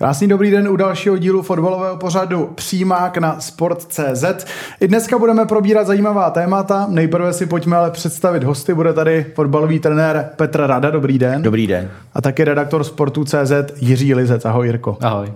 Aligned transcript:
Krásný 0.00 0.28
dobrý 0.28 0.50
den 0.50 0.68
u 0.68 0.76
dalšího 0.76 1.18
dílu 1.18 1.42
fotbalového 1.42 1.96
pořadu 1.96 2.50
Přímák 2.54 3.18
na 3.18 3.40
Sport.cz. 3.40 4.24
I 4.80 4.88
dneska 4.88 5.18
budeme 5.18 5.46
probírat 5.46 5.86
zajímavá 5.86 6.30
témata. 6.30 6.86
Nejprve 6.88 7.32
si 7.32 7.46
pojďme 7.46 7.76
ale 7.76 7.90
představit 7.90 8.44
hosty. 8.44 8.74
Bude 8.74 8.92
tady 8.92 9.26
fotbalový 9.34 9.78
trenér 9.78 10.30
Petr 10.36 10.60
Rada. 10.66 10.90
Dobrý 10.90 11.18
den. 11.18 11.42
Dobrý 11.42 11.66
den. 11.66 11.90
A 12.14 12.20
taky 12.22 12.44
redaktor 12.44 12.84
Sportu.cz 12.84 13.52
Jiří 13.76 14.14
Lizec. 14.14 14.44
Ahoj 14.44 14.66
Jirko. 14.66 14.98
Ahoj. 15.00 15.32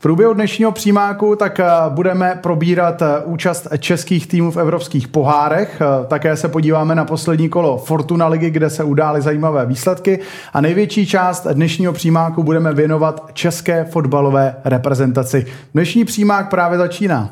V 0.00 0.02
průběhu 0.02 0.34
dnešního 0.34 0.72
přímáku 0.72 1.36
tak 1.36 1.60
eh, 1.60 1.66
budeme 1.88 2.38
probírat 2.42 3.02
eh, 3.02 3.06
účast 3.24 3.66
českých 3.78 4.26
týmů 4.26 4.50
v 4.50 4.56
evropských 4.56 5.08
pohárech. 5.08 5.80
Eh, 5.80 6.06
také 6.06 6.36
se 6.36 6.48
podíváme 6.48 6.94
na 6.94 7.04
poslední 7.04 7.48
kolo 7.48 7.78
Fortuna 7.78 8.28
ligy, 8.28 8.50
kde 8.50 8.70
se 8.70 8.84
udály 8.84 9.22
zajímavé 9.22 9.66
výsledky. 9.66 10.20
A 10.52 10.60
největší 10.60 11.06
část 11.06 11.46
dnešního 11.46 11.92
přímáku 11.92 12.42
budeme 12.42 12.74
věnovat 12.74 13.30
české 13.32 13.84
fotbalové 13.84 14.56
reprezentaci. 14.64 15.46
Dnešní 15.74 16.04
přímák 16.04 16.50
právě 16.50 16.78
začíná. 16.78 17.30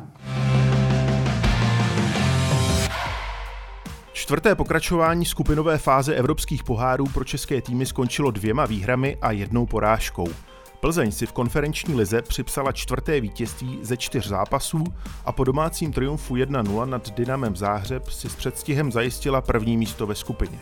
Čtvrté 4.12 4.54
pokračování 4.54 5.24
skupinové 5.24 5.78
fáze 5.78 6.14
evropských 6.14 6.64
pohárů 6.64 7.04
pro 7.14 7.24
české 7.24 7.62
týmy 7.62 7.87
skončilo 7.87 8.30
dvěma 8.30 8.66
výhrami 8.66 9.16
a 9.23 9.32
jednou 9.32 9.66
porážkou. 9.66 10.26
Plzeň 10.80 11.12
si 11.12 11.27
v 11.27 11.32
konferenční 11.32 11.95
lize 11.95 12.23
připsala 12.23 12.73
čtvrté 12.73 13.20
vítězství 13.20 13.78
ze 13.82 13.96
čtyř 13.96 14.29
zápasů 14.29 14.84
a 15.24 15.32
po 15.32 15.45
domácím 15.45 15.93
triumfu 15.93 16.34
1-0 16.34 16.88
nad 16.88 17.10
Dynamem 17.10 17.57
Záhřeb 17.57 18.09
si 18.10 18.29
s 18.29 18.34
předstihem 18.34 18.93
zajistila 18.93 19.40
první 19.40 19.76
místo 19.76 20.06
ve 20.06 20.15
skupině. 20.15 20.59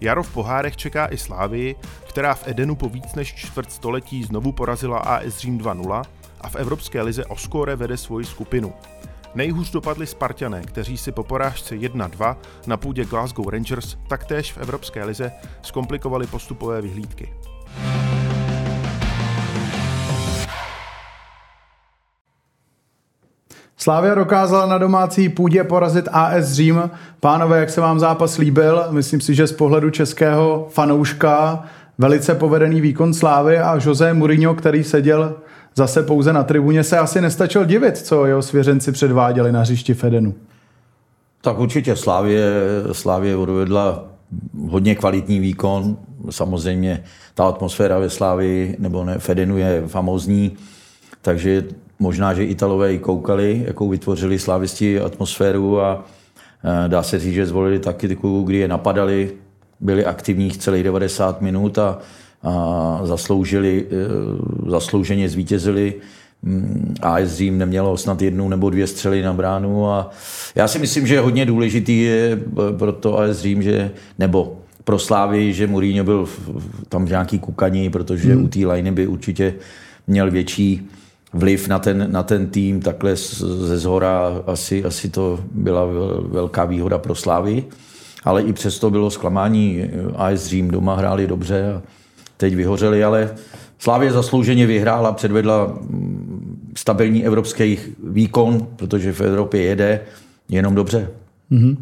Jaro 0.00 0.22
v 0.22 0.32
pohárech 0.32 0.76
čeká 0.76 1.06
i 1.06 1.18
Slávii, 1.18 1.76
která 2.08 2.34
v 2.34 2.48
Edenu 2.48 2.76
po 2.76 2.88
víc 2.88 3.14
než 3.14 3.34
čtvrt 3.34 3.72
století 3.72 4.24
znovu 4.24 4.52
porazila 4.52 4.98
AS 4.98 5.38
Řím 5.38 5.58
2-0 5.58 6.04
a 6.40 6.48
v 6.48 6.56
Evropské 6.56 7.02
lize 7.02 7.24
o 7.24 7.36
skóre 7.36 7.76
vede 7.76 7.96
svoji 7.96 8.24
skupinu. 8.24 8.72
Nejhůř 9.34 9.70
dopadli 9.70 10.06
Spartané, 10.06 10.62
kteří 10.62 10.96
si 10.96 11.12
po 11.12 11.22
porážce 11.22 11.74
1-2 11.74 12.36
na 12.66 12.76
půdě 12.76 13.04
Glasgow 13.04 13.48
Rangers 13.48 13.96
taktéž 14.08 14.52
v 14.52 14.58
Evropské 14.58 15.04
lize 15.04 15.32
zkomplikovali 15.62 16.26
postupové 16.26 16.82
vyhlídky. 16.82 17.32
Slávia 23.78 24.14
dokázala 24.14 24.66
na 24.66 24.78
domácí 24.78 25.28
půdě 25.28 25.64
porazit 25.64 26.08
AS 26.12 26.52
Řím. 26.52 26.90
Pánové, 27.20 27.60
jak 27.60 27.70
se 27.70 27.80
vám 27.80 28.00
zápas 28.00 28.38
líbil? 28.38 28.84
Myslím 28.90 29.20
si, 29.20 29.34
že 29.34 29.46
z 29.46 29.52
pohledu 29.52 29.90
českého 29.90 30.66
fanouška 30.70 31.64
velice 31.98 32.34
povedený 32.34 32.80
výkon 32.80 33.14
Slávy 33.14 33.58
a 33.58 33.78
José 33.84 34.14
Mourinho, 34.14 34.54
který 34.54 34.84
seděl 34.84 35.34
zase 35.74 36.02
pouze 36.02 36.32
na 36.32 36.42
tribuně, 36.42 36.84
se 36.84 36.98
asi 36.98 37.20
nestačil 37.20 37.64
divit, 37.64 37.98
co 37.98 38.26
jeho 38.26 38.42
svěřenci 38.42 38.92
předváděli 38.92 39.52
na 39.52 39.60
hřišti 39.60 39.94
Fedenu. 39.94 40.34
Tak 41.40 41.58
určitě 41.58 41.96
Slávě, 41.96 42.42
Slávě 42.92 43.36
odvedla 43.36 44.04
hodně 44.68 44.94
kvalitní 44.94 45.40
výkon. 45.40 45.96
Samozřejmě 46.30 47.04
ta 47.34 47.44
atmosféra 47.48 47.98
ve 47.98 48.10
Slávii 48.10 48.76
nebo 48.78 49.04
ne, 49.04 49.18
Fedenu 49.18 49.58
je 49.58 49.82
famózní, 49.86 50.56
takže 51.22 51.64
Možná, 51.98 52.34
že 52.34 52.44
Italové 52.44 52.94
i 52.94 52.98
koukali, 52.98 53.64
jakou 53.66 53.88
vytvořili 53.88 54.38
slávisti 54.38 55.00
atmosféru 55.00 55.80
a 55.80 56.04
e, 56.84 56.88
dá 56.88 57.02
se 57.02 57.18
říct, 57.18 57.34
že 57.34 57.46
zvolili 57.46 57.78
taktiku, 57.78 58.42
kdy 58.42 58.56
je 58.56 58.68
napadali, 58.68 59.32
byli 59.80 60.04
aktivní 60.04 60.50
celých 60.50 60.84
90 60.84 61.40
minut 61.40 61.78
a, 61.78 61.98
a 62.42 63.00
zasloužili, 63.04 63.86
e, 63.90 64.70
zaslouženě 64.70 65.28
zvítězili. 65.28 65.94
Mm, 66.42 66.94
AS 67.02 67.28
Řím 67.28 67.58
nemělo 67.58 67.96
snad 67.96 68.22
jednu 68.22 68.48
nebo 68.48 68.70
dvě 68.70 68.86
střely 68.86 69.22
na 69.22 69.32
bránu 69.32 69.90
a 69.90 70.10
já 70.54 70.68
si 70.68 70.78
myslím, 70.78 71.06
že 71.06 71.20
hodně 71.20 71.46
důležitý 71.46 72.02
je 72.02 72.40
pro 72.78 72.92
to 72.92 73.18
AS 73.18 73.38
Řím, 73.38 73.62
že, 73.62 73.90
nebo 74.18 74.56
pro 74.84 74.98
Slávy, 74.98 75.52
že 75.52 75.66
Mourinho 75.66 76.04
byl 76.04 76.28
tam 76.88 77.06
v 77.06 77.08
nějaký 77.08 77.38
kukaní, 77.38 77.90
protože 77.90 78.34
hmm. 78.34 78.44
u 78.44 78.48
té 78.48 78.58
liney 78.58 78.92
by 78.92 79.06
určitě 79.06 79.54
měl 80.06 80.30
větší 80.30 80.88
vliv 81.36 81.68
na 81.68 81.78
ten, 81.78 82.12
na 82.12 82.22
ten 82.22 82.46
tým 82.46 82.80
takhle 82.80 83.16
ze 83.16 83.78
zhora 83.78 84.42
asi, 84.46 84.84
asi 84.84 85.10
to 85.10 85.40
byla 85.52 85.84
velká 86.28 86.64
výhoda 86.64 86.98
pro 86.98 87.14
Slávy. 87.14 87.64
Ale 88.24 88.42
i 88.42 88.52
přesto 88.52 88.90
bylo 88.90 89.10
zklamání. 89.10 89.84
AS 90.16 90.46
Řím 90.46 90.70
doma 90.70 90.94
hráli 90.96 91.26
dobře 91.26 91.72
a 91.74 91.82
teď 92.36 92.54
vyhořeli, 92.54 93.04
ale 93.04 93.34
Slávě 93.78 94.12
zaslouženě 94.12 94.66
vyhrála, 94.66 95.12
předvedla 95.12 95.66
mm, 95.66 96.72
stabilní 96.76 97.26
evropský 97.26 97.78
výkon, 98.04 98.66
protože 98.76 99.12
v 99.12 99.20
Evropě 99.20 99.62
jede 99.62 100.00
jenom 100.48 100.74
dobře. 100.74 101.10
Mm-hmm. 101.52 101.76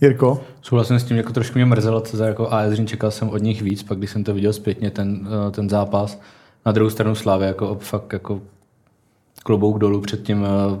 Jirko? 0.00 0.40
Souhlasím 0.62 0.98
s 0.98 1.04
tím, 1.04 1.16
jako 1.16 1.32
trošku 1.32 1.58
mě 1.58 1.66
mrzelo, 1.66 2.00
co 2.00 2.22
jako 2.22 2.52
AS 2.52 2.72
Řím 2.72 2.86
čekal 2.86 3.10
jsem 3.10 3.28
od 3.28 3.42
nich 3.42 3.62
víc, 3.62 3.82
pak 3.82 3.98
když 3.98 4.10
jsem 4.10 4.24
to 4.24 4.34
viděl 4.34 4.52
zpětně, 4.52 4.90
ten, 4.90 5.28
eh, 5.48 5.50
ten 5.50 5.68
zápas. 5.68 6.20
Na 6.66 6.72
druhou 6.72 6.90
stranu 6.90 7.14
Slávě 7.14 7.46
jako 7.46 7.76
fakt 7.80 8.12
jako 8.12 8.40
klobouk 9.48 9.78
dolů 9.78 10.00
před 10.00 10.22
tím 10.22 10.44
eh, 10.44 10.78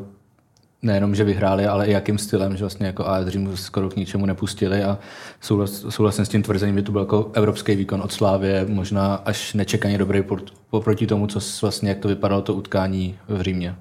nejenom, 0.82 1.14
že 1.14 1.24
vyhráli, 1.24 1.66
ale 1.66 1.86
i 1.86 1.92
jakým 1.92 2.18
stylem, 2.18 2.56
že 2.56 2.64
vlastně 2.64 2.86
jako 2.86 3.06
AS 3.06 3.26
Řím 3.26 3.56
skoro 3.56 3.88
k 3.88 3.96
ničemu 3.96 4.26
nepustili 4.26 4.84
a 4.84 4.98
souhlas, 5.40 5.84
souhlasím 5.88 6.24
s 6.24 6.28
tím 6.28 6.42
tvrzením, 6.42 6.76
že 6.76 6.82
to 6.82 6.92
byl 6.92 7.00
jako 7.00 7.30
evropský 7.34 7.76
výkon 7.76 8.00
od 8.02 8.12
Slávě, 8.12 8.66
možná 8.68 9.14
až 9.14 9.54
nečekaně 9.54 9.98
dobrý 9.98 10.22
oproti 10.70 11.06
tomu, 11.06 11.26
co 11.26 11.40
vlastně, 11.62 11.88
jak 11.88 11.98
to 11.98 12.08
vypadalo 12.08 12.42
to 12.42 12.54
utkání 12.54 13.14
v 13.28 13.42
Římě. 13.42 13.76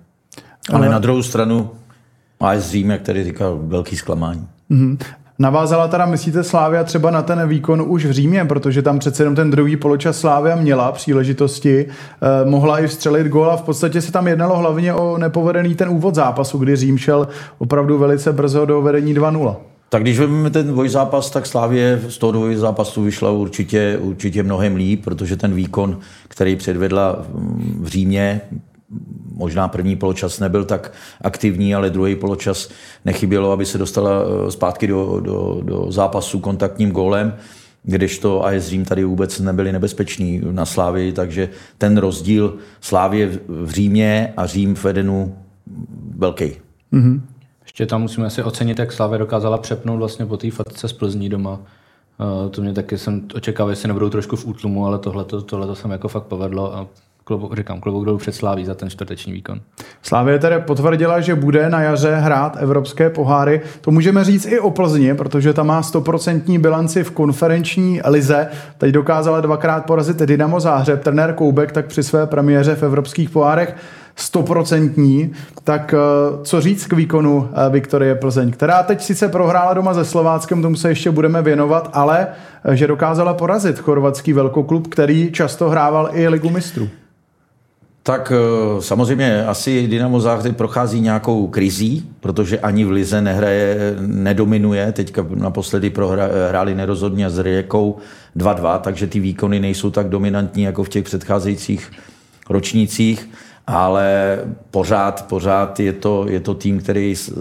Ale 0.74 0.90
na 0.90 1.00
druhou 1.00 1.24
stranu 1.24 1.72
AS 2.40 2.69
Řím, 2.72 2.90
jak 2.90 3.02
tady 3.02 3.24
říkal, 3.24 3.59
velký 3.62 3.96
zklamání. 3.96 4.48
Mm-hmm. 4.72 4.98
Navázala 5.40 5.88
teda, 5.88 6.06
myslíte, 6.06 6.44
Slávia 6.44 6.84
třeba 6.84 7.12
na 7.12 7.22
ten 7.22 7.48
výkon 7.48 7.84
už 7.88 8.06
v 8.06 8.12
Římě, 8.12 8.46
protože 8.46 8.81
tam 8.81 9.00
přece 9.00 9.24
jenom 9.24 9.36
ten 9.36 9.52
druhý 9.52 9.75
poločas 9.75 10.20
Slávia 10.20 10.56
měla 10.56 10.92
příležitosti, 10.92 11.86
eh, 11.86 12.50
mohla 12.50 12.80
i 12.80 12.88
vstřelit 12.88 13.28
gól 13.28 13.52
a 13.52 13.58
v 13.58 13.62
podstatě 13.62 14.02
se 14.02 14.12
tam 14.12 14.28
jednalo 14.28 14.58
hlavně 14.58 14.94
o 14.94 15.18
nepovedený 15.18 15.75
ten 15.75 15.90
úvod 15.90 16.16
zápasu, 16.16 16.58
kdy 16.58 16.75
Řím 16.75 16.98
šel 16.98 17.28
opravdu 17.58 17.98
velice 17.98 18.34
brzo 18.34 18.66
do 18.66 18.81
vedení 18.81 19.14
2-0. 19.16 19.56
Tak 19.90 20.02
když 20.02 20.20
vezmeme 20.20 20.50
ten 20.50 20.68
dvojzápas, 20.68 21.31
tak 21.31 21.46
Slávě 21.46 22.02
z 22.08 22.18
toho 22.18 22.31
dvojzápasu 22.31 23.04
vyšla 23.04 23.31
určitě, 23.31 23.98
určitě 24.02 24.44
mnohem 24.44 24.75
líp, 24.75 25.04
protože 25.04 25.38
ten 25.38 25.54
výkon, 25.54 25.98
který 26.28 26.56
předvedla 26.56 27.25
v 27.80 27.88
Římě, 27.88 28.42
možná 29.38 29.68
první 29.68 29.96
poločas 29.96 30.40
nebyl 30.40 30.66
tak 30.66 30.94
aktivní, 31.22 31.75
ale 31.75 31.90
druhý 31.90 32.16
poločas 32.16 32.70
nechybělo, 33.06 33.52
aby 33.52 33.66
se 33.66 33.78
dostala 33.78 34.12
eh, 34.12 34.52
zpátky 34.52 34.88
do, 34.88 35.20
do, 35.20 35.62
do 35.64 35.92
zápasu 35.92 36.40
kontaktním 36.40 36.92
gólem 36.92 37.34
kdežto 37.88 38.46
AS 38.46 38.68
Řím 38.68 38.86
tady 38.86 39.03
vůbec 39.03 39.40
nebyli 39.40 39.72
nebezpeční 39.72 40.42
na 40.52 40.66
Slávii, 40.66 41.12
takže 41.12 41.50
ten 41.78 41.98
rozdíl 41.98 42.58
Slávie 42.81 43.40
v 43.48 43.70
Římě 43.70 44.34
a 44.38 44.46
Řím 44.46 44.75
v 44.75 44.86
Edenu 44.86 45.38
velký. 46.16 46.52
Mm-hmm. 46.94 47.22
Ještě 47.64 47.86
tam 47.86 48.02
musíme 48.02 48.30
si 48.30 48.44
ocenit, 48.44 48.80
jak 48.80 48.92
Slávě 48.92 49.19
dokázala 49.19 49.58
přepnout 49.58 50.00
vlastně 50.00 50.25
po 50.25 50.38
té 50.38 50.52
fatce 50.52 50.88
z 50.88 50.94
Plzní 50.94 51.30
doma. 51.30 51.59
Uh, 52.19 52.50
to 52.50 52.62
mě 52.62 52.74
taky 52.74 52.98
jsem 52.98 53.28
očekával, 53.36 53.69
jestli 53.69 53.88
nebudou 53.88 54.09
trošku 54.09 54.36
v 54.36 54.46
útlumu, 54.46 54.86
ale 54.86 55.00
tohle 55.00 55.25
to 55.25 55.75
jsem 55.75 55.92
jako 55.92 56.08
fakt 56.08 56.24
povedlo 56.24 56.75
a 56.75 56.88
klobouk, 57.27 57.55
říkám, 57.55 57.79
klobouk 57.79 58.05
dolů 58.05 58.18
před 58.18 58.35
Sláví 58.35 58.65
za 58.65 58.74
ten 58.74 58.89
čtvrteční 58.89 59.33
výkon. 59.33 59.59
Slávě 60.01 60.39
tedy 60.39 60.56
potvrdila, 60.59 61.21
že 61.21 61.35
bude 61.35 61.69
na 61.69 61.81
jaře 61.81 62.15
hrát 62.15 62.57
evropské 62.59 63.09
poháry. 63.09 63.62
To 63.81 63.91
můžeme 63.91 64.24
říct 64.24 64.45
i 64.45 64.59
o 64.59 64.71
Plzni, 64.71 65.15
protože 65.15 65.53
tam 65.53 65.68
má 65.68 65.81
100% 65.81 66.59
bilanci 66.59 67.03
v 67.03 67.12
konferenční 67.12 68.01
lize. 68.06 68.47
Teď 68.77 68.91
dokázala 68.91 69.41
dvakrát 69.41 69.85
porazit 69.85 70.18
Dynamo 70.18 70.59
Záhřeb. 70.59 71.03
Trenér 71.03 71.33
Koubek 71.33 71.71
tak 71.71 71.85
při 71.85 72.03
své 72.03 72.27
premiéře 72.27 72.75
v 72.75 72.83
evropských 72.83 73.30
pohárech 73.30 73.75
stoprocentní, 74.15 75.31
tak 75.63 75.94
eh, 75.94 75.97
co 76.44 76.62
říct 76.62 76.85
k 76.85 76.94
výkonu 76.94 77.50
eh, 77.51 77.69
Viktorie 77.69 78.15
Plzeň, 78.15 78.51
která 78.51 78.83
teď 78.83 79.01
sice 79.01 79.30
prohrála 79.30 79.73
doma 79.73 79.94
se 79.94 80.06
Slováckem, 80.06 80.62
tomu 80.62 80.75
se 80.75 80.89
ještě 80.89 81.12
budeme 81.12 81.41
věnovat, 81.41 81.89
ale 81.94 82.27
eh, 82.63 82.75
že 82.75 82.88
dokázala 82.88 83.33
porazit 83.33 83.80
chorvatský 83.80 84.33
velkoklub, 84.33 84.88
který 84.88 85.31
často 85.31 85.69
hrával 85.69 86.09
i 86.13 86.27
ligu 86.27 86.50
mistrů. 86.50 86.89
Tak 88.07 88.31
eh, 88.31 88.81
samozřejmě 88.81 89.45
asi 89.45 89.88
Dynamo 89.88 90.19
Záhřeb 90.19 90.57
prochází 90.57 91.01
nějakou 91.01 91.48
krizí, 91.48 92.09
protože 92.19 92.59
ani 92.59 92.86
v 92.86 92.92
Lize 92.92 93.21
nehraje, 93.21 93.95
nedominuje. 94.00 94.92
Teďka 94.92 95.25
naposledy 95.36 95.89
prohráli 95.89 96.75
nerozhodně 96.75 97.30
s 97.30 97.39
Rijekou 97.39 97.98
2-2, 98.38 98.80
takže 98.80 99.07
ty 99.07 99.19
výkony 99.19 99.59
nejsou 99.59 99.92
tak 99.92 100.09
dominantní 100.09 100.63
jako 100.63 100.83
v 100.83 100.89
těch 100.89 101.04
předcházejících 101.04 101.92
ročnících, 102.50 103.30
ale 103.68 104.39
pořád, 104.71 105.27
pořád 105.27 105.80
je 105.80 105.94
to, 105.94 106.25
je 106.30 106.39
to 106.39 106.54
tým, 106.54 106.80
který 106.80 107.15
eh, 107.15 107.33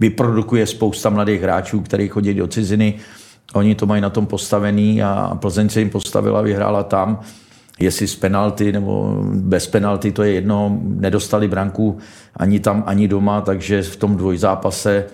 vyprodukuje 0.00 0.66
spousta 0.66 1.10
mladých 1.10 1.42
hráčů, 1.42 1.80
kteří 1.80 2.08
chodí 2.08 2.34
do 2.34 2.46
ciziny. 2.46 2.94
Oni 3.54 3.74
to 3.74 3.86
mají 3.86 4.02
na 4.02 4.10
tom 4.10 4.26
postavený 4.26 5.02
a 5.02 5.38
Plzeň 5.40 5.68
se 5.68 5.80
jim 5.80 5.90
postavila, 5.90 6.42
vyhrála 6.42 6.82
tam 6.82 7.20
jestli 7.78 8.06
z 8.06 8.16
penalty 8.16 8.72
nebo 8.72 9.22
bez 9.32 9.66
penalty, 9.66 10.12
to 10.12 10.22
je 10.22 10.32
jedno, 10.32 10.78
nedostali 10.82 11.48
branku 11.48 11.98
ani 12.36 12.60
tam, 12.60 12.82
ani 12.86 13.08
doma, 13.08 13.40
takže 13.40 13.82
v 13.82 13.96
tom 13.96 14.16
dvojzápase 14.16 15.04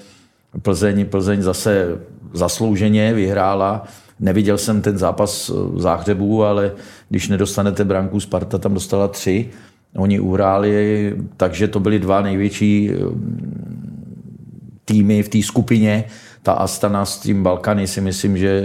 Plzeň, 0.63 1.07
Plzeň 1.07 1.43
zase 1.43 1.99
zaslouženě 2.33 3.15
vyhrála. 3.15 3.85
Neviděl 4.21 4.59
jsem 4.59 4.83
ten 4.83 4.99
zápas 4.99 5.49
v 5.49 5.81
Záhřebu, 5.81 6.45
ale 6.45 6.73
když 7.09 7.29
nedostanete 7.29 7.85
branku, 7.85 8.21
Sparta 8.21 8.59
tam 8.59 8.75
dostala 8.75 9.09
tři, 9.09 9.49
oni 9.97 10.21
uhráli, 10.21 11.17
takže 11.37 11.69
to 11.69 11.81
byly 11.81 11.99
dva 11.99 12.23
největší 12.23 12.91
týmy 14.93 15.23
v 15.23 15.29
té 15.29 15.43
skupině. 15.43 16.05
Ta 16.43 16.53
Astana 16.53 17.05
s 17.05 17.19
tím 17.19 17.43
Balkany 17.43 17.87
si 17.87 18.01
myslím, 18.01 18.39
že 18.39 18.65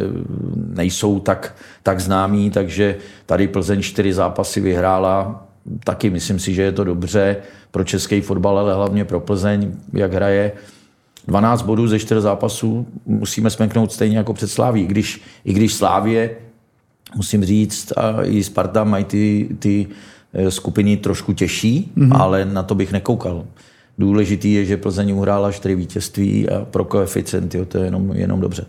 nejsou 0.76 1.20
tak, 1.20 1.56
tak 1.84 2.00
známí, 2.00 2.52
takže 2.52 2.96
tady 3.26 3.48
Plzeň 3.48 3.82
čtyři 3.82 4.14
zápasy 4.14 4.62
vyhrála. 4.62 5.48
Taky 5.84 6.10
myslím 6.10 6.40
si, 6.40 6.54
že 6.54 6.62
je 6.62 6.72
to 6.72 6.84
dobře 6.84 7.38
pro 7.72 7.84
český 7.84 8.22
fotbal, 8.22 8.60
ale 8.60 8.76
hlavně 8.76 9.06
pro 9.06 9.20
Plzeň, 9.20 9.72
jak 9.94 10.14
hraje. 10.14 10.52
12 11.28 11.62
bodů 11.62 11.88
ze 11.88 12.00
4 12.00 12.22
zápasů 12.22 12.88
musíme 13.06 13.50
smeknout 13.50 13.92
stejně 13.92 14.18
jako 14.18 14.34
před 14.34 14.48
Sláví. 14.48 14.84
I 14.84 14.88
když, 14.88 15.22
i 15.46 15.54
když 15.54 15.74
Slávě, 15.74 16.30
musím 17.16 17.46
říct, 17.46 17.94
a 17.98 18.24
i 18.24 18.44
Sparta 18.44 18.84
mají 18.84 19.06
ty, 19.06 19.50
ty 19.60 19.88
eh, 20.34 20.52
skupiny 20.52 20.98
trošku 20.98 21.34
těžší, 21.34 21.92
mm-hmm. 21.98 22.18
ale 22.20 22.46
na 22.46 22.64
to 22.64 22.76
bych 22.76 22.92
nekoukal. 22.92 23.46
Důležitý 23.98 24.54
je, 24.54 24.66
že 24.66 24.78
Plzeň 24.78 25.12
uhrála 25.12 25.52
čtyři 25.52 25.76
vítězství 25.76 26.50
a 26.50 26.66
pro 26.66 26.86
koeficient 26.86 27.56
jo, 27.56 27.66
to 27.66 27.78
je 27.78 27.86
jenom, 27.86 28.12
jenom 28.12 28.40
dobře. 28.40 28.66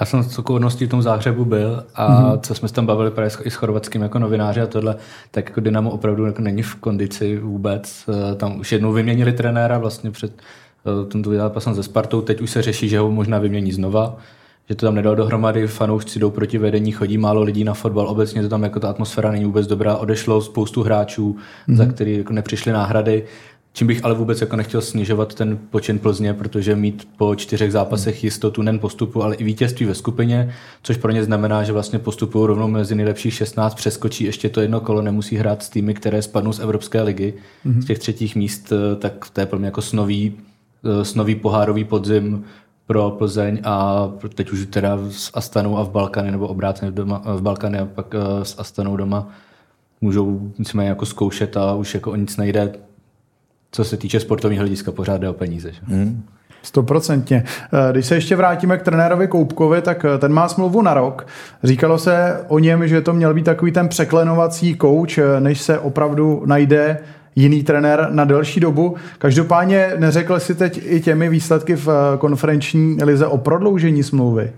Já 0.00 0.06
jsem 0.06 0.22
s 0.22 0.38
okolností 0.38 0.86
v 0.86 0.88
tom 0.88 1.02
záhřebu 1.02 1.44
byl 1.44 1.84
a 1.94 2.08
mm-hmm. 2.08 2.40
co 2.40 2.54
jsme 2.54 2.68
se 2.68 2.74
tam 2.74 2.86
bavili 2.86 3.10
právě 3.10 3.30
i 3.42 3.50
s 3.50 3.54
chorvatským 3.54 4.02
jako 4.02 4.18
novináři 4.18 4.60
a 4.60 4.66
tohle, 4.66 4.96
tak 5.30 5.48
jako 5.48 5.60
Dynamo 5.60 5.90
opravdu 5.90 6.26
jako 6.26 6.42
není 6.42 6.62
v 6.62 6.74
kondici 6.74 7.38
vůbec. 7.38 8.04
Eh, 8.08 8.34
tam 8.34 8.60
už 8.60 8.72
jednou 8.72 8.92
vyměnili 8.92 9.32
trenéra 9.32 9.78
vlastně 9.78 10.10
před 10.10 10.32
eh, 10.32 11.10
tento 11.10 11.34
zápasem 11.34 11.74
se 11.74 11.82
Spartou, 11.82 12.20
teď 12.20 12.40
už 12.40 12.50
se 12.50 12.62
řeší, 12.62 12.88
že 12.88 12.98
ho 12.98 13.10
možná 13.10 13.38
vymění 13.38 13.72
znova 13.72 14.18
že 14.68 14.74
to 14.74 14.86
tam 14.86 14.94
nedal 14.94 15.16
dohromady, 15.16 15.66
fanoušci 15.66 16.18
jdou 16.18 16.30
proti 16.30 16.58
vedení, 16.58 16.92
chodí 16.92 17.18
málo 17.18 17.42
lidí 17.42 17.64
na 17.64 17.74
fotbal, 17.74 18.08
obecně 18.08 18.42
to 18.42 18.48
tam 18.48 18.62
jako 18.62 18.80
ta 18.80 18.90
atmosféra 18.90 19.30
není 19.30 19.44
vůbec 19.44 19.66
dobrá, 19.66 19.96
odešlo 19.96 20.40
spoustu 20.40 20.82
hráčů, 20.82 21.36
mm-hmm. 21.68 21.76
za 21.76 21.86
který 21.86 22.18
jako 22.18 22.32
nepřišly 22.32 22.72
náhrady, 22.72 23.24
Čím 23.76 23.86
bych 23.86 24.04
ale 24.04 24.14
vůbec 24.14 24.40
jako 24.40 24.56
nechtěl 24.56 24.80
snižovat 24.80 25.34
ten 25.34 25.58
počin 25.70 25.98
Plzně, 25.98 26.34
protože 26.34 26.76
mít 26.76 27.08
po 27.16 27.34
čtyřech 27.34 27.72
zápasech 27.72 28.24
jistotu 28.24 28.62
nejen 28.62 28.78
postupu, 28.78 29.22
ale 29.22 29.34
i 29.34 29.44
vítězství 29.44 29.86
ve 29.86 29.94
skupině, 29.94 30.54
což 30.82 30.96
pro 30.96 31.10
ně 31.12 31.24
znamená, 31.24 31.64
že 31.64 31.72
vlastně 31.72 31.98
postupují 31.98 32.46
rovnou 32.46 32.68
mezi 32.68 32.94
nejlepších 32.94 33.34
16, 33.34 33.74
přeskočí 33.74 34.24
ještě 34.24 34.48
to 34.48 34.60
jedno 34.60 34.80
kolo, 34.80 35.02
nemusí 35.02 35.36
hrát 35.36 35.62
s 35.62 35.68
týmy, 35.68 35.94
které 35.94 36.22
spadnou 36.22 36.52
z 36.52 36.58
Evropské 36.58 37.02
ligy, 37.02 37.34
mm-hmm. 37.66 37.80
z 37.80 37.84
těch 37.84 37.98
třetích 37.98 38.36
míst, 38.36 38.72
eh, 38.72 38.96
tak 38.96 39.26
to 39.32 39.40
je 39.40 39.46
pro 39.46 39.58
mě 39.58 39.66
jako 39.66 39.82
snový, 39.82 40.32
eh, 40.84 41.04
snový 41.04 41.34
pohárový 41.34 41.84
podzim 41.84 42.44
pro 42.86 43.10
Plzeň 43.10 43.60
a 43.64 44.08
teď 44.34 44.50
už 44.50 44.66
teda 44.66 44.98
s 45.10 45.30
Astanou 45.34 45.78
a 45.78 45.82
v 45.82 45.90
Balkany, 45.90 46.30
nebo 46.30 46.48
obráceně 46.48 46.90
v, 46.90 46.94
doma, 46.94 47.22
v 47.26 47.42
Balkany 47.42 47.78
a 47.78 47.86
pak 47.86 48.14
eh, 48.14 48.44
s 48.44 48.58
Astanou 48.58 48.96
doma 48.96 49.28
můžou 50.00 50.52
nicméně 50.58 50.88
jako 50.88 51.06
zkoušet 51.06 51.56
a 51.56 51.74
už 51.74 51.94
jako 51.94 52.10
o 52.10 52.16
nic 52.16 52.36
nejde 52.36 52.72
co 53.74 53.84
se 53.84 53.96
týče 53.96 54.20
sportovního 54.20 54.60
hlediska, 54.60 54.92
pořád 54.92 55.20
jde 55.20 55.28
o 55.28 55.32
peníze. 55.32 55.70
Hmm. 55.84 56.22
Stoprocentně. 56.62 57.44
Eh, 57.46 57.92
když 57.92 58.06
se 58.06 58.14
ještě 58.14 58.36
vrátíme 58.36 58.78
k 58.78 58.82
trenérovi 58.82 59.28
Koupkovi, 59.28 59.82
tak 59.82 60.04
eh, 60.04 60.18
ten 60.18 60.32
má 60.32 60.48
smlouvu 60.48 60.82
na 60.82 60.94
rok. 60.94 61.26
Říkalo 61.64 61.98
se 61.98 62.40
o 62.48 62.58
něm, 62.58 62.88
že 62.88 63.00
to 63.00 63.12
měl 63.12 63.34
být 63.34 63.44
takový 63.44 63.72
ten 63.72 63.88
překlenovací 63.88 64.74
kouč, 64.74 65.18
eh, 65.18 65.40
než 65.40 65.60
se 65.60 65.78
opravdu 65.78 66.42
najde 66.46 66.98
jiný 67.36 67.62
trenér 67.62 68.08
na 68.10 68.24
delší 68.24 68.60
dobu. 68.60 68.96
Každopádně 69.18 69.92
neřekl 69.98 70.40
si 70.40 70.54
teď 70.54 70.80
i 70.84 71.00
těmi 71.00 71.28
výsledky 71.28 71.76
v 71.76 71.88
konferenční 72.18 73.04
lize 73.04 73.26
o 73.26 73.38
prodloužení 73.38 74.02
smlouvy? 74.02 74.52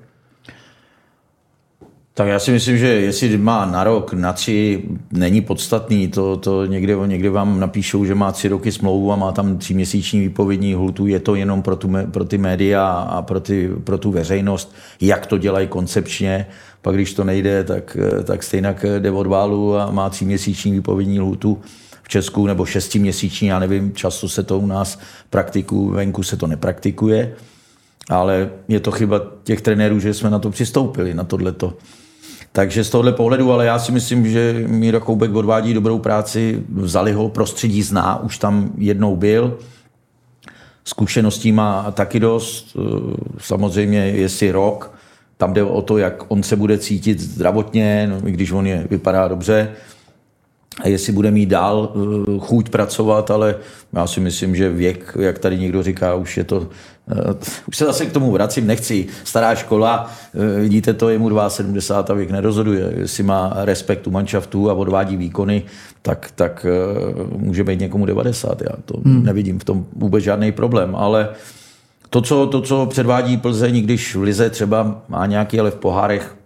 Tak 2.17 2.29
já 2.29 2.39
si 2.39 2.51
myslím, 2.51 2.79
že 2.79 2.87
jestli 2.87 3.39
má 3.39 3.67
na 3.67 3.85
rok, 3.85 4.13
na 4.13 4.33
tři, 4.33 4.83
není 5.11 5.41
podstatný. 5.41 6.09
To, 6.09 6.37
to 6.37 6.67
někde, 6.67 6.97
někde 7.07 7.31
vám 7.31 7.61
napíšou, 7.61 8.05
že 8.05 8.15
má 8.15 8.33
tři 8.33 8.49
roky 8.49 8.73
smlouvu 8.73 9.13
a 9.13 9.17
má 9.17 9.33
tam 9.33 9.59
tříměsíční 9.59 10.21
výpovědní 10.21 10.75
hultu. 10.75 11.07
Je 11.07 11.21
to 11.21 11.35
jenom 11.35 11.63
pro, 11.63 11.77
tu, 11.77 11.91
pro 12.11 12.25
ty 12.25 12.39
média 12.39 12.89
a 12.89 13.23
pro, 13.23 13.41
ty, 13.41 13.71
pro 13.85 13.99
tu 13.99 14.11
veřejnost, 14.11 14.75
jak 15.01 15.27
to 15.27 15.39
dělají 15.39 15.69
koncepčně. 15.69 16.47
Pak 16.83 16.95
když 16.95 17.15
to 17.15 17.25
nejde, 17.25 17.65
tak, 17.65 17.97
tak 18.25 18.43
stejně 18.43 18.75
jde 18.99 19.11
od 19.11 19.27
válu 19.27 19.77
a 19.77 19.91
má 19.91 20.11
tříměsíční 20.11 20.73
výpovědní 20.73 21.19
hultu 21.19 21.61
v 22.03 22.09
Česku 22.09 22.47
nebo 22.47 22.65
šestiměsíční, 22.65 23.49
já 23.49 23.59
nevím, 23.59 23.93
často 23.95 24.29
se 24.29 24.43
to 24.43 24.59
u 24.59 24.67
nás 24.67 24.99
praktiku, 25.31 25.89
venku 25.89 26.23
se 26.23 26.37
to 26.37 26.47
nepraktikuje, 26.47 27.35
ale 28.11 28.51
je 28.69 28.81
to 28.81 28.91
chyba 28.91 29.21
těch 29.45 29.61
trenérů, 29.61 30.01
že 30.01 30.15
jsme 30.15 30.31
na 30.31 30.39
to 30.39 30.51
přistoupili, 30.51 31.15
na 31.15 31.25
tohleto. 31.25 31.75
Takže 32.57 32.85
z 32.85 32.91
tohohle 32.91 33.13
pohledu, 33.13 33.53
ale 33.53 33.67
já 33.67 33.79
si 33.79 33.93
myslím, 33.93 34.27
že 34.27 34.65
Míra 34.67 35.01
Koubek 35.01 35.35
odvádí 35.35 35.75
dobrou 35.75 35.99
práci, 35.99 36.63
vzali 36.73 37.13
ho, 37.13 37.29
prostředí 37.29 37.83
zná, 37.83 38.23
už 38.23 38.39
tam 38.39 38.71
jednou 38.79 39.17
byl, 39.17 39.59
zkušeností 40.85 41.53
má 41.53 41.91
taky 41.91 42.21
dost, 42.21 42.77
samozřejmě 43.39 43.99
jestli 43.99 44.51
rok, 44.51 44.95
tam 45.37 45.53
jde 45.53 45.63
o 45.63 45.83
to, 45.83 45.99
jak 45.99 46.25
on 46.29 46.43
se 46.43 46.57
bude 46.57 46.79
cítit 46.79 47.21
zdravotně, 47.21 48.07
no, 48.11 48.29
i 48.29 48.33
když 48.33 48.53
on 48.53 48.67
je, 48.67 48.87
vypadá 48.91 49.29
dobře, 49.29 49.73
jestli 50.85 51.13
bude 51.13 51.31
mít 51.31 51.47
dál 51.47 51.93
eh, 51.95 52.39
chuť 52.39 52.69
pracovat, 52.69 53.31
ale 53.31 53.57
já 53.93 54.07
si 54.07 54.21
myslím, 54.21 54.57
že 54.57 54.71
věk, 54.71 55.17
jak 55.21 55.39
tady 55.39 55.59
někdo 55.59 55.83
říká, 55.83 56.15
už 56.15 56.37
je 56.37 56.45
to 56.45 56.69
Eh, 57.11 57.35
už 57.69 57.77
se 57.77 57.85
zase 57.85 58.07
k 58.07 58.13
tomu 58.13 58.33
vracím, 58.33 58.67
nechci. 58.67 59.07
Stará 59.25 59.55
škola, 59.55 60.11
eh, 60.35 60.61
vidíte 60.61 60.95
to, 60.95 61.09
je 61.09 61.19
mu 61.19 61.31
72 61.49 62.15
a 62.15 62.17
věk 62.17 62.31
nerozhoduje. 62.31 62.93
Jestli 62.97 63.23
má 63.23 63.53
respekt 63.57 64.07
u 64.07 64.11
manšaftu 64.11 64.71
a 64.71 64.75
odvádí 64.75 65.17
výkony, 65.17 65.63
tak, 66.03 66.31
tak 66.35 66.67
může 67.37 67.65
být 67.65 67.81
někomu 67.81 68.07
90. 68.07 68.63
Já 68.63 68.77
to 68.85 69.01
hmm. 69.05 69.25
nevidím 69.25 69.59
v 69.59 69.65
tom 69.65 69.87
vůbec 69.97 70.25
žádný 70.25 70.53
problém, 70.53 70.97
ale 70.97 71.29
to 72.11 72.23
co, 72.23 72.47
to, 72.47 72.61
co 72.61 72.87
předvádí 72.87 73.37
Plzeň, 73.37 73.83
když 73.83 74.17
v 74.17 74.23
Lize 74.23 74.51
třeba 74.51 75.03
má 75.09 75.27
nějaký, 75.27 75.61
ale 75.61 75.71
v 75.71 75.77
pohárech 75.77 76.37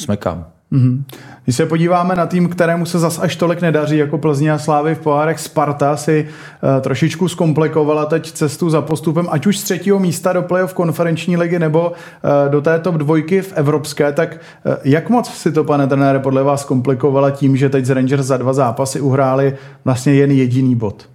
smekám. 0.00 0.46
Mm-hmm. 0.76 1.02
Když 1.44 1.56
se 1.56 1.66
podíváme 1.66 2.14
na 2.14 2.26
tým, 2.26 2.48
kterému 2.48 2.86
se 2.86 2.98
zas 2.98 3.18
až 3.18 3.36
tolik 3.36 3.60
nedaří, 3.60 3.96
jako 3.96 4.18
Plzně 4.18 4.52
a 4.52 4.58
Slávy 4.58 4.94
v 4.94 4.98
pohárech, 4.98 5.40
Sparta 5.40 5.96
si 5.96 6.26
uh, 6.26 6.80
trošičku 6.80 7.28
zkomplikovala 7.28 8.06
teď 8.06 8.32
cestu 8.32 8.70
za 8.70 8.82
postupem, 8.82 9.26
ať 9.30 9.46
už 9.46 9.58
z 9.58 9.62
třetího 9.62 9.98
místa 9.98 10.32
do 10.32 10.42
playoff 10.42 10.74
konferenční 10.74 11.36
ligy 11.36 11.58
nebo 11.58 11.88
uh, 11.90 12.50
do 12.50 12.60
té 12.60 12.78
top 12.78 12.94
dvojky 12.94 13.42
v 13.42 13.52
evropské, 13.52 14.12
tak 14.12 14.32
uh, 14.34 14.74
jak 14.84 15.10
moc 15.10 15.34
si 15.34 15.52
to, 15.52 15.64
pane 15.64 15.86
trenére, 15.86 16.18
podle 16.18 16.42
vás 16.42 16.64
komplikovala 16.64 17.30
tím, 17.30 17.56
že 17.56 17.68
teď 17.68 17.84
z 17.84 17.90
Rangers 17.90 18.26
za 18.26 18.36
dva 18.36 18.52
zápasy 18.52 19.00
uhráli 19.00 19.56
vlastně 19.84 20.14
jen 20.14 20.30
jediný 20.30 20.76
bod? 20.76 21.08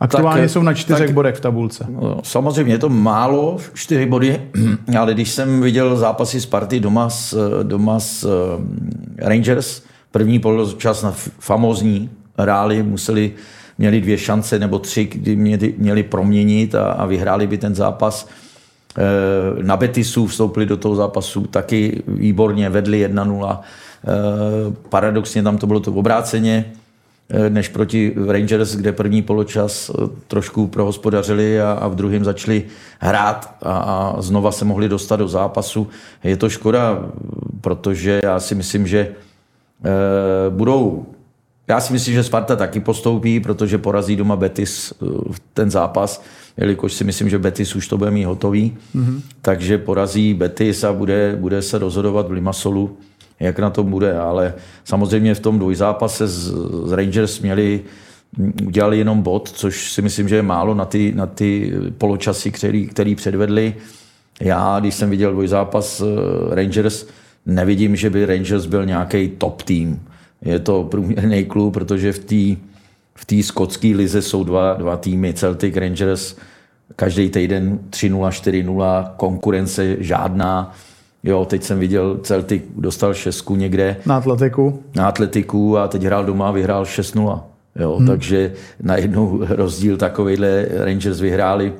Aktuálně 0.00 0.42
tak, 0.42 0.50
jsou 0.50 0.62
na 0.62 0.74
čtyřech 0.74 1.06
tak, 1.06 1.14
bodech 1.14 1.34
v 1.36 1.40
tabulce. 1.40 1.86
No, 1.88 2.20
samozřejmě 2.22 2.74
je 2.74 2.78
to 2.78 2.88
málo, 2.88 3.58
čtyři 3.74 4.06
body, 4.06 4.40
ale 4.98 5.14
když 5.14 5.30
jsem 5.30 5.60
viděl 5.60 5.96
zápasy 5.96 6.40
Sparty 6.40 6.80
doma 6.80 7.10
s, 7.10 7.60
doma 7.62 8.00
s 8.00 8.24
eh, 8.24 9.28
Rangers, 9.28 9.82
první 10.10 10.38
poločas 10.38 11.02
na 11.02 11.14
famózní 11.38 12.10
hráli, 12.38 12.82
museli, 12.82 13.32
měli 13.78 14.00
dvě 14.00 14.18
šance 14.18 14.58
nebo 14.58 14.78
tři, 14.78 15.04
kdy 15.04 15.36
měli, 15.36 15.74
měli 15.78 16.02
proměnit 16.02 16.74
a, 16.74 16.92
a 16.92 17.06
vyhráli 17.06 17.46
by 17.46 17.58
ten 17.58 17.74
zápas. 17.74 18.28
Eh, 18.98 19.62
na 19.62 19.76
Betisu 19.76 20.26
vstoupili 20.26 20.66
do 20.66 20.76
toho 20.76 20.94
zápasu 20.94 21.46
taky 21.46 22.02
výborně, 22.06 22.70
vedli 22.70 23.06
1-0. 23.06 23.60
Eh, 23.60 24.08
paradoxně 24.88 25.42
tam 25.42 25.58
to 25.58 25.66
bylo 25.66 25.80
to 25.80 25.92
obráceně 25.92 26.72
než 27.48 27.68
proti 27.68 28.14
Rangers, 28.26 28.76
kde 28.76 28.92
první 28.92 29.22
poločas 29.22 29.90
eh, 29.90 30.08
trošku 30.26 30.66
prohospodařili 30.66 31.60
a, 31.60 31.72
a 31.72 31.88
v 31.88 31.94
druhém 31.94 32.24
začali 32.24 32.64
hrát 32.98 33.56
a, 33.62 33.78
a 33.78 34.22
znova 34.22 34.52
se 34.52 34.64
mohli 34.64 34.88
dostat 34.88 35.16
do 35.16 35.28
zápasu. 35.28 35.88
Je 36.24 36.36
to 36.36 36.48
škoda, 36.48 37.10
protože 37.60 38.20
já 38.24 38.40
si 38.40 38.54
myslím, 38.54 38.86
že 38.86 38.98
e, 38.98 39.10
budou 40.50 41.06
já 41.68 41.80
si 41.80 41.92
myslím, 41.92 42.14
že 42.14 42.22
Sparta 42.22 42.56
taky 42.56 42.80
postoupí, 42.80 43.40
protože 43.40 43.78
porazí 43.78 44.16
doma 44.16 44.36
Betis 44.36 44.92
ten 45.54 45.70
zápas, 45.70 46.22
jelikož 46.56 46.92
si 46.92 47.04
myslím, 47.04 47.30
že 47.30 47.38
Betis 47.38 47.76
už 47.76 47.88
to 47.88 47.98
bude 47.98 48.10
mít 48.10 48.24
hotový. 48.24 48.76
Mm-hmm. 48.96 49.20
Takže 49.42 49.78
porazí 49.78 50.34
Betis 50.34 50.84
a 50.84 50.92
bude, 50.92 51.36
bude 51.40 51.62
se 51.62 51.78
rozhodovat 51.78 52.28
v 52.28 52.32
Limasolu 52.32 52.98
jak 53.40 53.58
na 53.58 53.70
tom 53.70 53.90
bude, 53.90 54.18
ale 54.18 54.54
samozřejmě 54.84 55.34
v 55.34 55.40
tom 55.40 55.58
dvojzápase 55.58 56.28
z, 56.28 56.52
z 56.84 56.92
Rangers 56.92 57.40
měli 57.40 57.80
udělali 58.66 58.98
jenom 58.98 59.22
bod, 59.22 59.50
což 59.50 59.92
si 59.92 60.02
myslím, 60.02 60.28
že 60.28 60.36
je 60.36 60.42
málo 60.42 60.74
na 60.74 60.84
ty, 60.84 61.12
na 61.16 61.26
ty 61.26 61.72
poločasy, 61.98 62.50
který, 62.50 62.86
který 62.86 63.14
předvedli. 63.14 63.74
Já, 64.40 64.80
když 64.80 64.94
jsem 64.94 65.10
viděl 65.10 65.32
dvojzápas 65.32 66.00
eh, 66.00 66.54
Rangers, 66.54 67.06
nevidím, 67.46 67.96
že 67.96 68.10
by 68.10 68.26
Rangers 68.26 68.66
byl 68.66 68.86
nějaký 68.86 69.28
top 69.28 69.62
tým. 69.62 70.02
Je 70.42 70.58
to 70.58 70.84
průměrný 70.84 71.44
klub, 71.44 71.74
protože 71.74 72.12
v 72.12 72.18
té 72.18 72.70
v 73.20 73.24
té 73.24 73.42
skotské 73.42 73.88
lize 73.88 74.22
jsou 74.22 74.44
dva, 74.44 74.74
dva 74.74 74.96
týmy, 74.96 75.34
Celtic 75.34 75.76
Rangers, 75.76 76.36
každý 76.96 77.30
týden 77.30 77.78
3-0, 77.90 78.28
4-0, 78.28 79.10
konkurence 79.16 79.96
žádná. 79.98 80.74
Jo, 81.22 81.44
teď 81.44 81.62
jsem 81.62 81.78
viděl, 81.78 82.18
Celtic 82.22 82.62
dostal 82.76 83.14
šestku 83.14 83.56
někde. 83.56 83.96
Na 84.06 84.16
atletiku. 84.16 84.82
Na 84.94 85.08
atletiku 85.08 85.78
a 85.78 85.88
teď 85.88 86.02
hrál 86.02 86.24
doma 86.24 86.48
a 86.48 86.52
vyhrál 86.52 86.84
6-0. 86.84 87.40
Jo, 87.76 87.96
hmm. 87.96 88.06
Takže 88.06 88.52
najednou 88.82 89.40
rozdíl 89.48 89.96
takovýhle 89.96 90.66
Rangers 90.70 91.20
vyhráli 91.20 91.72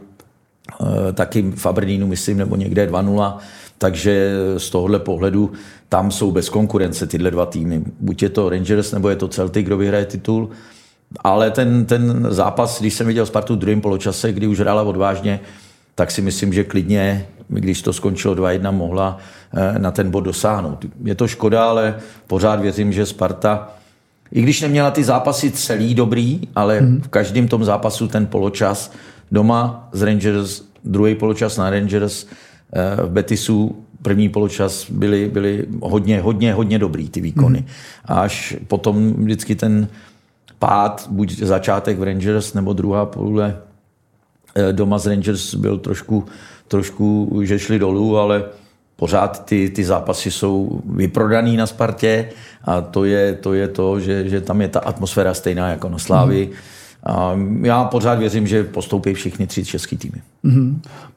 uh, 0.80 0.88
taky 1.14 1.52
v 1.56 1.66
Aberdeenu, 1.66 2.06
myslím, 2.06 2.38
nebo 2.38 2.56
někde 2.56 2.86
2-0. 2.86 3.36
Takže 3.78 4.32
z 4.56 4.70
tohohle 4.70 4.98
pohledu 4.98 5.52
tam 5.88 6.10
jsou 6.10 6.30
bez 6.30 6.48
konkurence 6.48 7.06
tyhle 7.06 7.30
dva 7.30 7.46
týmy. 7.46 7.82
Buď 8.00 8.22
je 8.22 8.28
to 8.28 8.48
Rangers, 8.48 8.92
nebo 8.92 9.08
je 9.08 9.16
to 9.16 9.28
Celtic, 9.28 9.66
kdo 9.66 9.76
vyhraje 9.76 10.04
titul. 10.04 10.50
Ale 11.20 11.50
ten, 11.50 11.86
ten 11.86 12.26
zápas, 12.30 12.80
když 12.80 12.94
jsem 12.94 13.06
viděl 13.06 13.26
Spartu 13.26 13.54
v 13.54 13.58
druhém 13.58 13.80
poločase, 13.80 14.32
kdy 14.32 14.46
už 14.46 14.60
hrála 14.60 14.82
odvážně, 14.82 15.40
tak 15.94 16.10
si 16.10 16.22
myslím, 16.22 16.52
že 16.52 16.64
klidně, 16.64 17.26
když 17.48 17.82
to 17.82 17.92
skončilo 17.92 18.34
2-1, 18.34 18.72
mohla 18.72 19.18
eh, 19.54 19.78
na 19.78 19.90
ten 19.90 20.10
bod 20.10 20.20
dosáhnout. 20.20 20.86
Je 21.04 21.14
to 21.14 21.28
škoda, 21.28 21.64
ale 21.64 21.94
pořád 22.26 22.60
věřím, 22.60 22.92
že 22.92 23.06
Sparta, 23.06 23.70
i 24.32 24.42
když 24.42 24.60
neměla 24.60 24.90
ty 24.90 25.04
zápasy 25.04 25.50
celý 25.50 25.94
dobrý, 25.94 26.40
ale 26.54 26.80
v 27.02 27.08
každém 27.08 27.48
tom 27.48 27.64
zápasu 27.64 28.08
ten 28.08 28.26
poločas 28.26 28.92
doma 29.32 29.88
z 29.92 30.02
Rangers, 30.02 30.62
druhý 30.84 31.14
poločas 31.14 31.56
na 31.56 31.70
Rangers, 31.70 32.26
eh, 32.72 33.02
v 33.02 33.10
Betisu 33.10 33.84
první 34.02 34.28
poločas 34.28 34.90
byly, 34.90 35.28
byly 35.28 35.66
hodně, 35.80 36.20
hodně, 36.20 36.54
hodně 36.54 36.78
dobrý 36.78 37.08
ty 37.08 37.20
výkony. 37.20 37.58
Mm. 37.58 37.66
A 38.04 38.20
až 38.20 38.56
potom 38.66 39.12
vždycky 39.12 39.54
ten 39.54 39.88
pád, 40.58 41.06
buď 41.10 41.38
začátek 41.38 41.98
v 41.98 42.02
Rangers, 42.02 42.54
nebo 42.54 42.72
druhá 42.72 43.06
půle 43.06 43.56
doma 44.72 44.98
z 44.98 45.06
Rangers 45.06 45.54
byl 45.54 45.78
trošku, 45.78 46.24
trošku 46.68 47.40
že 47.42 47.58
šli 47.58 47.78
dolů, 47.78 48.18
ale 48.18 48.44
pořád 48.96 49.44
ty, 49.44 49.70
ty 49.70 49.84
zápasy 49.84 50.30
jsou 50.30 50.80
vyprodaný 50.84 51.56
na 51.56 51.66
Spartě 51.66 52.28
a 52.64 52.80
to 52.80 53.04
je 53.04 53.34
to, 53.34 53.54
je 53.54 53.68
to 53.68 54.00
že, 54.00 54.28
že 54.28 54.40
tam 54.40 54.60
je 54.60 54.68
ta 54.68 54.80
atmosféra 54.80 55.34
stejná 55.34 55.68
jako 55.68 55.88
na 55.88 55.98
Slávi. 55.98 56.46
Mm. 56.46 56.52
A 57.04 57.38
já 57.62 57.84
pořád 57.84 58.18
věřím, 58.18 58.46
že 58.46 58.64
postoupí 58.64 59.14
všichni 59.14 59.46
tři 59.46 59.64
český 59.64 59.96
týmy. 59.96 60.22
Mm-hmm. 60.44 60.74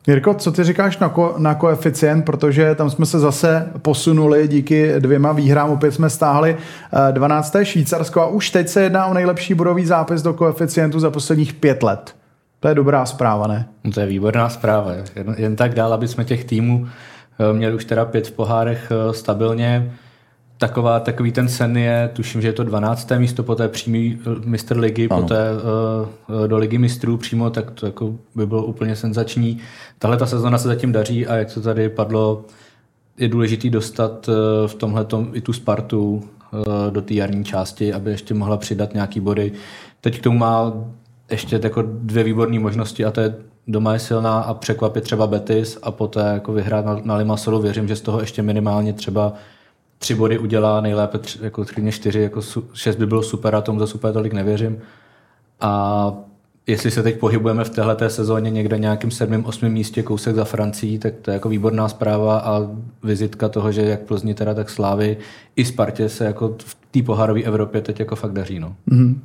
Jirko, 0.07 0.33
co 0.33 0.51
ty 0.51 0.63
říkáš 0.63 0.97
na, 0.97 1.09
ko, 1.09 1.35
na 1.37 1.55
koeficient, 1.55 2.25
protože 2.25 2.75
tam 2.75 2.89
jsme 2.89 3.05
se 3.05 3.19
zase 3.19 3.67
posunuli 3.81 4.47
díky 4.47 4.93
dvěma 4.99 5.31
výhrám, 5.31 5.69
opět 5.69 5.91
jsme 5.91 6.09
stáhli 6.09 6.57
12. 7.11 7.55
Eh, 7.55 7.65
Švýcarsko 7.65 8.21
a 8.21 8.27
už 8.27 8.49
teď 8.49 8.69
se 8.69 8.81
jedná 8.81 9.05
o 9.05 9.13
nejlepší 9.13 9.53
bodový 9.53 9.85
zápis 9.85 10.21
do 10.21 10.33
koeficientu 10.33 10.99
za 10.99 11.11
posledních 11.11 11.53
pět 11.53 11.83
let. 11.83 12.15
To 12.63 12.69
je 12.69 12.75
dobrá 12.75 13.05
zpráva, 13.05 13.47
ne? 13.47 13.69
No 13.83 13.91
to 13.91 13.99
je 13.99 14.05
výborná 14.05 14.49
zpráva. 14.49 14.91
Jen, 14.93 15.35
jen 15.37 15.55
tak 15.55 15.73
dál, 15.73 15.93
aby 15.93 16.07
jsme 16.07 16.25
těch 16.25 16.45
týmů 16.45 16.87
eh, 17.39 17.53
měli 17.53 17.75
už 17.75 17.85
teda 17.85 18.05
pět 18.05 18.27
v 18.27 18.31
pohárech 18.31 18.91
eh, 18.91 19.13
stabilně 19.13 19.93
taková, 20.57 20.99
takový 20.99 21.31
ten 21.31 21.49
sen 21.49 21.77
je, 21.77 22.09
tuším, 22.13 22.41
že 22.41 22.47
je 22.47 22.53
to 22.53 22.63
12. 22.63 23.11
místo, 23.17 23.43
poté 23.43 23.67
přímý 23.67 24.19
eh, 24.21 24.29
mistr 24.45 24.77
ligy, 24.77 25.07
ano. 25.09 25.21
poté 25.21 25.49
uh, 26.29 26.47
do 26.47 26.57
ligy 26.57 26.77
mistrů 26.77 27.17
přímo, 27.17 27.49
tak 27.49 27.71
to 27.71 27.85
jako 27.85 28.13
by 28.35 28.45
bylo 28.45 28.65
úplně 28.65 28.95
senzační. 28.95 29.57
Tahle 29.99 30.17
ta 30.17 30.25
sezona 30.25 30.57
se 30.57 30.67
zatím 30.67 30.91
daří 30.91 31.27
a 31.27 31.35
jak 31.35 31.53
to 31.53 31.61
tady 31.61 31.89
padlo, 31.89 32.45
je 33.17 33.27
důležitý 33.27 33.69
dostat 33.69 34.29
v 34.67 34.75
tomhle 34.75 35.05
i 35.33 35.41
tu 35.41 35.53
Spartu 35.53 36.23
do 36.89 37.01
té 37.01 37.13
jarní 37.13 37.45
části, 37.45 37.93
aby 37.93 38.11
ještě 38.11 38.33
mohla 38.33 38.57
přidat 38.57 38.93
nějaký 38.93 39.19
body. 39.19 39.51
Teď 40.01 40.19
k 40.19 40.23
tomu 40.23 40.37
má 40.37 40.73
ještě 41.31 41.59
jako 41.63 41.83
dvě 41.87 42.23
výborné 42.23 42.59
možnosti 42.59 43.05
a 43.05 43.11
to 43.11 43.21
je 43.21 43.35
doma 43.67 43.93
je 43.93 43.99
silná 43.99 44.41
a 44.41 44.53
překvapit 44.53 45.03
třeba 45.03 45.27
Betis 45.27 45.79
a 45.83 45.91
poté 45.91 46.19
jako 46.33 46.53
vyhrát 46.53 46.85
na, 46.85 47.01
na 47.03 47.15
Limassolu. 47.15 47.61
Věřím, 47.61 47.87
že 47.87 47.95
z 47.95 48.01
toho 48.01 48.19
ještě 48.19 48.41
minimálně 48.41 48.93
třeba 48.93 49.33
tři 49.97 50.15
body 50.15 50.39
udělá, 50.39 50.81
nejlépe 50.81 51.17
tři, 51.17 51.39
jako 51.41 51.65
klidně 51.65 51.91
čtyři, 51.91 52.19
jako 52.19 52.41
su, 52.41 52.63
šest 52.73 52.95
by 52.95 53.05
bylo 53.05 53.23
super 53.23 53.55
a 53.55 53.61
tomu 53.61 53.79
za 53.79 53.87
super 53.87 54.13
tolik 54.13 54.33
nevěřím. 54.33 54.79
A 55.61 56.13
jestli 56.67 56.91
se 56.91 57.03
teď 57.03 57.19
pohybujeme 57.19 57.63
v 57.63 57.69
téhle 57.69 58.09
sezóně 58.09 58.51
někde 58.51 58.77
nějakým 58.77 59.11
sedmým, 59.11 59.45
osmým 59.45 59.73
místě 59.73 60.03
kousek 60.03 60.35
za 60.35 60.45
Francií, 60.45 60.99
tak 60.99 61.13
to 61.21 61.31
je 61.31 61.33
jako 61.33 61.49
výborná 61.49 61.89
zpráva 61.89 62.39
a 62.39 62.61
vizitka 63.03 63.49
toho, 63.49 63.71
že 63.71 63.81
jak 63.81 64.01
Plzni 64.01 64.33
teda, 64.33 64.53
tak 64.53 64.69
Slávy 64.69 65.17
i 65.55 65.65
Spartě 65.65 66.09
se 66.09 66.25
jako 66.25 66.55
v 66.65 66.77
té 66.91 67.03
pohárové 67.03 67.41
Evropě 67.41 67.81
teď 67.81 67.99
jako 67.99 68.15
fakt 68.15 68.33
daří. 68.33 68.59
No. 68.59 68.75
Mm-hmm. 68.87 69.15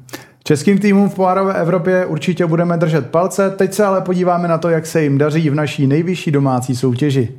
Českým 0.49 0.79
týmům 0.79 1.09
v 1.09 1.15
pohárové 1.15 1.61
Evropě 1.61 2.07
určitě 2.07 2.47
budeme 2.47 2.77
držet 2.77 3.11
palce, 3.11 3.51
teď 3.51 3.73
se 3.75 3.85
ale 3.85 4.01
podíváme 4.01 4.49
na 4.49 4.59
to, 4.59 4.69
jak 4.69 4.87
se 4.87 5.03
jim 5.03 5.19
daří 5.19 5.51
v 5.51 5.55
naší 5.55 5.87
nejvyšší 5.87 6.31
domácí 6.31 6.77
soutěži. 6.77 7.35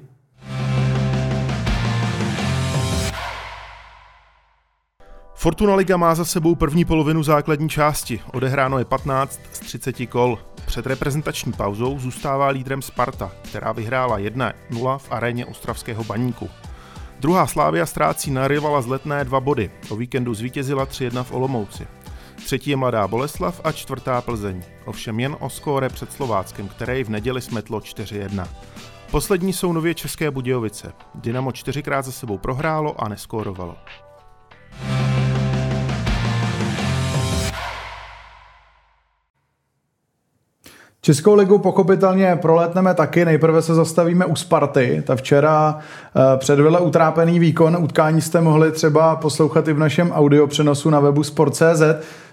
Fortuna 5.33 5.75
Liga 5.75 5.97
má 5.97 6.15
za 6.15 6.25
sebou 6.25 6.55
první 6.55 6.85
polovinu 6.85 7.23
základní 7.23 7.69
části. 7.69 8.21
Odehráno 8.33 8.79
je 8.79 8.85
15 8.85 9.39
z 9.51 9.59
30 9.59 10.05
kol. 10.09 10.39
Před 10.65 10.85
reprezentační 10.85 11.53
pauzou 11.53 11.99
zůstává 11.99 12.47
lídrem 12.47 12.81
Sparta, 12.81 13.31
která 13.41 13.71
vyhrála 13.71 14.19
1-0 14.19 14.97
v 14.97 15.11
aréně 15.11 15.45
Ostravského 15.45 16.03
baníku. 16.03 16.49
Druhá 17.19 17.47
Slávia 17.47 17.85
ztrácí 17.85 18.31
na 18.31 18.47
rivala 18.47 18.81
z 18.81 18.87
letné 18.87 19.23
dva 19.25 19.39
body. 19.39 19.71
O 19.89 19.95
víkendu 19.95 20.33
zvítězila 20.33 20.85
3-1 20.85 21.23
v 21.23 21.31
Olomouci. 21.31 21.87
Třetí 22.49 22.69
je 22.69 22.75
Mladá 22.75 23.07
Boleslav 23.07 23.61
a 23.63 23.71
čtvrtá 23.71 24.21
Plzeň. 24.21 24.63
Ovšem 24.85 25.19
jen 25.19 25.35
o 25.39 25.49
skóre 25.49 25.89
před 25.89 26.13
Slováckem, 26.13 26.67
které 26.67 27.03
v 27.03 27.09
neděli 27.09 27.41
smetlo 27.41 27.79
4-1. 27.79 28.47
Poslední 29.11 29.53
jsou 29.53 29.73
nově 29.73 29.93
České 29.93 30.31
Budějovice. 30.31 30.91
Dynamo 31.15 31.51
čtyřikrát 31.51 32.05
za 32.05 32.11
sebou 32.11 32.37
prohrálo 32.37 33.03
a 33.03 33.09
neskórovalo. 33.09 33.75
Českou 41.01 41.35
ligu 41.35 41.57
pochopitelně 41.57 42.35
proletneme 42.35 42.93
taky. 42.93 43.25
Nejprve 43.25 43.61
se 43.61 43.75
zastavíme 43.75 44.25
u 44.25 44.35
Sparty. 44.35 45.03
Ta 45.07 45.15
včera 45.15 45.77
eh, 45.79 46.37
předvedla 46.37 46.79
utrápený 46.79 47.39
výkon. 47.39 47.77
Utkání 47.79 48.21
jste 48.21 48.41
mohli 48.41 48.71
třeba 48.71 49.15
poslouchat 49.15 49.67
i 49.67 49.73
v 49.73 49.79
našem 49.79 50.11
audio 50.11 50.47
přenosu 50.47 50.89
na 50.89 50.99
webu 50.99 51.23
Sport.cz. 51.23 51.81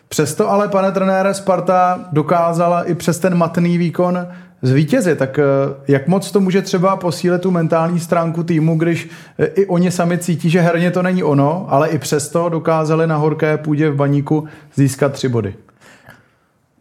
Přesto 0.09 0.51
ale, 0.51 0.69
pane 0.69 0.93
trenére, 0.93 1.35
Sparta 1.35 2.09
dokázala 2.13 2.83
i 2.83 2.95
přes 2.95 3.19
ten 3.19 3.35
matný 3.35 3.79
výkon 3.79 4.27
zvítězit. 4.63 5.19
Tak 5.19 5.39
eh, 5.39 5.45
jak 5.89 6.09
moc 6.09 6.31
to 6.31 6.41
může 6.41 6.63
třeba 6.63 6.97
posílit 6.97 7.43
tu 7.43 7.51
mentální 7.51 8.01
stránku 8.01 8.43
týmu, 8.43 8.79
když 8.79 9.09
eh, 9.39 9.47
i 9.47 9.67
oni 9.67 9.91
sami 9.91 10.19
cítí, 10.19 10.51
že 10.51 10.61
herně 10.61 10.91
to 10.91 11.03
není 11.03 11.23
ono, 11.23 11.67
ale 11.69 11.89
i 11.89 11.99
přesto 11.99 12.49
dokázali 12.49 13.07
na 13.07 13.17
horké 13.17 13.57
půdě 13.57 13.91
v 13.91 13.97
baníku 13.97 14.45
získat 14.75 15.13
tři 15.13 15.29
body? 15.29 15.55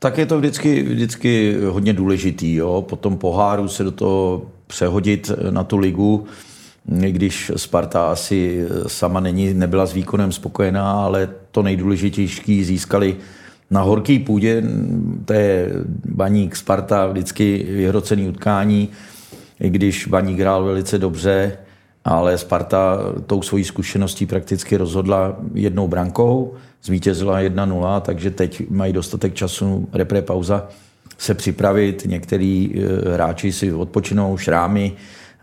tak 0.06 0.18
je 0.18 0.26
to 0.26 0.38
vždycky, 0.38 0.84
vždycky 0.84 1.58
hodně 1.70 1.94
důležitý. 1.94 2.56
Jo? 2.56 2.82
Po 2.90 2.96
tom 2.96 3.18
poháru 3.18 3.68
se 3.68 3.84
do 3.84 3.92
toho 3.92 4.42
přehodit 4.68 5.32
na 5.50 5.64
tu 5.64 5.78
ligu, 5.78 6.26
když 6.86 7.52
Sparta 7.56 8.12
asi 8.12 8.68
sama 8.88 9.20
není, 9.20 9.54
nebyla 9.54 9.86
s 9.86 9.94
výkonem 9.94 10.32
spokojená, 10.32 10.92
ale 10.92 11.30
to 11.52 11.64
nejdůležitější 11.64 12.64
získali 12.64 13.18
na 13.72 13.82
horký 13.82 14.20
půdě, 14.20 14.64
to 15.26 15.34
je 15.34 15.70
Baník 16.06 16.56
Sparta 16.56 17.08
vždycky 17.08 17.66
vyhrocený 17.70 18.28
utkání, 18.28 18.90
i 19.60 19.70
když 19.70 20.08
Baník 20.08 20.40
hrál 20.40 20.64
velice 20.64 21.00
dobře, 21.00 21.58
ale 22.06 22.38
Sparta 22.38 22.98
tou 23.26 23.42
svojí 23.42 23.64
zkušeností 23.64 24.26
prakticky 24.26 24.78
rozhodla 24.78 25.38
jednou 25.54 25.88
brankou, 25.88 26.54
zvítězila 26.84 27.40
1-0, 27.40 28.02
takže 28.02 28.32
teď 28.32 28.70
mají 28.70 28.94
dostatek 28.94 29.34
času, 29.34 29.90
repre 29.94 30.22
pauza, 30.22 30.68
se 31.18 31.34
připravit. 31.34 32.04
Některý 32.06 32.72
eh, 32.76 33.14
hráči 33.14 33.52
si 33.52 33.74
odpočinou 33.74 34.38
šrámy, 34.38 34.94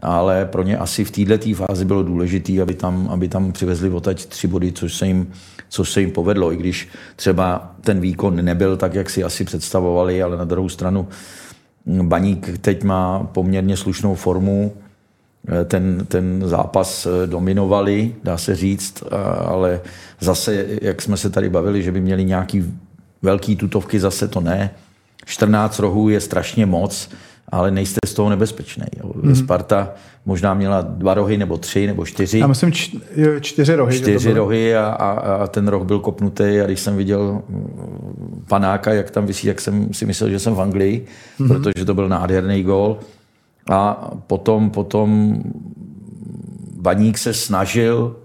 ale 0.02 0.44
pro 0.44 0.62
ně 0.62 0.78
asi 0.78 1.04
v 1.04 1.10
této 1.10 1.54
fázi 1.54 1.84
bylo 1.84 2.02
důležité, 2.02 2.62
aby 2.62 2.74
tam, 2.74 3.08
aby 3.10 3.28
tam 3.28 3.52
přivezli 3.52 3.90
odtaď 3.90 4.26
tři 4.26 4.46
body, 4.46 4.72
což 4.72 4.94
se, 4.94 5.06
jim, 5.06 5.32
což 5.68 5.90
se 5.90 6.00
jim 6.00 6.10
povedlo, 6.10 6.52
i 6.52 6.56
když 6.56 6.88
třeba 7.16 7.74
ten 7.80 8.00
výkon 8.00 8.44
nebyl 8.44 8.76
tak, 8.76 8.94
jak 8.94 9.10
si 9.10 9.24
asi 9.24 9.44
představovali, 9.44 10.22
ale 10.22 10.36
na 10.36 10.44
druhou 10.44 10.68
stranu 10.68 11.08
Baník 12.02 12.58
teď 12.58 12.84
má 12.84 13.18
poměrně 13.32 13.76
slušnou 13.76 14.14
formu, 14.14 14.72
ten, 15.64 16.06
ten 16.08 16.42
zápas 16.46 17.06
eh, 17.06 17.26
dominovali, 17.26 18.14
dá 18.24 18.38
se 18.38 18.56
říct, 18.56 19.04
ale 19.46 19.80
zase, 20.20 20.66
jak 20.82 21.02
jsme 21.02 21.16
se 21.16 21.30
tady 21.30 21.48
bavili, 21.48 21.82
že 21.82 21.92
by 21.92 22.00
měli 22.00 22.24
nějaký 22.24 22.64
velký 23.22 23.56
tutovky, 23.56 24.00
zase 24.00 24.28
to 24.28 24.40
ne. 24.40 24.70
14 25.24 25.78
rohů 25.78 26.08
je 26.08 26.20
strašně 26.20 26.66
moc. 26.66 27.10
Ale 27.48 27.70
nejste 27.70 27.98
z 28.06 28.14
toho 28.14 28.30
nebezpečný. 28.30 28.84
Mm. 29.14 29.34
Sparta 29.34 29.90
možná 30.26 30.54
měla 30.54 30.80
dva 30.80 31.14
rohy 31.14 31.38
nebo 31.38 31.56
tři 31.56 31.86
nebo 31.86 32.06
čtyři. 32.06 32.38
Já 32.38 32.46
myslím 32.46 32.72
č- 32.72 32.96
čtyři 33.40 33.74
rohy. 33.74 33.98
Čtyři 33.98 34.32
rohy 34.32 34.76
a, 34.76 34.86
a, 34.86 35.10
a 35.10 35.46
ten 35.46 35.68
roh 35.68 35.82
byl 35.82 35.98
kopnutý 36.00 36.60
a 36.60 36.66
když 36.66 36.80
jsem 36.80 36.96
viděl 36.96 37.42
mm, 37.48 38.44
panáka, 38.48 38.92
jak 38.92 39.10
tam 39.10 39.26
vysí, 39.26 39.46
jak 39.46 39.60
jsem 39.60 39.94
si 39.94 40.06
myslel, 40.06 40.30
že 40.30 40.38
jsem 40.38 40.54
v 40.54 40.60
Anglii, 40.60 41.06
mm. 41.38 41.48
protože 41.48 41.84
to 41.84 41.94
byl 41.94 42.08
nádherný 42.08 42.62
gól. 42.62 42.98
A 43.70 44.10
potom, 44.26 44.70
potom 44.70 45.42
Baník 46.80 47.18
se 47.18 47.34
snažil, 47.34 48.16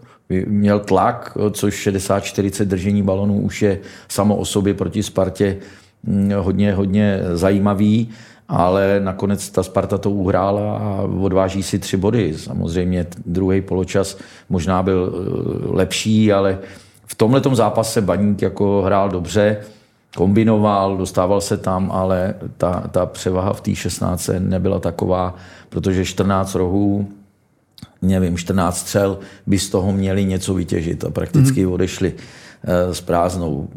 měl 0.47 0.79
tlak, 0.79 1.38
což 1.51 1.88
60-40 1.88 2.65
držení 2.65 3.03
balonů 3.03 3.41
už 3.41 3.62
je 3.62 3.79
samo 4.07 4.36
o 4.36 4.45
sobě 4.45 4.74
proti 4.74 5.03
Spartě 5.03 5.57
mm, 6.03 6.31
hodně, 6.38 6.74
hodně 6.74 7.19
zajímavý, 7.33 8.09
ale 8.48 9.00
nakonec 9.00 9.50
ta 9.50 9.63
Sparta 9.63 9.98
to 9.98 10.12
uhrála 10.12 10.77
a 10.77 11.01
odváží 11.01 11.63
si 11.63 11.80
tři 11.80 11.98
body. 11.98 12.34
Samozřejmě 12.38 13.06
druhý 13.25 13.62
poločas 13.62 14.18
možná 14.50 14.84
byl 14.84 15.13
eh, 15.13 15.77
lepší, 15.77 16.34
ale 16.34 16.60
v 17.06 17.16
tomhle 17.16 17.42
zápase 17.54 18.01
Baník 18.01 18.42
jako 18.42 18.82
hrál 18.82 19.10
dobře, 19.10 19.58
kombinoval, 20.16 20.98
dostával 20.98 21.42
se 21.42 21.58
tam, 21.58 21.92
ale 21.92 22.34
ta, 22.58 22.88
ta 22.92 23.06
převaha 23.06 23.54
v 23.54 23.62
té 23.62 23.75
16 23.75 24.30
nebyla 24.39 24.80
taková, 24.80 25.36
protože 25.70 26.06
14 26.06 26.56
rohů 26.56 27.08
nevím, 28.01 28.38
14 28.38 28.77
střel 28.77 29.20
by 29.48 29.60
z 29.60 29.70
toho 29.70 29.92
měli 29.92 30.25
něco 30.25 30.54
vytěžit 30.54 31.06
a 31.06 31.10
prakticky 31.10 31.66
mm. 31.66 31.72
odešli 31.72 32.13
eh, 32.63 32.94
s 32.94 33.01
prázdnou. 33.01 33.68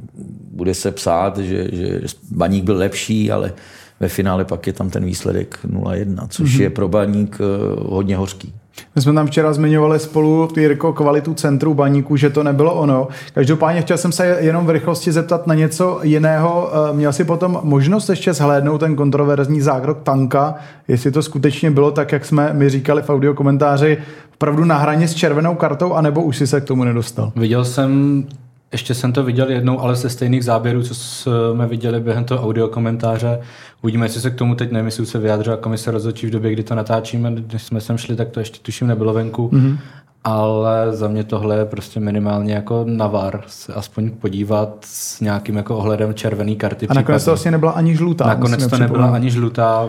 Bude 0.52 0.74
se 0.74 0.90
psát, 0.90 1.38
že, 1.38 1.68
že 1.72 2.00
baník 2.30 2.64
byl 2.64 2.76
lepší, 2.76 3.30
ale 3.30 3.52
ve 4.00 4.08
finále 4.08 4.44
pak 4.44 4.66
je 4.66 4.72
tam 4.72 4.90
ten 4.90 5.04
výsledek 5.04 5.58
0-1, 5.72 6.26
což 6.28 6.56
mm. 6.56 6.62
je 6.62 6.70
pro 6.70 6.88
baník 6.88 7.38
eh, 7.40 7.44
hodně 7.88 8.16
hořký. 8.16 8.54
My 8.94 9.02
jsme 9.02 9.12
tam 9.12 9.26
včera 9.26 9.52
zmiňovali 9.52 9.98
spolu 9.98 10.48
Jirko, 10.56 10.92
kvalitu 10.92 11.34
centru 11.34 11.74
baníku, 11.74 12.16
že 12.16 12.30
to 12.30 12.42
nebylo 12.42 12.74
ono. 12.74 13.08
Každopádně 13.34 13.82
chtěl 13.82 13.98
jsem 13.98 14.12
se 14.12 14.26
jenom 14.40 14.66
v 14.66 14.70
rychlosti 14.70 15.12
zeptat 15.12 15.46
na 15.46 15.54
něco 15.54 16.00
jiného. 16.02 16.70
Eh, 16.72 16.96
měl 16.96 17.12
si 17.12 17.24
potom 17.24 17.60
možnost 17.62 18.08
ještě 18.08 18.32
zhlédnout 18.32 18.78
ten 18.78 18.96
kontroverzní 18.96 19.60
zákrok 19.60 20.02
tanka, 20.02 20.54
jestli 20.88 21.10
to 21.10 21.22
skutečně 21.22 21.70
bylo 21.70 21.90
tak, 21.90 22.12
jak 22.12 22.24
jsme 22.24 22.52
mi 22.52 22.68
říkali 22.68 23.02
v 23.02 23.10
audio 23.10 23.34
komentáři, 23.34 23.98
opravdu 24.34 24.64
na 24.64 24.78
hraně 24.78 25.08
s 25.08 25.14
červenou 25.14 25.54
kartou, 25.54 25.92
anebo 25.92 26.22
už 26.22 26.36
si 26.36 26.46
se 26.46 26.60
k 26.60 26.64
tomu 26.64 26.84
nedostal? 26.84 27.32
Viděl 27.36 27.64
jsem 27.64 28.24
ještě 28.72 28.94
jsem 28.94 29.12
to 29.12 29.24
viděl 29.24 29.50
jednou, 29.50 29.80
ale 29.80 29.96
ze 29.96 30.10
stejných 30.10 30.44
záběrů, 30.44 30.82
co 30.82 30.94
jsme 30.94 31.66
viděli 31.66 32.00
během 32.00 32.24
toho 32.24 32.46
audio 32.46 32.68
komentáře. 32.68 33.40
Uvidíme, 33.82 34.06
jestli 34.06 34.20
se 34.20 34.30
k 34.30 34.34
tomu 34.34 34.54
teď 34.54 34.72
nemyslím, 34.72 35.06
se 35.06 35.18
vyjádřila 35.18 35.56
komise 35.56 35.90
rozhodčí 35.90 36.26
v 36.26 36.30
době, 36.30 36.52
kdy 36.52 36.62
to 36.62 36.74
natáčíme. 36.74 37.32
Když 37.32 37.62
jsme 37.62 37.80
sem 37.80 37.98
šli, 37.98 38.16
tak 38.16 38.28
to 38.28 38.40
ještě 38.40 38.58
tuším 38.62 38.86
nebylo 38.86 39.12
venku. 39.12 39.48
Mm-hmm. 39.48 39.78
Ale 40.24 40.96
za 40.96 41.08
mě 41.08 41.24
tohle 41.24 41.56
je 41.56 41.64
prostě 41.64 42.00
minimálně 42.00 42.54
jako 42.54 42.84
navar, 42.88 43.42
se 43.46 43.74
aspoň 43.74 44.10
podívat 44.10 44.76
s 44.80 45.20
nějakým 45.20 45.56
jako 45.56 45.76
ohledem 45.76 46.14
červený 46.14 46.56
karty. 46.56 46.88
A 46.88 46.94
nakonec 46.94 47.24
to 47.24 47.30
vlastně 47.30 47.50
nebyla 47.50 47.72
ani 47.72 47.96
žlutá. 47.96 48.26
Nakonec 48.26 48.66
to 48.66 48.78
nebyla 48.78 49.10
ani 49.10 49.30
žlutá. 49.30 49.88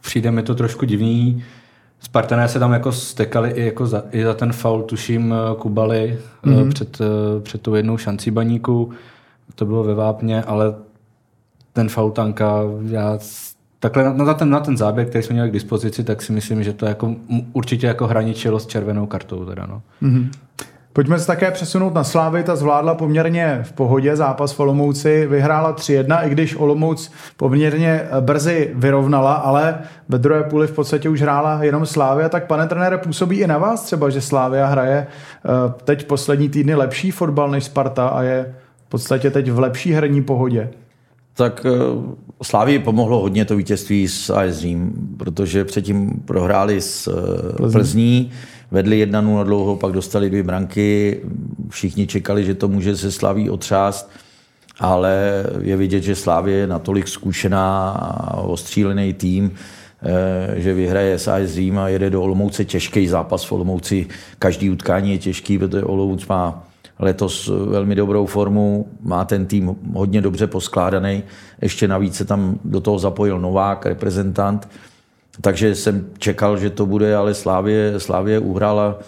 Přijde 0.00 0.30
mi 0.30 0.42
to 0.42 0.54
trošku 0.54 0.86
divný. 0.86 1.44
Spartané 2.02 2.48
se 2.48 2.58
tam 2.58 2.72
jako 2.72 2.92
stekali 2.92 3.50
i, 3.50 3.64
jako 3.64 3.86
za, 3.86 4.04
i 4.12 4.24
za 4.24 4.34
ten 4.34 4.52
faul, 4.52 4.82
tuším, 4.82 5.34
eh, 5.34 5.56
Kubali 5.56 6.18
mm-hmm. 6.44 6.68
před, 6.68 7.00
eh, 7.00 7.40
před 7.40 7.62
tou 7.62 7.74
jednou 7.74 7.96
šancí 7.96 8.30
baníku. 8.30 8.92
To 9.54 9.66
bylo 9.66 9.84
ve 9.84 9.94
Vápně, 9.94 10.42
ale 10.42 10.74
ten 11.72 11.88
faul 11.88 12.10
tanka, 12.10 12.62
já 12.82 13.18
takhle 13.78 14.04
na, 14.04 14.12
na, 14.12 14.34
ten, 14.34 14.50
na 14.50 14.60
ten 14.60 14.76
záběr, 14.76 15.08
který 15.08 15.24
jsme 15.24 15.32
měli 15.32 15.50
k 15.50 15.52
dispozici, 15.52 16.04
tak 16.04 16.22
si 16.22 16.32
myslím, 16.32 16.64
že 16.64 16.72
to 16.72 16.86
jako, 16.86 17.14
určitě 17.52 17.86
jako 17.86 18.06
hraničilo 18.06 18.60
s 18.60 18.66
červenou 18.66 19.06
kartou. 19.06 19.44
Teda, 19.44 19.66
no. 19.66 19.82
Mm-hmm. 20.02 20.30
Pojďme 20.92 21.18
se 21.18 21.26
také 21.26 21.50
přesunout 21.50 21.94
na 21.94 22.04
Slávy, 22.04 22.42
ta 22.42 22.56
zvládla 22.56 22.94
poměrně 22.94 23.60
v 23.62 23.72
pohodě 23.72 24.16
zápas 24.16 24.52
v 24.52 24.60
Olomouci, 24.60 25.26
vyhrála 25.26 25.74
3-1, 25.74 26.26
i 26.26 26.30
když 26.30 26.56
Olomouc 26.56 27.12
poměrně 27.36 28.08
brzy 28.20 28.70
vyrovnala, 28.74 29.34
ale 29.34 29.78
ve 30.08 30.18
druhé 30.18 30.42
půli 30.42 30.66
v 30.66 30.72
podstatě 30.72 31.08
už 31.08 31.22
hrála 31.22 31.58
jenom 31.62 31.86
Slávia, 31.86 32.28
tak 32.28 32.46
pane 32.46 32.66
trenére, 32.66 32.98
působí 32.98 33.40
i 33.40 33.46
na 33.46 33.58
vás 33.58 33.82
třeba, 33.82 34.10
že 34.10 34.20
Slávia 34.20 34.66
hraje 34.66 35.06
eh, 35.06 35.48
teď 35.84 36.06
poslední 36.06 36.48
týdny 36.48 36.74
lepší 36.74 37.10
fotbal 37.10 37.50
než 37.50 37.64
Sparta 37.64 38.08
a 38.08 38.22
je 38.22 38.54
v 38.86 38.88
podstatě 38.88 39.30
teď 39.30 39.50
v 39.50 39.58
lepší 39.58 39.92
herní 39.92 40.22
pohodě? 40.22 40.70
Tak 41.34 41.66
eh, 41.66 41.70
Slávii 42.42 42.78
pomohlo 42.78 43.20
hodně 43.20 43.44
to 43.44 43.56
vítězství 43.56 44.08
s 44.08 44.30
AS 44.30 44.56
Řím, 44.56 44.92
protože 45.18 45.64
předtím 45.64 46.10
prohráli 46.24 46.80
s 46.80 47.08
eh, 47.08 47.56
Plzní. 47.56 47.72
Plzní 47.72 48.32
vedli 48.72 49.06
1-0 49.06 49.44
dlouho, 49.44 49.76
pak 49.76 49.92
dostali 49.92 50.30
dvě 50.30 50.42
branky, 50.42 51.20
všichni 51.68 52.06
čekali, 52.06 52.44
že 52.44 52.54
to 52.54 52.68
může 52.68 52.96
se 52.96 53.12
Slaví 53.12 53.50
otřást, 53.50 54.10
ale 54.78 55.44
je 55.60 55.76
vidět, 55.76 56.02
že 56.02 56.14
Slávě 56.14 56.56
je 56.56 56.66
natolik 56.66 57.08
zkušená 57.08 57.90
a 57.90 58.36
ostřílený 58.36 59.12
tým, 59.12 59.52
eh, 60.02 60.60
že 60.60 60.74
vyhraje 60.74 61.18
s 61.18 61.28
AS 61.28 61.50
Řím 61.50 61.78
a 61.78 61.88
jede 61.88 62.10
do 62.10 62.22
Olomouce 62.22 62.64
těžký 62.64 63.08
zápas 63.08 63.44
v 63.44 63.52
Olomouci. 63.52 64.06
Každý 64.38 64.70
utkání 64.70 65.10
je 65.12 65.18
těžký, 65.18 65.58
protože 65.58 65.84
Olomouc 65.84 66.26
má 66.26 66.64
letos 66.98 67.50
velmi 67.66 67.94
dobrou 67.94 68.26
formu, 68.26 68.88
má 69.02 69.24
ten 69.24 69.46
tým 69.46 69.76
hodně 69.94 70.20
dobře 70.20 70.46
poskládaný. 70.46 71.22
Ještě 71.62 71.88
navíc 71.88 72.14
se 72.14 72.24
tam 72.24 72.58
do 72.64 72.80
toho 72.80 72.98
zapojil 72.98 73.40
Novák, 73.40 73.86
reprezentant, 73.86 74.68
takže 75.40 75.74
jsem 75.74 76.06
čekal, 76.18 76.58
že 76.58 76.70
to 76.70 76.86
bude, 76.86 77.16
ale 77.16 77.34
Slávě, 77.34 78.00
Slávě 78.00 78.38
uhrála 78.38 78.98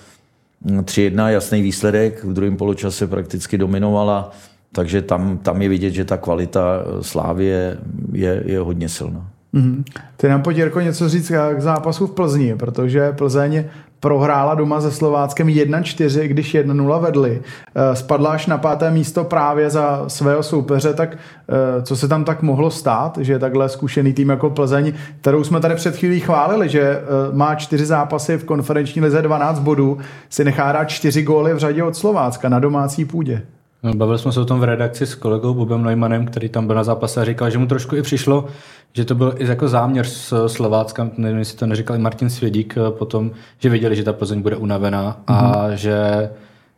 3-1, 0.64 1.28
jasný 1.28 1.62
výsledek, 1.62 2.24
v 2.24 2.32
druhém 2.32 2.56
poločase 2.56 3.06
prakticky 3.06 3.58
dominovala, 3.58 4.32
takže 4.72 5.02
tam, 5.02 5.38
tam 5.38 5.62
je 5.62 5.68
vidět, 5.68 5.90
že 5.90 6.04
ta 6.04 6.16
kvalita 6.16 6.84
Slávě 7.00 7.78
je, 8.12 8.42
je 8.46 8.58
hodně 8.58 8.88
silná. 8.88 9.33
Mm-hmm. 9.54 9.84
Ty 10.16 10.28
nám 10.28 10.42
pojď, 10.42 10.56
Jirko, 10.56 10.80
něco 10.80 11.08
říct 11.08 11.32
k 11.54 11.60
zápasu 11.60 12.06
v 12.06 12.10
Plzni, 12.10 12.56
protože 12.56 13.12
Plzeň 13.12 13.64
prohrála 14.04 14.54
doma 14.54 14.80
se 14.80 14.90
Slováckem 14.90 15.46
1-4, 15.46 16.22
když 16.22 16.54
1-0 16.54 17.00
vedli. 17.00 17.42
Eh, 17.74 17.96
spadla 17.96 18.30
až 18.30 18.46
na 18.46 18.58
páté 18.58 18.90
místo 18.90 19.24
právě 19.24 19.70
za 19.70 20.04
svého 20.08 20.42
soupeře, 20.42 20.94
tak 20.94 21.16
eh, 21.16 21.82
co 21.82 21.96
se 21.96 22.08
tam 22.08 22.24
tak 22.24 22.42
mohlo 22.42 22.70
stát, 22.70 23.18
že 23.20 23.38
takhle 23.38 23.68
zkušený 23.68 24.12
tým 24.12 24.28
jako 24.28 24.50
Plzeň, 24.50 24.92
kterou 25.20 25.44
jsme 25.44 25.60
tady 25.60 25.74
před 25.74 25.96
chvílí 25.96 26.20
chválili, 26.20 26.68
že 26.68 26.82
eh, 26.82 27.02
má 27.32 27.54
čtyři 27.54 27.86
zápasy 27.86 28.36
v 28.36 28.44
konferenční 28.44 29.02
lize 29.02 29.22
12 29.22 29.60
bodů, 29.60 29.98
si 30.30 30.44
nechá 30.44 30.72
dát 30.72 30.84
čtyři 30.84 31.22
góly 31.22 31.54
v 31.54 31.58
řadě 31.58 31.82
od 31.82 31.96
Slovácka 31.96 32.48
na 32.48 32.58
domácí 32.58 33.04
půdě. 33.04 33.42
No, 33.84 33.94
bavili 33.94 34.18
jsme 34.18 34.32
se 34.32 34.40
o 34.40 34.44
tom 34.44 34.60
v 34.60 34.64
redakci 34.64 35.06
s 35.06 35.14
kolegou 35.14 35.54
Bobem 35.54 35.82
Neumannem, 35.82 36.26
který 36.26 36.48
tam 36.48 36.66
byl 36.66 36.76
na 36.76 36.84
zápase 36.84 37.20
a 37.20 37.24
říkal, 37.24 37.50
že 37.50 37.58
mu 37.58 37.66
trošku 37.66 37.96
i 37.96 38.02
přišlo, 38.02 38.46
že 38.92 39.04
to 39.04 39.14
byl 39.14 39.34
i 39.38 39.46
jako 39.46 39.68
záměr 39.68 40.06
z 40.06 40.32
Slovácka, 40.46 41.10
nevím, 41.16 41.38
jestli 41.38 41.58
to 41.58 41.66
neříkal 41.66 41.96
i 41.96 41.98
Martin 41.98 42.30
Svědík 42.30 42.74
eh, 42.76 42.90
potom, 42.90 43.30
že 43.58 43.68
věděli, 43.68 43.96
že 43.96 44.04
ta 44.04 44.12
Plzeň 44.12 44.42
bude 44.42 44.56
unavená 44.56 45.20
mm-hmm. 45.26 45.34
a 45.34 45.66
mhm. 45.66 45.76
že 45.76 46.30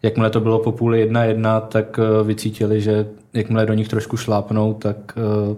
jakmile 0.02 0.30
to 0.30 0.40
bylo 0.40 0.58
po 0.58 0.72
půli 0.72 1.00
jedna 1.00 1.24
jedna, 1.24 1.60
tak 1.60 1.98
eh, 1.98 2.24
vycítili, 2.24 2.80
že 2.80 3.06
jakmile 3.32 3.66
do 3.66 3.74
nich 3.74 3.88
trošku 3.88 4.16
šlápnou, 4.16 4.74
tak 4.74 4.96
eh, 5.16 5.56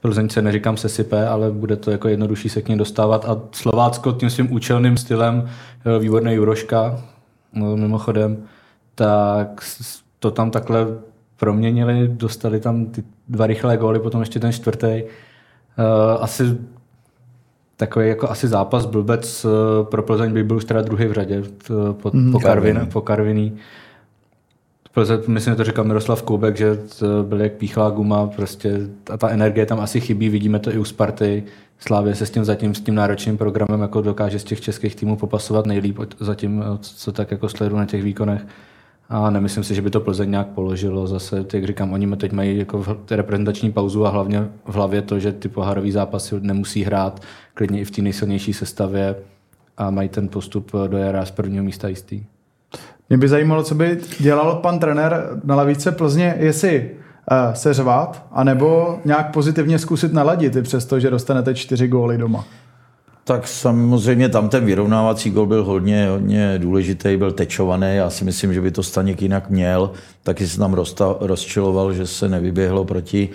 Plzeň 0.00 0.28
se 0.28 0.42
neříkám 0.42 0.76
sesype, 0.76 1.28
ale 1.28 1.50
bude 1.50 1.76
to 1.76 1.90
jako 1.90 2.08
jednodušší 2.08 2.48
se 2.48 2.62
k 2.62 2.68
ním 2.68 2.78
dostávat 2.78 3.24
a 3.24 3.40
Slovácko 3.52 4.12
tím 4.12 4.30
svým 4.30 4.52
účelným 4.52 4.96
stylem, 4.96 5.48
výborné 5.98 6.34
Juroška, 6.34 7.00
no, 7.52 7.76
mimochodem, 7.76 8.36
tak 8.94 9.62
to 10.26 10.30
tam 10.30 10.50
takhle 10.50 10.86
proměnili, 11.36 12.08
dostali 12.08 12.60
tam 12.60 12.86
ty 12.86 13.04
dva 13.28 13.46
rychlé 13.46 13.76
góly, 13.76 13.98
potom 13.98 14.20
ještě 14.20 14.40
ten 14.40 14.52
čtvrtý. 14.52 15.02
Uh, 15.02 16.22
asi 16.22 16.58
takový 17.76 18.08
jako 18.08 18.30
asi 18.30 18.48
zápas 18.48 18.86
blbec 18.86 19.44
uh, 19.44 19.50
pro 19.86 20.02
Plzeň 20.02 20.32
by 20.32 20.44
byl 20.44 20.56
už 20.56 20.64
teda 20.64 20.82
druhý 20.82 21.06
v 21.06 21.12
řadě 21.12 21.42
po, 21.92 22.10
mm, 22.12 22.32
po, 22.32 22.40
Karvin, 22.40 22.88
po 22.92 23.00
Karviní. 23.00 23.56
Plzeň, 24.94 25.20
myslím, 25.26 25.52
že 25.52 25.56
to 25.56 25.64
říkal 25.64 25.84
Miroslav 25.84 26.22
Koubek, 26.22 26.56
že 26.56 26.76
to 26.98 27.22
byl 27.22 27.40
jak 27.40 27.52
píchlá 27.52 27.90
guma, 27.90 28.26
prostě 28.26 28.80
a 29.12 29.16
ta 29.16 29.28
energie 29.28 29.66
tam 29.66 29.80
asi 29.80 30.00
chybí, 30.00 30.28
vidíme 30.28 30.58
to 30.58 30.74
i 30.74 30.78
u 30.78 30.84
Sparty. 30.84 31.44
Slávě 31.78 32.14
se 32.14 32.26
s 32.26 32.30
tím 32.30 32.44
zatím, 32.44 32.74
s 32.74 32.80
tím 32.80 32.94
náročným 32.94 33.38
programem 33.38 33.80
jako 33.80 34.00
dokáže 34.00 34.38
z 34.38 34.44
těch 34.44 34.60
českých 34.60 34.96
týmů 34.96 35.16
popasovat 35.16 35.66
nejlíp 35.66 35.98
zatím, 36.20 36.64
co 36.80 37.12
tak 37.12 37.30
jako 37.30 37.48
sleduju 37.48 37.78
na 37.78 37.86
těch 37.86 38.02
výkonech. 38.02 38.46
A 39.08 39.30
nemyslím 39.30 39.64
si, 39.64 39.74
že 39.74 39.82
by 39.82 39.90
to 39.90 40.00
Plzeň 40.00 40.30
nějak 40.30 40.46
položilo. 40.46 41.06
Zase, 41.06 41.44
jak 41.52 41.64
říkám, 41.64 41.92
oni 41.92 42.16
teď 42.16 42.32
mají 42.32 42.58
jako 42.58 42.84
reprezentační 43.10 43.72
pauzu 43.72 44.06
a 44.06 44.10
hlavně 44.10 44.48
v 44.64 44.74
hlavě 44.74 45.02
to, 45.02 45.18
že 45.18 45.32
ty 45.32 45.48
pohárové 45.48 45.92
zápasy 45.92 46.34
nemusí 46.40 46.84
hrát 46.84 47.22
klidně 47.54 47.80
i 47.80 47.84
v 47.84 47.90
té 47.90 48.02
nejsilnější 48.02 48.52
sestavě 48.52 49.16
a 49.76 49.90
mají 49.90 50.08
ten 50.08 50.28
postup 50.28 50.72
do 50.86 50.98
jara 50.98 51.24
z 51.24 51.30
prvního 51.30 51.64
místa 51.64 51.88
jistý. 51.88 52.24
Mě 53.08 53.18
by 53.18 53.28
zajímalo, 53.28 53.62
co 53.62 53.74
by 53.74 53.98
dělal 54.18 54.54
pan 54.54 54.78
trenér 54.78 55.40
na 55.44 55.56
lavice 55.56 55.92
Plzně, 55.92 56.34
jestli 56.38 56.90
uh, 57.30 57.54
se 57.54 57.74
řvat, 57.74 58.26
anebo 58.32 58.98
nějak 59.04 59.32
pozitivně 59.32 59.78
zkusit 59.78 60.12
naladit, 60.12 60.56
i 60.56 60.62
přesto, 60.62 61.00
že 61.00 61.10
dostanete 61.10 61.54
čtyři 61.54 61.88
góly 61.88 62.18
doma. 62.18 62.44
Tak 63.26 63.48
samozřejmě 63.48 64.28
tam 64.28 64.48
ten 64.48 64.64
vyrovnávací 64.64 65.30
gol 65.30 65.46
byl 65.46 65.64
hodně, 65.64 66.08
hodně 66.08 66.58
důležitý, 66.58 67.16
byl 67.16 67.32
tečovaný. 67.32 67.86
Já 67.96 68.10
si 68.10 68.24
myslím, 68.24 68.54
že 68.54 68.60
by 68.60 68.70
to 68.70 68.82
Staněk 68.82 69.22
jinak 69.22 69.50
měl. 69.50 69.90
Taky 70.22 70.48
se 70.48 70.58
tam 70.58 70.74
rozta, 70.74 71.16
rozčiloval, 71.20 71.92
že 71.92 72.06
se 72.06 72.28
nevyběhlo 72.28 72.84
proti. 72.84 73.28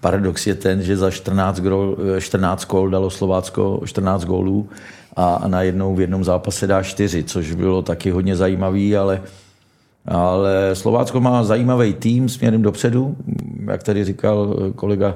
Paradox 0.00 0.46
je 0.46 0.54
ten, 0.54 0.82
že 0.82 0.96
za 0.96 1.10
14 1.10 1.60
gol, 1.60 1.96
14 2.18 2.64
gol 2.66 2.90
dalo 2.90 3.10
Slovácko 3.10 3.80
14 3.84 4.24
gólů 4.24 4.68
a, 5.16 5.42
najednou 5.46 5.94
v 5.94 6.00
jednom 6.00 6.24
zápase 6.24 6.66
dá 6.66 6.82
4, 6.82 7.24
což 7.24 7.54
bylo 7.54 7.82
taky 7.82 8.10
hodně 8.10 8.36
zajímavý, 8.36 8.96
ale 8.96 9.22
ale 10.06 10.70
Slovácko 10.72 11.20
má 11.20 11.44
zajímavý 11.44 11.94
tým 11.94 12.28
směrem 12.28 12.62
dopředu. 12.62 13.16
Jak 13.70 13.82
tady 13.82 14.04
říkal 14.04 14.56
kolega 14.74 15.14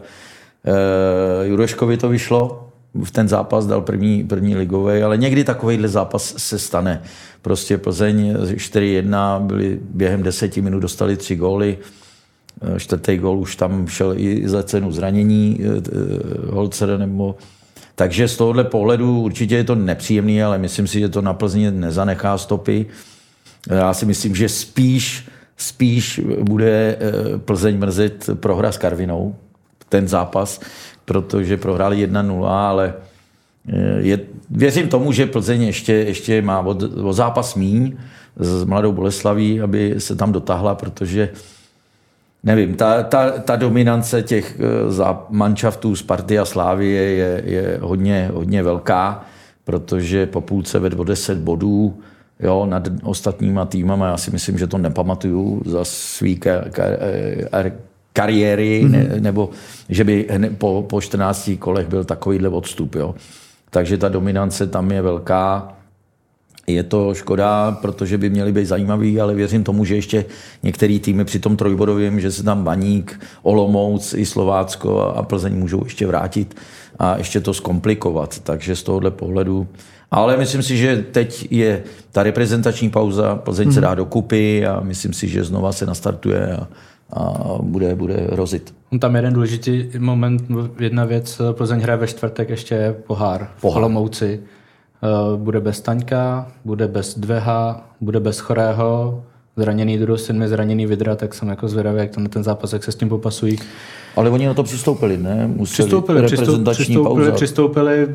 eh, 0.65 1.47
Jureškovi 1.47 1.97
to 1.97 2.09
vyšlo, 2.09 2.68
v 3.05 3.11
ten 3.11 3.29
zápas 3.29 3.67
dal 3.67 3.81
první, 3.81 4.25
první 4.25 4.57
ligový, 4.57 5.03
ale 5.03 5.17
někdy 5.17 5.45
takovýhle 5.45 5.89
zápas 5.89 6.35
se 6.37 6.59
stane. 6.59 7.03
Prostě 7.43 7.79
Plzeň 7.79 8.37
4-1, 8.37 9.41
byli 9.47 9.81
během 9.83 10.23
deseti 10.23 10.61
minut 10.61 10.81
dostali 10.81 11.17
tři 11.17 11.37
góly, 11.37 11.79
eh, 12.63 12.81
čtvrtý 12.81 13.17
gól 13.17 13.39
už 13.39 13.57
tam 13.57 13.87
šel 13.87 14.15
i 14.17 14.49
za 14.49 14.63
cenu 14.63 14.93
zranění 14.93 15.61
eh, 15.61 15.67
eh, 15.67 16.53
Holcera 16.53 16.97
nebo 16.97 17.37
takže 17.95 18.29
z 18.29 18.37
tohohle 18.37 18.65
pohledu 18.65 19.21
určitě 19.21 19.57
je 19.57 19.65
to 19.65 19.75
nepříjemný, 19.75 20.43
ale 20.43 20.59
myslím 20.59 20.87
si, 20.87 21.01
že 21.01 21.09
to 21.09 21.23
na 21.23 21.35
Plzni 21.35 21.71
nezanechá 21.71 22.39
stopy. 22.39 22.87
Já 23.71 23.95
si 23.95 24.07
myslím, 24.07 24.35
že 24.35 24.49
spíš, 24.49 25.29
spíš 25.57 26.21
bude 26.43 26.99
Plzeň 27.45 27.79
mrzet 27.79 28.31
prohra 28.35 28.73
s 28.73 28.79
Karvinou, 28.79 29.35
ten 29.89 30.09
zápas, 30.09 30.61
protože 31.09 31.57
prohráli 31.57 32.07
1-0, 32.07 32.47
ale 32.47 32.95
eh, 33.69 33.99
je, 33.99 34.21
věřím 34.51 34.89
tomu, 34.89 35.13
že 35.13 35.27
Plzeň 35.27 35.63
ještě, 35.63 35.93
ještě 35.93 36.43
má 36.43 36.61
o, 36.61 36.77
o 37.03 37.13
zápas 37.13 37.55
míň 37.55 37.97
s 38.37 38.65
Mladou 38.65 38.93
Boleslaví, 38.93 39.61
aby 39.61 39.95
se 39.99 40.17
tam 40.17 40.33
dotáhla, 40.33 40.75
protože 40.75 41.29
nevím, 42.45 42.75
ta, 42.75 43.03
ta, 43.03 43.31
ta 43.31 43.57
dominance 43.57 44.23
těch 44.23 44.61
eh, 44.61 45.17
manšaftů 45.31 45.97
Sparty 45.97 46.39
a 46.39 46.45
Slávie 46.45 47.03
je, 47.03 47.43
je 47.45 47.79
hodně, 47.83 48.31
hodně 48.35 48.63
velká, 48.63 49.25
protože 49.65 50.27
po 50.27 50.41
půlce 50.41 50.79
ve 50.79 50.91
10 50.91 51.39
bodů 51.39 51.99
jo, 52.41 52.67
nad 52.67 52.89
ostatníma 53.03 53.65
týmama, 53.65 54.07
já 54.07 54.17
si 54.17 54.31
myslím, 54.31 54.59
že 54.59 54.67
to 54.67 54.79
nepamatuju 54.79 55.63
za 55.67 55.85
svý 55.85 56.37
ka, 56.37 56.65
kariéry, 58.19 58.83
mm-hmm. 58.83 58.91
ne, 58.91 59.21
nebo 59.21 59.51
že 59.89 60.05
by 60.05 60.27
po, 60.59 60.83
po 60.91 61.01
14 61.01 61.51
kolech 61.59 61.87
byl 61.87 62.05
takovýhle 62.05 62.49
odstup. 62.49 62.95
Jo. 62.95 63.15
Takže 63.71 63.99
ta 63.99 64.09
dominance 64.09 64.67
tam 64.67 64.91
je 64.91 65.03
velká. 65.03 65.75
Je 66.67 66.83
to 66.83 67.15
škoda, 67.15 67.79
protože 67.83 68.19
by 68.19 68.31
měly 68.31 68.53
být 68.53 68.67
zajímavý, 68.67 69.21
ale 69.21 69.35
věřím 69.35 69.65
tomu, 69.65 69.85
že 69.85 69.95
ještě 69.95 70.25
některé 70.63 70.99
týmy 70.99 71.25
při 71.25 71.39
tom 71.39 71.57
trojbodovém, 71.57 72.21
že 72.21 72.31
se 72.31 72.43
tam 72.43 72.65
Baník, 72.65 73.21
Olomouc 73.43 74.15
i 74.15 74.27
Slovácko 74.27 75.01
a 75.01 75.23
Plzeň 75.23 75.55
můžou 75.55 75.85
ještě 75.85 76.07
vrátit 76.07 76.57
a 76.99 77.17
ještě 77.17 77.41
to 77.41 77.55
zkomplikovat. 77.55 78.39
Takže 78.39 78.77
z 78.77 78.83
tohohle 78.83 79.11
pohledu 79.11 79.69
ale 80.11 80.37
myslím 80.37 80.63
si, 80.63 80.77
že 80.77 81.05
teď 81.13 81.53
je 81.53 81.83
ta 82.13 82.23
reprezentační 82.23 82.91
pauza, 82.91 83.37
Plzeň 83.37 83.67
mm. 83.67 83.73
se 83.73 83.81
mhm. 83.81 83.89
dá 83.89 83.95
dokupy 83.95 84.67
a 84.67 84.81
myslím 84.81 85.13
si, 85.13 85.29
že 85.29 85.45
znova 85.45 85.73
se 85.73 85.87
nastartuje 85.87 86.57
a, 86.57 86.69
a 87.13 87.45
bude, 87.63 87.95
bude 87.95 88.27
rozit. 88.29 88.75
Tam 88.99 89.17
jeden 89.17 89.35
důležitý 89.35 89.91
moment, 89.99 90.43
jedna 90.81 91.05
věc, 91.05 91.41
Plzeň 91.53 91.81
hraje 91.81 91.97
ve 91.97 92.07
čtvrtek 92.07 92.49
ještě 92.49 92.97
pohár, 93.07 93.49
pohár. 93.61 93.75
v 93.75 93.77
Olomouci. 93.77 94.41
Eh, 95.03 95.37
bude 95.37 95.61
bez 95.61 95.81
Taňka, 95.81 96.53
bude 96.65 96.89
bez 96.89 97.19
Dveha, 97.19 97.89
bude 98.01 98.21
bez 98.21 98.39
Chorého, 98.39 99.23
zraněný 99.57 99.99
syn 100.17 100.49
zraněný 100.49 100.87
Vidra, 100.87 101.17
tak 101.17 101.35
jsem 101.35 101.49
jako 101.49 101.69
zvědavý, 101.69 101.99
jak 101.99 102.11
to 102.11 102.21
na 102.21 102.29
ten 102.29 102.45
zápas, 102.45 102.73
jak 102.73 102.85
se 102.85 102.93
s 102.93 102.97
tím 102.97 103.09
popasují. 103.09 103.59
Ale 104.17 104.31
oni 104.31 104.47
na 104.47 104.55
to 104.55 104.63
přistoupili, 104.63 105.17
ne? 105.17 105.47
Museli 105.47 105.67
přistoupili, 105.67 106.27
přistoupili, 106.27 107.33
přistoupili, 107.33 108.15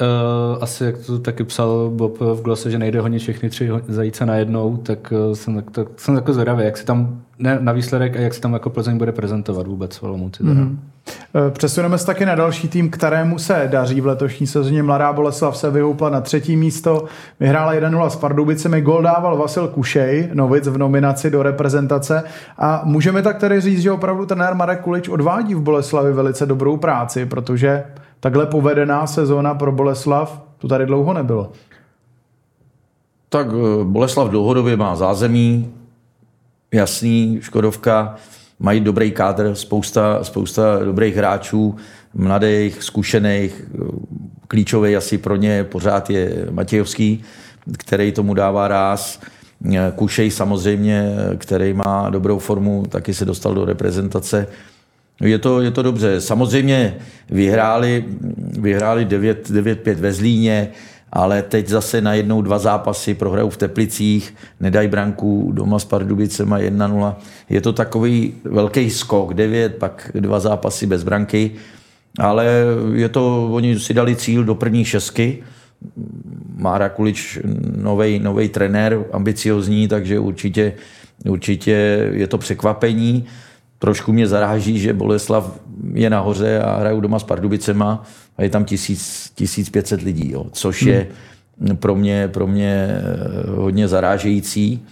Uh, 0.00 0.62
asi 0.62 0.84
jak 0.84 0.98
to 0.98 1.18
taky 1.18 1.44
psal 1.44 1.90
Bob 1.90 2.20
v 2.20 2.42
glose, 2.42 2.70
že 2.70 2.78
nejde 2.78 3.00
honit 3.00 3.18
všechny 3.18 3.50
tři 3.50 3.70
zajíce 3.88 4.26
najednou, 4.26 4.76
tak 4.76 5.12
uh, 5.12 5.34
jsem, 5.34 5.62
tak, 5.62 5.86
jsem 5.96 6.14
jako 6.14 6.32
zvědavý, 6.32 6.64
jak 6.64 6.76
se 6.76 6.84
tam 6.84 7.20
ne, 7.38 7.58
na 7.60 7.72
výsledek 7.72 8.16
a 8.16 8.20
jak 8.20 8.34
se 8.34 8.40
tam 8.40 8.52
jako 8.52 8.70
Plzeň 8.70 8.98
bude 8.98 9.12
prezentovat 9.12 9.66
vůbec 9.66 9.96
v 9.96 10.02
Olomouci. 10.02 10.42
Mm-hmm. 10.42 10.76
Přesuneme 11.50 11.98
se 11.98 12.06
taky 12.06 12.26
na 12.26 12.34
další 12.34 12.68
tým, 12.68 12.90
kterému 12.90 13.38
se 13.38 13.68
daří 13.70 14.00
v 14.00 14.06
letošní 14.06 14.46
sezóně. 14.46 14.82
Mladá 14.82 15.12
Boleslav 15.12 15.56
se 15.56 15.70
vyhoupla 15.70 16.10
na 16.10 16.20
třetí 16.20 16.56
místo, 16.56 17.04
vyhrála 17.40 17.74
1-0 17.74 18.06
s 18.06 18.16
Pardubicemi, 18.16 18.80
gol 18.80 19.02
dával 19.02 19.36
Vasil 19.36 19.68
Kušej, 19.68 20.30
novic 20.34 20.68
v 20.68 20.78
nominaci 20.78 21.30
do 21.30 21.42
reprezentace 21.42 22.22
a 22.58 22.82
můžeme 22.84 23.22
tak 23.22 23.38
tedy 23.38 23.60
říct, 23.60 23.82
že 23.82 23.92
opravdu 23.92 24.26
trenér 24.26 24.54
Marek 24.54 24.80
Kulič 24.80 25.08
odvádí 25.08 25.54
v 25.54 25.60
Boleslavi 25.60 26.12
velice 26.12 26.46
dobrou 26.46 26.76
práci, 26.76 27.26
protože 27.26 27.84
takhle 28.20 28.46
povedená 28.46 29.06
sezóna 29.06 29.54
pro 29.54 29.72
Boleslav, 29.72 30.42
to 30.58 30.68
tady 30.68 30.86
dlouho 30.86 31.14
nebylo. 31.14 31.52
Tak 33.28 33.46
eh, 33.46 33.84
Boleslav 33.84 34.28
dlouhodobě 34.28 34.76
má 34.76 34.96
zázemí, 34.96 35.72
jasný, 36.72 37.38
Škodovka, 37.42 38.16
mají 38.58 38.80
dobrý 38.80 39.10
kádr, 39.10 39.54
spousta, 39.54 40.24
spousta 40.24 40.84
dobrých 40.84 41.16
hráčů, 41.16 41.76
mladých, 42.14 42.82
zkušených, 42.82 43.64
klíčový 44.48 44.96
asi 44.96 45.18
pro 45.18 45.36
ně 45.36 45.64
pořád 45.64 46.10
je 46.10 46.46
Matějovský, 46.50 47.22
který 47.78 48.12
tomu 48.12 48.34
dává 48.34 48.68
ráz. 48.68 49.20
Kušej 49.96 50.30
samozřejmě, 50.30 51.14
který 51.38 51.72
má 51.72 52.10
dobrou 52.10 52.38
formu, 52.38 52.84
taky 52.88 53.14
se 53.14 53.24
dostal 53.24 53.54
do 53.54 53.64
reprezentace. 53.64 54.46
Je 55.20 55.38
to, 55.38 55.60
je 55.60 55.70
to 55.70 55.82
dobře. 55.82 56.20
Samozřejmě 56.20 56.96
vyhráli, 57.30 58.04
vyhráli 58.58 59.06
9-5 59.06 59.94
ve 59.94 60.12
Zlíně, 60.12 60.68
ale 61.12 61.42
teď 61.42 61.68
zase 61.68 62.00
na 62.00 62.14
jednou 62.14 62.42
dva 62.42 62.58
zápasy 62.58 63.14
prohrajou 63.14 63.50
v 63.50 63.56
Teplicích, 63.56 64.34
nedají 64.60 64.88
branku 64.88 65.50
doma 65.54 65.78
s 65.78 65.84
Pardubicema 65.84 66.58
1-0. 66.58 67.14
Je 67.48 67.60
to 67.60 67.72
takový 67.72 68.34
velký 68.44 68.90
skok, 68.90 69.34
9, 69.34 69.76
pak 69.76 70.10
dva 70.14 70.40
zápasy 70.40 70.86
bez 70.86 71.02
branky, 71.02 71.50
ale 72.18 72.46
je 72.94 73.08
to, 73.08 73.48
oni 73.52 73.78
si 73.78 73.94
dali 73.94 74.16
cíl 74.16 74.44
do 74.44 74.54
první 74.54 74.84
šestky, 74.84 75.42
Mára 76.56 76.88
Kulič, 76.88 77.38
nový 78.20 78.48
trenér, 78.48 79.04
ambiciozní, 79.12 79.88
takže 79.88 80.18
určitě, 80.18 80.72
určitě 81.28 82.08
je 82.12 82.26
to 82.26 82.38
překvapení. 82.38 83.26
Trošku 83.80 84.12
mě 84.12 84.28
zaráží, 84.28 84.78
že 84.78 84.92
Boleslav 84.92 85.60
je 85.94 86.10
nahoře 86.10 86.60
a 86.60 86.76
hrajou 86.76 87.00
doma 87.00 87.18
s 87.18 87.24
Pardubicema 87.24 88.04
a 88.36 88.42
je 88.42 88.50
tam 88.50 88.64
1000, 88.64 89.30
1500 89.34 90.02
lidí, 90.02 90.32
jo, 90.32 90.46
což 90.52 90.82
je 90.82 91.06
pro 91.74 91.94
mě, 91.94 92.28
pro 92.28 92.46
mě 92.46 92.88
eh, 92.90 93.50
hodně 93.50 93.88
zarážející. 93.88 94.82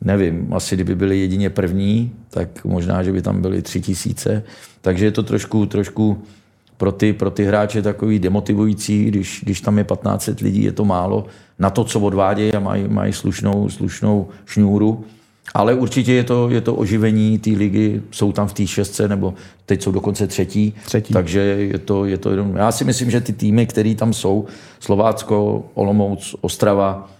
Nevím, 0.00 0.54
asi 0.54 0.74
kdyby 0.74 0.94
byli 0.94 1.20
jedině 1.20 1.50
první, 1.50 2.12
tak 2.30 2.64
možná, 2.64 3.02
že 3.02 3.12
by 3.12 3.22
tam 3.22 3.42
byly 3.42 3.62
tři 3.62 3.80
tisíce. 3.80 4.42
Takže 4.80 5.04
je 5.04 5.10
to 5.10 5.22
trošku, 5.22 5.66
trošku 5.66 6.22
pro 6.76 6.92
ty, 6.92 7.12
pro 7.12 7.30
ty 7.30 7.44
hráče 7.44 7.82
takový 7.82 8.18
demotivující, 8.18 9.04
když, 9.04 9.40
když 9.44 9.60
tam 9.60 9.78
je 9.78 9.84
1500 9.84 10.40
lidí, 10.40 10.64
je 10.64 10.72
to 10.72 10.84
málo 10.84 11.26
na 11.58 11.70
to, 11.70 11.84
co 11.84 12.00
odvádějí 12.00 12.52
a 12.52 12.60
mají, 12.60 12.88
mají 12.88 13.12
slušnou, 13.12 13.68
slušnou 13.68 14.28
šňůru. 14.46 15.04
Ale 15.54 15.74
určitě 15.74 16.12
je 16.12 16.24
to, 16.24 16.50
je 16.50 16.60
to 16.60 16.74
oživení 16.74 17.38
té 17.38 17.50
ligy, 17.50 18.02
jsou 18.10 18.32
tam 18.32 18.48
v 18.48 18.52
té 18.52 18.66
šestce, 18.66 19.08
nebo 19.08 19.34
teď 19.66 19.82
jsou 19.82 19.92
dokonce 19.92 20.26
třetí, 20.26 20.74
třetí. 20.84 21.12
takže 21.12 21.40
je 21.40 21.78
to, 21.78 22.04
je 22.04 22.18
to 22.18 22.30
jenom... 22.30 22.56
Já 22.56 22.72
si 22.72 22.84
myslím, 22.84 23.10
že 23.10 23.20
ty 23.20 23.32
týmy, 23.32 23.66
které 23.66 23.94
tam 23.94 24.12
jsou, 24.12 24.46
Slovácko, 24.80 25.64
Olomouc, 25.74 26.34
Ostrava, 26.40 27.15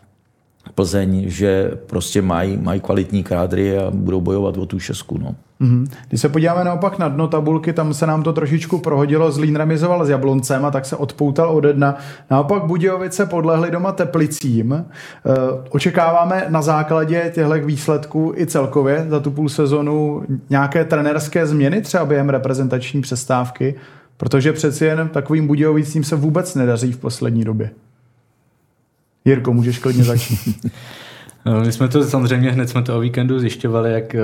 Plzeň, 0.77 1.25
že 1.27 1.71
prostě 1.87 2.23
mají, 2.23 2.57
mají 2.57 2.81
kvalitní 2.81 3.23
kádry 3.23 3.79
a 3.79 3.91
budou 3.91 4.21
bojovat 4.21 4.57
o 4.57 4.67
tu 4.67 4.79
šestku. 4.79 5.19
No. 5.19 5.35
Mm-hmm. 5.61 5.87
Když 6.09 6.21
se 6.21 6.29
podíváme 6.29 6.65
naopak 6.65 6.99
na 6.99 7.09
dno 7.09 7.29
tabulky, 7.29 7.73
tam 7.73 7.95
se 7.95 8.07
nám 8.07 8.23
to 8.23 8.33
trošičku 8.33 8.79
prohodilo. 8.79 9.33
Zlín 9.33 9.57
remizoval 9.57 10.07
s 10.07 10.09
Jabloncem 10.09 10.65
a 10.65 10.71
tak 10.71 10.87
se 10.87 10.97
odpoutal 10.97 11.51
od 11.51 11.65
jedna. 11.65 11.97
Naopak 12.31 12.65
Budějovice 12.65 13.27
podlehly 13.27 13.71
doma 13.71 13.93
Teplicím. 13.93 14.73
E, 14.73 14.85
očekáváme 15.71 16.47
na 16.49 16.63
základě 16.63 17.33
těchto 17.35 17.55
výsledků 17.55 18.33
i 18.37 18.47
celkově 18.47 19.07
za 19.09 19.21
tu 19.21 19.31
půl 19.31 19.49
sezonu 19.49 20.23
nějaké 20.51 20.85
trenerské 20.85 21.47
změny 21.47 21.81
třeba 21.81 22.05
během 22.05 22.29
reprezentační 22.29 23.01
přestávky, 23.01 23.75
protože 24.17 24.53
přeci 24.53 24.85
jen 24.85 25.09
takovým 25.09 25.47
Budějovicím 25.47 26.05
se 26.05 26.17
vůbec 26.17 26.55
nedaří 26.55 26.93
v 26.93 26.99
poslední 26.99 27.45
době. 27.45 27.71
Jirko, 29.27 29.53
můžeš 29.53 29.79
klidně 29.79 30.05
začít. 30.05 30.67
No, 31.47 31.61
my 31.65 31.73
jsme 31.73 31.89
to 31.89 32.05
samozřejmě 32.05 32.51
hned 32.51 32.69
jsme 32.69 32.83
to 32.83 32.97
o 32.97 33.01
víkendu 33.01 33.39
zjišťovali, 33.39 33.93
jak, 33.93 34.17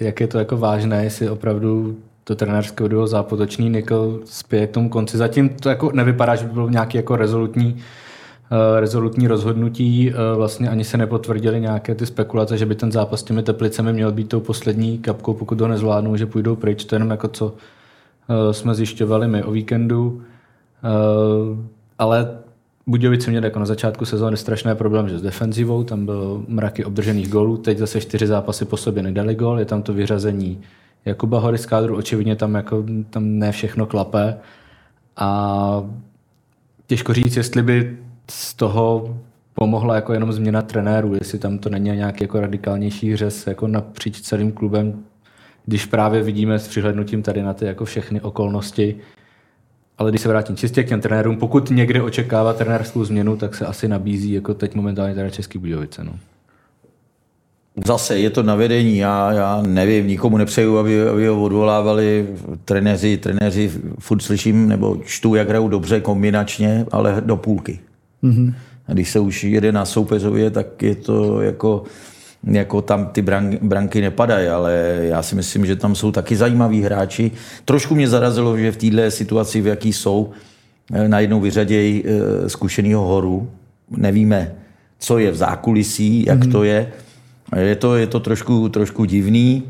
jak 0.00 0.20
je 0.20 0.26
to 0.26 0.38
jako 0.38 0.56
vážné, 0.56 1.04
jestli 1.04 1.30
opravdu 1.30 1.96
to 2.24 2.34
trenérské 2.34 2.88
duo 2.88 3.06
zápotočný 3.06 3.70
Nikl 3.70 4.20
spěje 4.24 4.66
k 4.66 4.70
tomu 4.70 4.88
konci. 4.88 5.16
Zatím 5.16 5.48
to 5.48 5.68
jako 5.68 5.92
nevypadá, 5.92 6.34
že 6.34 6.44
by 6.44 6.52
bylo 6.52 6.68
nějaký 6.68 6.96
jako 6.96 7.16
rezolutní 7.16 7.82
Eh, 8.52 8.80
rezolutní 8.80 9.26
rozhodnutí. 9.28 10.10
Eh, 10.10 10.36
vlastně 10.36 10.68
ani 10.68 10.84
se 10.84 10.96
nepotvrdily 10.98 11.60
nějaké 11.60 11.94
ty 11.94 12.06
spekulace, 12.06 12.58
že 12.58 12.66
by 12.66 12.74
ten 12.74 12.92
zápas 12.92 13.20
s 13.20 13.22
těmi 13.22 13.42
teplicemi 13.42 13.92
měl 13.92 14.12
být 14.12 14.28
tou 14.28 14.40
poslední 14.40 14.98
kapkou, 14.98 15.34
pokud 15.34 15.58
to 15.58 15.68
nezvládnou, 15.68 16.16
že 16.16 16.26
půjdou 16.26 16.56
pryč. 16.56 16.84
To 16.84 16.94
je 16.94 16.96
jenom 16.96 17.10
jako 17.10 17.28
co 17.28 17.54
eh, 18.28 18.54
jsme 18.54 18.74
zjišťovali 18.74 19.28
my 19.28 19.42
o 19.42 19.50
víkendu. 19.50 20.22
Ale 21.98 22.38
Budějovice 22.86 23.30
měli 23.30 23.46
jako 23.46 23.58
na 23.58 23.66
začátku 23.66 24.04
sezóny 24.04 24.36
strašné 24.36 24.74
problém, 24.74 25.08
že 25.08 25.18
s 25.18 25.22
defenzivou, 25.22 25.84
tam 25.84 26.06
byl 26.06 26.44
mraky 26.48 26.84
obdržených 26.84 27.28
gólů, 27.28 27.56
teď 27.56 27.78
zase 27.78 28.00
čtyři 28.00 28.26
zápasy 28.26 28.64
po 28.64 28.76
sobě 28.76 29.02
nedali 29.02 29.34
gól, 29.34 29.58
je 29.58 29.64
tam 29.64 29.82
to 29.82 29.92
vyřazení 29.92 30.62
Jakuba 31.04 31.38
Hory 31.38 31.58
z 31.58 31.66
kádru, 31.66 31.96
očividně 31.96 32.36
tam, 32.36 32.54
jako, 32.54 32.84
tam 33.10 33.38
ne 33.38 33.52
všechno 33.52 33.86
klape. 33.86 34.36
A 35.16 35.82
těžko 36.86 37.14
říct, 37.14 37.36
jestli 37.36 37.62
by 37.62 37.98
z 38.30 38.54
toho 38.54 39.16
pomohla 39.54 39.94
jako 39.94 40.12
jenom 40.12 40.32
změna 40.32 40.62
trenéru, 40.62 41.14
jestli 41.14 41.38
tam 41.38 41.58
to 41.58 41.68
není 41.68 41.90
nějaký 41.90 42.24
jako 42.24 42.40
radikálnější 42.40 43.16
řez 43.16 43.46
jako 43.46 43.66
napříč 43.66 44.20
celým 44.20 44.52
klubem, 44.52 45.04
když 45.66 45.86
právě 45.86 46.22
vidíme 46.22 46.58
s 46.58 46.68
přihlednutím 46.68 47.22
tady 47.22 47.42
na 47.42 47.54
ty 47.54 47.64
jako 47.64 47.84
všechny 47.84 48.20
okolnosti, 48.20 48.96
ale 50.02 50.10
když 50.10 50.20
se 50.20 50.28
vrátím 50.28 50.56
čistě 50.56 50.82
k 50.82 50.88
těm 50.88 51.00
trenérům, 51.00 51.36
pokud 51.36 51.70
někde 51.70 52.02
očekává 52.02 52.52
trenérskou 52.52 53.04
změnu, 53.04 53.36
tak 53.36 53.54
se 53.54 53.66
asi 53.66 53.88
nabízí 53.88 54.32
jako 54.32 54.54
teď 54.54 54.74
momentálně 54.74 55.14
teda 55.14 55.30
Český 55.30 55.58
Budějovice. 55.58 56.04
No. 56.04 56.12
Zase 57.86 58.18
je 58.18 58.30
to 58.30 58.42
na 58.42 58.54
vedení, 58.54 58.98
já, 58.98 59.32
já 59.32 59.62
nevím, 59.66 60.06
nikomu 60.06 60.36
nepřeju, 60.36 60.78
aby, 60.78 61.08
aby 61.08 61.26
ho 61.26 61.42
odvolávali 61.42 62.28
trenéři, 62.64 63.16
trenéři 63.16 63.70
furt 63.98 64.20
slyším 64.20 64.68
nebo 64.68 64.96
čtu, 65.04 65.34
jak 65.34 65.48
hrajou 65.48 65.68
dobře 65.68 66.00
kombinačně, 66.00 66.86
ale 66.92 67.22
do 67.26 67.36
půlky. 67.36 67.78
Mm-hmm. 68.22 68.54
A 68.88 68.92
když 68.92 69.10
se 69.10 69.20
už 69.20 69.44
jede 69.44 69.72
na 69.72 69.84
soupeřově, 69.84 70.50
tak 70.50 70.82
je 70.82 70.94
to 70.94 71.40
jako, 71.40 71.82
jako 72.44 72.82
tam 72.82 73.06
ty 73.06 73.22
branky 73.62 74.00
nepadají, 74.00 74.48
ale 74.48 74.98
já 75.02 75.22
si 75.22 75.34
myslím, 75.34 75.66
že 75.66 75.76
tam 75.76 75.94
jsou 75.94 76.12
taky 76.12 76.36
zajímaví 76.36 76.82
hráči. 76.82 77.30
Trošku 77.64 77.94
mě 77.94 78.08
zarazilo, 78.08 78.58
že 78.58 78.72
v 78.72 78.76
této 78.76 79.10
situaci, 79.10 79.60
v 79.60 79.66
jaký 79.66 79.92
jsou, 79.92 80.30
eh, 80.92 81.08
najednou 81.08 81.40
vyřadějí 81.40 82.04
eh, 82.04 82.48
zkušenýho 82.48 83.02
horu. 83.02 83.50
Nevíme, 83.90 84.54
co 84.98 85.18
je 85.18 85.30
v 85.30 85.36
zákulisí, 85.36 86.24
jak 86.26 86.38
mm-hmm. 86.38 86.52
to 86.52 86.64
je. 86.64 86.92
Je 87.56 87.76
to, 87.76 87.96
je 87.96 88.06
to 88.06 88.20
trošku, 88.20 88.68
trošku 88.68 89.04
divný 89.04 89.62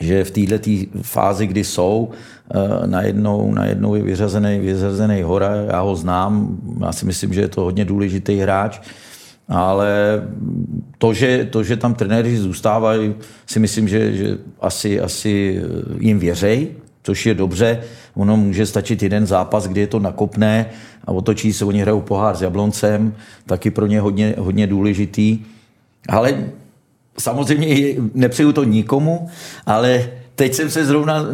že 0.00 0.24
v 0.24 0.30
této 0.30 0.70
fázi, 1.02 1.46
kdy 1.46 1.64
jsou, 1.64 2.10
eh, 2.54 2.86
najednou, 2.86 3.54
najednou 3.54 3.94
je 3.94 4.02
vyřazený, 4.02 4.58
vyřazený 4.58 5.22
hora, 5.22 5.54
já 5.54 5.80
ho 5.80 5.96
znám, 5.96 6.58
já 6.80 6.92
si 6.92 7.06
myslím, 7.06 7.32
že 7.32 7.40
je 7.40 7.48
to 7.48 7.60
hodně 7.60 7.84
důležitý 7.84 8.36
hráč, 8.36 8.80
ale 9.48 10.22
to, 10.98 11.14
že, 11.14 11.48
to, 11.50 11.62
že 11.62 11.76
tam 11.76 11.94
trenéři 11.94 12.38
zůstávají, 12.38 13.14
si 13.46 13.58
myslím, 13.58 13.88
že, 13.88 14.12
že 14.12 14.38
asi, 14.60 15.00
asi 15.00 15.62
jim 15.98 16.18
věřej, 16.18 16.68
což 17.02 17.26
je 17.26 17.34
dobře. 17.34 17.80
Ono 18.14 18.36
může 18.36 18.66
stačit 18.66 19.02
jeden 19.02 19.26
zápas, 19.26 19.68
kdy 19.68 19.80
je 19.80 19.86
to 19.86 19.98
nakopné 19.98 20.66
a 21.04 21.12
otočí 21.12 21.52
se, 21.52 21.64
oni 21.64 21.80
hrajou 21.80 22.00
pohár 22.00 22.36
s 22.36 22.42
Jabloncem, 22.42 23.14
taky 23.46 23.70
pro 23.70 23.86
ně 23.86 24.00
hodně, 24.00 24.34
hodně 24.38 24.66
důležitý. 24.66 25.38
Ale 26.08 26.44
samozřejmě 27.18 27.94
nepřeju 28.14 28.52
to 28.52 28.64
nikomu, 28.64 29.28
ale 29.66 30.10
teď 30.34 30.54
jsem 30.54 30.70
se 30.70 30.84
zrovna 30.84 31.24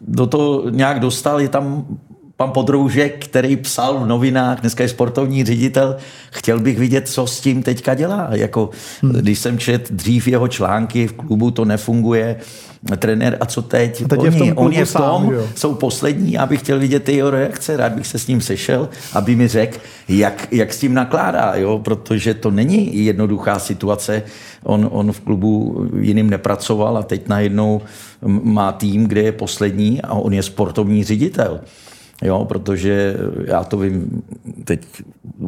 do 0.00 0.26
toho 0.26 0.70
nějak 0.70 1.00
dostal, 1.00 1.40
je 1.40 1.48
tam 1.48 1.86
pan 2.36 2.50
Podroužek, 2.50 3.24
který 3.24 3.56
psal 3.56 3.98
v 3.98 4.06
novinách, 4.06 4.60
dneska 4.60 4.82
je 4.82 4.88
sportovní 4.88 5.44
ředitel, 5.44 5.96
chtěl 6.30 6.60
bych 6.60 6.78
vidět, 6.78 7.08
co 7.08 7.26
s 7.26 7.40
tím 7.40 7.62
teďka 7.62 7.94
dělá. 7.94 8.28
Jako, 8.30 8.70
hmm. 9.02 9.12
Když 9.12 9.38
jsem 9.38 9.58
čet 9.58 9.92
dřív 9.92 10.28
jeho 10.28 10.48
články 10.48 11.06
v 11.06 11.12
klubu, 11.12 11.50
to 11.50 11.64
nefunguje, 11.64 12.36
trenér 12.96 13.36
a 13.40 13.46
co 13.46 13.62
teď? 13.62 14.02
A 14.02 14.08
teď 14.08 14.18
Oni, 14.18 14.26
je 14.26 14.30
v 14.30 14.38
tom 14.38 14.52
on 14.56 14.72
je 14.72 14.84
v 14.84 14.92
tom, 14.92 15.02
sám, 15.02 15.32
jsou 15.54 15.74
poslední, 15.74 16.32
já 16.32 16.46
bych 16.46 16.60
chtěl 16.60 16.78
vidět 16.78 17.08
jeho 17.08 17.30
reakce, 17.30 17.76
rád 17.76 17.92
bych 17.92 18.06
se 18.06 18.18
s 18.18 18.26
ním 18.26 18.40
sešel, 18.40 18.88
aby 19.12 19.36
mi 19.36 19.48
řekl, 19.48 19.78
jak, 20.08 20.48
jak 20.50 20.72
s 20.72 20.78
tím 20.78 20.94
nakládá, 20.94 21.52
jo? 21.54 21.78
protože 21.78 22.34
to 22.34 22.50
není 22.50 23.04
jednoduchá 23.04 23.58
situace. 23.58 24.22
On, 24.62 24.88
on 24.92 25.12
v 25.12 25.20
klubu 25.20 25.86
jiným 26.00 26.30
nepracoval 26.30 26.98
a 26.98 27.02
teď 27.02 27.28
najednou 27.28 27.80
má 28.26 28.72
tým, 28.72 29.06
kde 29.06 29.22
je 29.22 29.32
poslední 29.32 30.02
a 30.02 30.14
on 30.14 30.32
je 30.32 30.42
sportovní 30.42 31.04
ředitel. 31.04 31.60
Jo, 32.22 32.44
protože 32.44 33.16
já 33.44 33.64
to 33.64 33.78
vím, 33.78 34.22
teď 34.64 34.86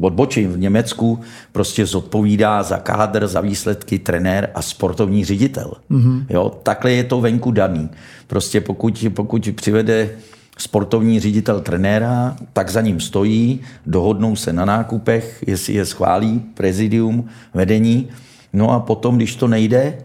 odbočím, 0.00 0.52
v 0.52 0.58
Německu 0.58 1.20
prostě 1.52 1.86
zodpovídá 1.86 2.62
za 2.62 2.78
kádr, 2.78 3.26
za 3.26 3.40
výsledky 3.40 3.98
trenér 3.98 4.50
a 4.54 4.62
sportovní 4.62 5.24
ředitel. 5.24 5.72
Mm-hmm. 5.90 6.26
Jo, 6.30 6.52
takhle 6.62 6.92
je 6.92 7.04
to 7.04 7.20
venku 7.20 7.50
daný. 7.50 7.88
Prostě 8.26 8.60
pokud, 8.60 9.04
pokud 9.14 9.48
přivede 9.54 10.10
sportovní 10.58 11.20
ředitel 11.20 11.60
trenéra, 11.60 12.36
tak 12.52 12.70
za 12.70 12.80
ním 12.80 13.00
stojí, 13.00 13.60
dohodnou 13.86 14.36
se 14.36 14.52
na 14.52 14.64
nákupech, 14.64 15.44
jestli 15.46 15.74
je 15.74 15.86
schválí 15.86 16.38
prezidium, 16.54 17.24
vedení, 17.54 18.08
no 18.52 18.70
a 18.70 18.80
potom, 18.80 19.16
když 19.16 19.36
to 19.36 19.48
nejde, 19.48 19.98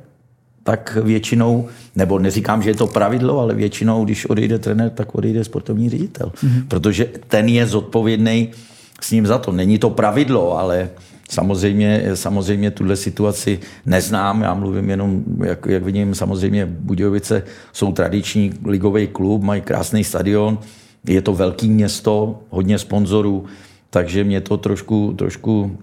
tak 0.63 0.97
většinou, 1.03 1.67
nebo 1.95 2.19
neříkám, 2.19 2.61
že 2.61 2.69
je 2.69 2.75
to 2.75 2.87
pravidlo, 2.87 3.39
ale 3.39 3.53
většinou, 3.53 4.05
když 4.05 4.25
odejde 4.25 4.59
trenér, 4.59 4.89
tak 4.89 5.15
odejde 5.15 5.43
sportovní 5.43 5.89
ředitel. 5.89 6.31
Mm-hmm. 6.35 6.67
Protože 6.67 7.05
ten 7.27 7.49
je 7.49 7.67
zodpovědný 7.67 8.51
s 9.01 9.11
ním 9.11 9.27
za 9.27 9.37
to. 9.37 9.51
Není 9.51 9.79
to 9.79 9.89
pravidlo, 9.89 10.57
ale 10.57 10.89
samozřejmě, 11.29 12.03
samozřejmě 12.13 12.71
tuhle 12.71 12.95
situaci 12.95 13.59
neznám. 13.85 14.41
Já 14.41 14.53
mluvím 14.53 14.89
jenom, 14.89 15.23
jak, 15.43 15.65
jak 15.65 15.83
vidím, 15.83 16.15
samozřejmě 16.15 16.65
Budějovice 16.65 17.43
jsou 17.73 17.91
tradiční 17.91 18.53
ligový 18.65 19.07
klub, 19.07 19.43
mají 19.43 19.61
krásný 19.61 20.03
stadion, 20.03 20.59
je 21.07 21.21
to 21.21 21.33
velké 21.33 21.67
město, 21.67 22.39
hodně 22.49 22.79
sponzorů, 22.79 23.45
takže 23.89 24.23
mě 24.23 24.41
to 24.41 24.57
trošku, 24.57 25.13
trošku 25.17 25.77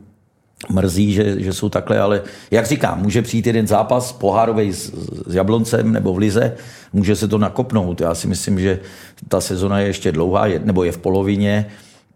mrzí, 0.68 1.12
že, 1.12 1.40
že 1.40 1.52
jsou 1.52 1.68
takhle, 1.68 2.00
ale 2.00 2.22
jak 2.50 2.66
říkám, 2.66 3.02
může 3.02 3.22
přijít 3.22 3.46
jeden 3.46 3.66
zápas 3.66 4.12
pohárový 4.12 4.72
s, 4.72 4.92
s 5.26 5.34
Jabloncem 5.34 5.92
nebo 5.92 6.14
v 6.14 6.18
Lize, 6.18 6.56
může 6.92 7.16
se 7.16 7.28
to 7.28 7.38
nakopnout. 7.38 8.00
Já 8.00 8.14
si 8.14 8.26
myslím, 8.28 8.60
že 8.60 8.78
ta 9.28 9.40
sezona 9.40 9.80
je 9.80 9.86
ještě 9.86 10.12
dlouhá, 10.12 10.46
je, 10.46 10.60
nebo 10.64 10.84
je 10.84 10.92
v 10.92 10.98
polovině, 10.98 11.66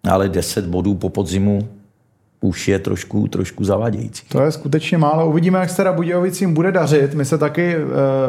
ale 0.04 0.28
10 0.28 0.66
bodů 0.66 0.94
po 0.94 1.08
podzimu 1.08 1.68
už 2.44 2.68
je 2.68 2.78
trošku, 2.78 3.28
trošku 3.28 3.64
zavadějící. 3.64 4.22
To 4.28 4.40
je 4.40 4.52
skutečně 4.52 4.98
málo. 4.98 5.28
Uvidíme, 5.28 5.58
jak 5.58 5.70
se 5.70 5.76
teda 5.76 5.92
Budějovicím 5.92 6.54
bude 6.54 6.72
dařit. 6.72 7.14
My 7.14 7.24
se 7.24 7.38
taky 7.38 7.76
e, 7.76 7.80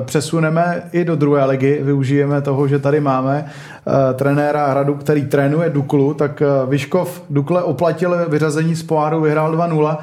přesuneme 0.05 0.83
i 0.91 1.05
do 1.05 1.15
druhé 1.15 1.45
ligy. 1.45 1.79
Využijeme 1.83 2.41
toho, 2.41 2.67
že 2.67 2.79
tady 2.79 2.99
máme 2.99 3.45
e, 3.45 4.13
trenéra 4.13 4.67
Hradu, 4.67 4.95
který 4.95 5.25
trénuje 5.25 5.69
Duklu. 5.69 6.13
Tak 6.13 6.41
e, 6.41 6.45
Vyškov 6.69 7.23
Dukle 7.29 7.63
oplatil 7.63 8.15
vyřazení 8.29 8.75
z 8.75 8.83
poháru, 8.83 9.21
vyhrál 9.21 9.57
2-0. 9.57 9.97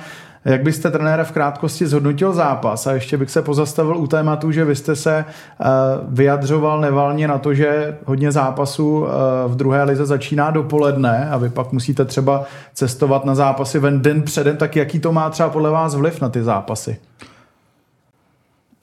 Jak 0.44 0.62
byste 0.62 0.90
trenéra 0.90 1.24
v 1.24 1.32
krátkosti 1.32 1.86
zhodnotil 1.86 2.32
zápas? 2.32 2.86
A 2.86 2.92
ještě 2.92 3.16
bych 3.16 3.30
se 3.30 3.42
pozastavil 3.42 3.96
u 3.96 4.06
tématu, 4.06 4.52
že 4.52 4.64
vy 4.64 4.76
jste 4.76 4.96
se 4.96 5.24
eh, 5.24 5.64
vyjadřoval 6.08 6.80
nevalně 6.80 7.28
na 7.28 7.38
to, 7.38 7.54
že 7.54 7.98
hodně 8.04 8.32
zápasů 8.32 9.06
eh, 9.06 9.12
v 9.48 9.56
druhé 9.56 9.84
lize 9.84 10.06
začíná 10.06 10.50
dopoledne 10.50 11.30
a 11.30 11.36
vy 11.36 11.48
pak 11.48 11.72
musíte 11.72 12.04
třeba 12.04 12.44
cestovat 12.74 13.24
na 13.24 13.34
zápasy 13.34 13.78
ven 13.78 14.02
den 14.02 14.22
předem, 14.22 14.56
tak 14.56 14.76
jaký 14.76 15.00
to 15.00 15.12
má 15.12 15.30
třeba 15.30 15.48
podle 15.48 15.70
vás 15.70 15.94
vliv 15.94 16.20
na 16.20 16.28
ty 16.28 16.42
zápasy? 16.42 16.96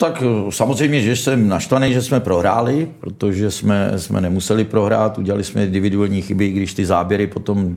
Tak 0.02 0.24
eh, 0.26 0.52
samozřejmě, 0.52 1.02
že 1.02 1.16
jsem 1.16 1.48
naštvaný, 1.48 1.94
že 1.94 2.02
jsme 2.02 2.20
prohráli, 2.20 2.92
protože 3.00 3.52
jsme, 3.52 3.92
jsme 3.96 4.22
nemuseli 4.22 4.66
prohrát, 4.66 5.18
udělali 5.18 5.44
jsme 5.44 5.66
individuální 5.66 6.22
chyby, 6.22 6.50
když 6.50 6.74
ty 6.74 6.86
záběry 6.86 7.28
potom 7.28 7.76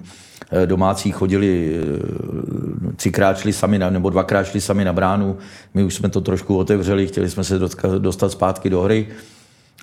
Eh, 0.55 0.67
domácí 0.67 1.13
chodili, 1.13 1.77
eh, 1.77 2.93
třikrát 2.97 3.39
šli 3.39 3.53
sami, 3.53 3.79
na, 3.79 3.91
nebo 3.91 4.11
dvakrát 4.11 4.45
šli 4.45 4.61
sami 4.61 4.85
na 4.85 4.93
bránu. 4.93 5.37
My 5.75 5.85
už 5.85 5.95
jsme 5.95 6.09
to 6.09 6.21
trošku 6.21 6.57
otevřeli, 6.57 7.07
chtěli 7.07 7.31
jsme 7.31 7.45
se 7.45 7.59
dostat 7.99 8.33
zpátky 8.33 8.71
do 8.71 8.81
hry, 8.81 9.07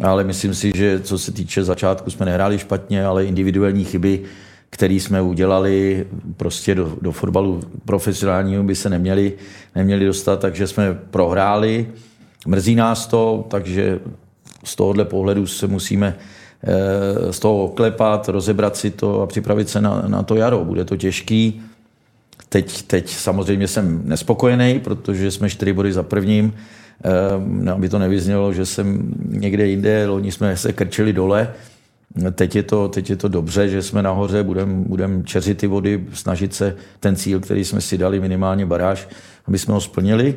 ale 0.04 0.24
myslím 0.24 0.54
si, 0.54 0.72
že 0.76 1.00
co 1.00 1.18
se 1.18 1.32
týče 1.32 1.64
začátku, 1.64 2.10
jsme 2.10 2.26
nehráli 2.26 2.60
špatně, 2.60 3.06
ale 3.06 3.26
individuální 3.26 3.84
chyby, 3.86 4.22
které 4.70 4.94
jsme 4.94 5.22
udělali 5.22 6.08
prostě 6.38 6.76
do, 6.76 6.98
do 7.02 7.12
fotbalu 7.12 7.62
profesionálního 7.86 8.64
by 8.64 8.76
se 8.76 8.90
neměli, 8.90 9.34
neměli 9.76 10.06
dostat, 10.06 10.40
takže 10.40 10.68
jsme 10.68 10.94
prohráli. 10.94 11.88
Mrzí 12.48 12.76
nás 12.76 13.08
to, 13.08 13.46
takže 13.50 14.00
z 14.64 14.76
tohohle 14.76 15.06
pohledu 15.06 15.48
se 15.48 15.68
musíme 15.68 16.16
Eh, 16.64 17.34
z 17.34 17.40
toho 17.40 17.64
oklepat, 17.64 18.30
rozebrat 18.30 18.78
si 18.78 18.92
to 18.92 19.22
a 19.22 19.28
připravit 19.28 19.70
se 19.70 19.82
na, 19.82 20.04
na 20.08 20.24
to 20.24 20.36
jaro. 20.36 20.66
Bude 20.66 20.86
to 20.86 20.98
těžký. 20.98 21.62
Teď, 22.50 22.82
teď 22.82 23.10
samozřejmě 23.10 23.68
jsem 23.68 24.02
nespokojený, 24.06 24.80
protože 24.80 25.32
jsme 25.32 25.50
čtyři 25.50 25.74
body 25.74 25.94
za 25.94 26.04
prvním, 26.04 26.54
eh, 27.68 27.72
aby 27.72 27.90
to 27.90 28.00
nevyznělo, 28.00 28.54
že 28.54 28.66
jsem 28.66 29.14
někde 29.30 29.68
jinde, 29.68 30.08
loni 30.08 30.32
jsme 30.32 30.58
se 30.58 30.74
krčili 30.74 31.14
dole, 31.14 31.54
Teď 32.32 32.56
je, 32.56 32.64
to, 32.64 32.88
teď 32.88 33.10
je 33.10 33.16
to 33.16 33.28
dobře, 33.28 33.70
že 33.70 33.82
jsme 33.82 34.04
nahoře, 34.04 34.44
budeme 34.44 34.74
budem 34.74 35.26
čeřit 35.26 35.58
ty 35.58 35.68
vody, 35.68 36.06
snažit 36.14 36.54
se 36.54 36.76
ten 37.00 37.16
cíl, 37.16 37.40
který 37.40 37.66
jsme 37.66 37.82
si 37.82 37.98
dali, 37.98 38.20
minimálně 38.20 38.66
baráž, 38.66 39.08
aby 39.46 39.60
jsme 39.60 39.74
ho 39.74 39.82
splnili. 39.82 40.36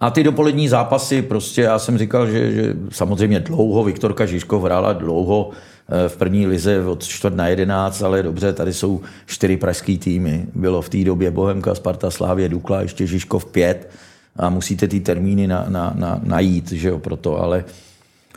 A 0.00 0.10
ty 0.10 0.24
dopolední 0.24 0.68
zápasy, 0.68 1.22
prostě 1.22 1.62
já 1.62 1.78
jsem 1.78 1.98
říkal, 1.98 2.30
že, 2.30 2.52
že 2.52 2.74
samozřejmě 2.90 3.40
dlouho, 3.40 3.84
Viktorka 3.84 4.26
Žižkov 4.26 4.62
hrála 4.62 4.92
dlouho 4.92 5.50
eh, 5.50 6.08
v 6.08 6.16
první 6.16 6.46
lize 6.46 6.84
od 6.84 7.06
čtvrt 7.06 7.36
na 7.36 7.48
jedenáct, 7.48 8.02
ale 8.02 8.22
dobře, 8.22 8.52
tady 8.52 8.74
jsou 8.74 9.00
čtyři 9.26 9.56
pražský 9.56 9.98
týmy. 9.98 10.46
Bylo 10.54 10.82
v 10.82 10.88
té 10.88 11.04
době 11.04 11.30
Bohemka, 11.30 11.74
Sparta, 11.74 12.10
Slávě, 12.10 12.48
Dukla, 12.48 12.80
ještě 12.80 13.06
Žižkov 13.06 13.44
pět 13.44 13.90
a 14.36 14.50
musíte 14.50 14.88
ty 14.88 15.00
termíny 15.00 15.46
na, 15.46 15.66
na, 15.68 15.92
na, 15.96 16.20
najít, 16.24 16.72
že 16.72 16.88
jo, 16.88 16.98
proto, 16.98 17.40
ale 17.42 17.64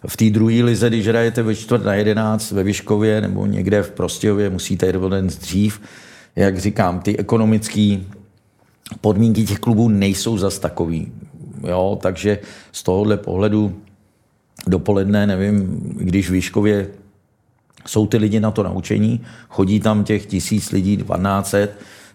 v 0.07 0.17
té 0.17 0.29
druhé 0.29 0.63
lize, 0.63 0.89
když 0.89 1.07
hrajete 1.07 1.43
ve 1.43 1.55
čtvrt 1.55 1.83
na 1.83 1.93
jedenáct 1.93 2.51
ve 2.51 2.63
Vyškově 2.63 3.21
nebo 3.21 3.45
někde 3.45 3.83
v 3.83 3.91
Prostějově, 3.91 4.49
musíte 4.49 4.87
jít 4.87 4.95
den 5.09 5.27
dřív. 5.27 5.81
Jak 6.35 6.59
říkám, 6.59 6.99
ty 6.99 7.17
ekonomické 7.17 7.97
podmínky 9.01 9.45
těch 9.45 9.59
klubů 9.59 9.89
nejsou 9.89 10.37
zas 10.37 10.59
takový. 10.59 11.11
Jo, 11.67 11.99
takže 12.01 12.39
z 12.71 12.83
tohohle 12.83 13.17
pohledu 13.17 13.75
dopoledne, 14.67 15.27
nevím, 15.27 15.81
když 15.97 16.29
v 16.29 16.33
Výškově 16.33 16.87
jsou 17.87 18.07
ty 18.07 18.17
lidi 18.17 18.39
na 18.39 18.51
to 18.51 18.63
naučení, 18.63 19.21
chodí 19.49 19.79
tam 19.79 20.03
těch 20.03 20.25
tisíc 20.25 20.71
lidí, 20.71 20.97
12, 20.97 21.55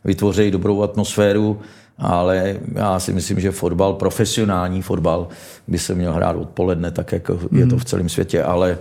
vytvoří 0.04 0.50
dobrou 0.50 0.82
atmosféru, 0.82 1.60
ale 1.98 2.56
já 2.74 3.00
si 3.00 3.12
myslím, 3.12 3.40
že 3.40 3.50
fotbal, 3.50 3.94
profesionální 3.94 4.82
fotbal, 4.82 5.28
by 5.68 5.78
se 5.78 5.94
měl 5.94 6.12
hrát 6.12 6.36
odpoledne, 6.36 6.90
tak 6.90 7.12
jako 7.12 7.38
mm. 7.50 7.58
je 7.58 7.66
to 7.66 7.78
v 7.78 7.84
celém 7.84 8.08
světě, 8.08 8.42
ale 8.42 8.78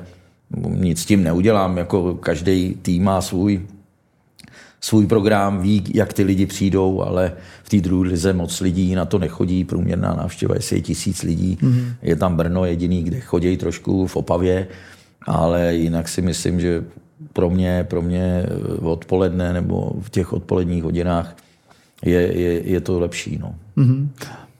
nic 0.67 1.01
s 1.01 1.05
tím 1.05 1.23
neudělám, 1.23 1.77
jako 1.77 2.13
každý 2.15 2.75
tým 2.81 3.03
má 3.03 3.21
svůj 3.21 3.61
svůj 4.83 5.07
program, 5.07 5.61
ví, 5.61 5.83
jak 5.93 6.13
ty 6.13 6.23
lidi 6.23 6.45
přijdou, 6.45 7.01
ale 7.01 7.31
v 7.63 7.69
té 7.69 7.77
druhé 7.77 8.09
lize 8.09 8.33
moc 8.33 8.61
lidí 8.61 8.95
na 8.95 9.05
to 9.05 9.19
nechodí. 9.19 9.63
Průměrná 9.63 10.13
návštěva, 10.13 10.55
je 10.71 10.81
tisíc 10.81 11.23
lidí. 11.23 11.57
Mm-hmm. 11.61 11.85
Je 12.01 12.15
tam 12.15 12.35
Brno 12.35 12.65
jediný, 12.65 13.03
kde 13.03 13.19
chodí 13.19 13.57
trošku 13.57 14.07
v 14.07 14.15
Opavě, 14.15 14.67
ale 15.27 15.75
jinak 15.75 16.09
si 16.09 16.21
myslím, 16.21 16.59
že 16.59 16.83
pro 17.33 17.49
mě, 17.49 17.85
pro 17.89 18.01
mě 18.01 18.45
odpoledne 18.81 19.53
nebo 19.53 19.91
v 20.01 20.09
těch 20.09 20.33
odpoledních 20.33 20.83
hodinách 20.83 21.35
je, 22.05 22.39
je, 22.39 22.67
je 22.67 22.81
to 22.81 22.99
lepší. 22.99 23.37
No. 23.41 23.55
Mm-hmm. 23.77 24.07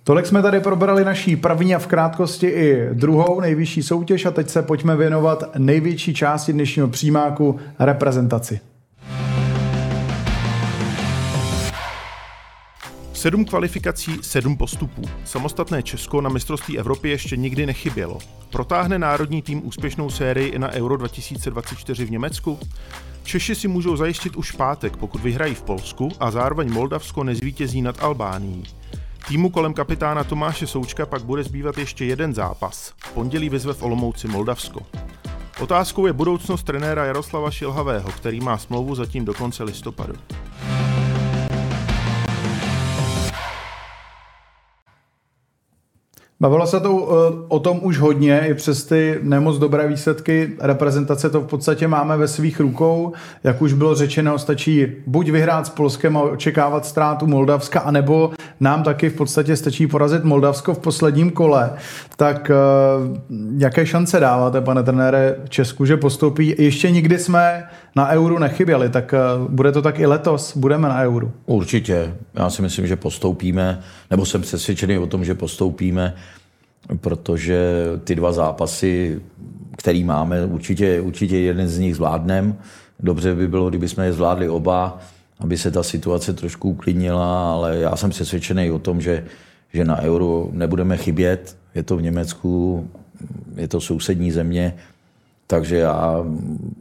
Tolik 0.03 0.25
jsme 0.25 0.41
tady 0.41 0.59
probrali 0.59 1.05
naší 1.05 1.35
první 1.35 1.75
a 1.75 1.79
v 1.79 1.87
krátkosti 1.87 2.47
i 2.47 2.89
druhou 2.93 3.41
nejvyšší 3.41 3.83
soutěž 3.83 4.25
a 4.25 4.31
teď 4.31 4.49
se 4.49 4.61
pojďme 4.61 4.95
věnovat 4.95 5.43
největší 5.57 6.13
části 6.13 6.53
dnešního 6.53 6.87
přímáku 6.87 7.59
reprezentaci. 7.79 8.59
Sedm 13.23 13.45
kvalifikací, 13.45 14.19
sedm 14.21 14.57
postupů. 14.57 15.01
Samostatné 15.25 15.83
Česko 15.83 16.21
na 16.21 16.29
mistrovství 16.29 16.79
Evropy 16.79 17.09
ještě 17.09 17.37
nikdy 17.37 17.65
nechybělo. 17.65 18.19
Protáhne 18.49 18.99
národní 18.99 19.41
tým 19.41 19.67
úspěšnou 19.67 20.09
sérii 20.09 20.49
i 20.49 20.59
na 20.59 20.71
Euro 20.71 20.97
2024 20.97 22.05
v 22.05 22.11
Německu? 22.11 22.59
Češi 23.23 23.55
si 23.55 23.67
můžou 23.67 23.95
zajistit 23.95 24.35
už 24.35 24.51
pátek, 24.51 24.97
pokud 24.97 25.21
vyhrají 25.21 25.55
v 25.55 25.61
Polsku 25.61 26.11
a 26.19 26.31
zároveň 26.31 26.71
Moldavsko 26.71 27.23
nezvítězí 27.23 27.81
nad 27.81 28.03
Albánií. 28.03 28.63
Týmu 29.27 29.49
kolem 29.49 29.73
kapitána 29.73 30.23
Tomáše 30.23 30.67
Součka 30.67 31.05
pak 31.05 31.23
bude 31.23 31.43
zbývat 31.43 31.77
ještě 31.77 32.05
jeden 32.05 32.33
zápas. 32.33 32.93
V 32.97 33.11
pondělí 33.11 33.49
vyzve 33.49 33.73
v 33.73 33.83
Olomouci 33.83 34.27
Moldavsko. 34.27 34.81
Otázkou 35.59 36.07
je 36.07 36.13
budoucnost 36.13 36.63
trenéra 36.63 37.05
Jaroslava 37.05 37.51
Šilhavého, 37.51 38.11
který 38.11 38.41
má 38.41 38.57
smlouvu 38.57 38.95
zatím 38.95 39.25
do 39.25 39.33
konce 39.33 39.63
listopadu. 39.63 40.13
Bavilo 46.43 46.67
se 46.67 46.79
to 46.79 46.89
eh, 46.89 47.45
o 47.47 47.59
tom 47.59 47.79
už 47.81 47.99
hodně, 47.99 48.41
i 48.47 48.53
přes 48.53 48.85
ty 48.85 49.19
nemoc 49.21 49.57
dobré 49.57 49.87
výsledky 49.87 50.49
reprezentace 50.59 51.29
to 51.29 51.41
v 51.41 51.47
podstatě 51.47 51.87
máme 51.87 52.17
ve 52.17 52.27
svých 52.27 52.59
rukou. 52.59 53.13
Jak 53.43 53.61
už 53.61 53.73
bylo 53.73 53.95
řečeno, 53.95 54.39
stačí 54.39 54.87
buď 55.07 55.29
vyhrát 55.29 55.67
s 55.67 55.69
Polskem 55.69 56.17
a 56.17 56.21
očekávat 56.21 56.85
ztrátu 56.85 57.27
Moldavska, 57.27 57.79
anebo 57.79 58.31
nám 58.59 58.83
taky 58.83 59.09
v 59.09 59.15
podstatě 59.15 59.55
stačí 59.55 59.87
porazit 59.87 60.23
Moldavsko 60.23 60.73
v 60.73 60.79
posledním 60.79 61.31
kole. 61.31 61.71
Tak 62.17 62.51
eh, 62.51 62.55
jaké 63.57 63.85
šance 63.85 64.19
dáváte, 64.19 64.61
pane 64.61 64.83
trenére, 64.83 65.35
Česku, 65.49 65.85
že 65.85 65.97
postoupí? 65.97 66.55
Ještě 66.57 66.91
nikdy 66.91 67.19
jsme 67.19 67.63
na 67.95 68.09
euru 68.09 68.39
nechyběli, 68.39 68.89
tak 68.89 69.13
eh, 69.13 69.19
bude 69.49 69.71
to 69.71 69.81
tak 69.81 69.99
i 69.99 70.05
letos? 70.05 70.57
Budeme 70.57 70.89
na 70.89 71.01
euru? 71.01 71.31
Určitě. 71.45 72.13
Já 72.33 72.49
si 72.49 72.61
myslím, 72.61 72.87
že 72.87 72.95
postoupíme, 72.95 73.79
nebo 74.11 74.25
jsem 74.25 74.41
přesvědčený 74.41 74.97
o 74.97 75.07
tom, 75.07 75.25
že 75.25 75.33
postoupíme 75.33 76.13
protože 77.01 77.65
ty 78.03 78.15
dva 78.15 78.31
zápasy, 78.31 79.21
který 79.77 80.03
máme, 80.03 80.45
určitě, 80.45 81.01
určitě 81.01 81.37
jeden 81.37 81.67
z 81.67 81.79
nich 81.79 81.95
zvládnem. 81.95 82.55
Dobře 82.99 83.35
by 83.35 83.47
bylo, 83.47 83.69
kdyby 83.69 83.89
jsme 83.89 84.05
je 84.05 84.13
zvládli 84.13 84.49
oba, 84.49 84.99
aby 85.39 85.57
se 85.57 85.71
ta 85.71 85.83
situace 85.83 86.33
trošku 86.33 86.69
uklidnila, 86.69 87.53
ale 87.53 87.77
já 87.77 87.95
jsem 87.95 88.09
přesvědčený 88.09 88.71
o 88.71 88.79
tom, 88.79 89.01
že, 89.01 89.25
že 89.73 89.85
na 89.85 90.01
euro 90.01 90.49
nebudeme 90.51 90.97
chybět. 90.97 91.57
Je 91.75 91.83
to 91.83 91.97
v 91.97 92.01
Německu, 92.01 92.87
je 93.55 93.67
to 93.67 93.81
sousední 93.81 94.31
země, 94.31 94.73
takže 95.47 95.77
já 95.77 96.25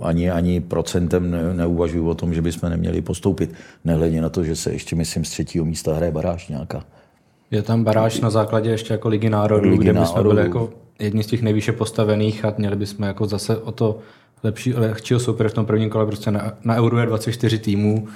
ani, 0.01 0.31
ani 0.31 0.61
procentem 0.61 1.31
ne, 1.31 1.55
neuvažuji 1.55 2.09
o 2.09 2.15
tom, 2.15 2.35
že 2.35 2.43
bychom 2.43 2.71
neměli 2.71 3.03
postoupit. 3.03 3.55
Nehledě 3.85 4.21
na 4.21 4.29
to, 4.29 4.45
že 4.45 4.57
se 4.57 4.73
ještě, 4.73 4.97
myslím, 4.97 5.25
z 5.25 5.31
třetího 5.31 5.65
místa 5.65 5.95
hraje 5.95 6.13
baráž 6.13 6.49
nějaká. 6.49 6.85
Je 7.51 7.63
tam 7.63 7.85
baráž 7.85 8.21
na 8.21 8.31
základě 8.31 8.71
ještě 8.71 8.95
jako 8.95 9.09
Ligy 9.09 9.31
národů, 9.31 9.71
Ligy 9.71 9.85
kde 9.85 9.93
bychom 9.93 10.23
byli 10.23 10.43
jako 10.43 10.71
jedni 10.99 11.23
z 11.23 11.27
těch 11.27 11.43
nejvýše 11.43 11.73
postavených 11.73 12.45
a 12.45 12.55
měli 12.59 12.77
bychom 12.77 13.07
jako 13.07 13.27
zase 13.27 13.57
o 13.57 13.73
to 13.73 13.99
lepší, 14.43 14.75
lehčího 14.75 15.21
soupeře 15.21 15.49
v 15.49 15.55
tom 15.55 15.67
prvním 15.67 15.91
kole. 15.91 16.07
Prostě 16.07 16.31
na, 16.31 16.53
na 16.65 16.77
Euro 16.77 16.99
je 16.99 17.07
24 17.07 17.59
týmů. 17.59 18.09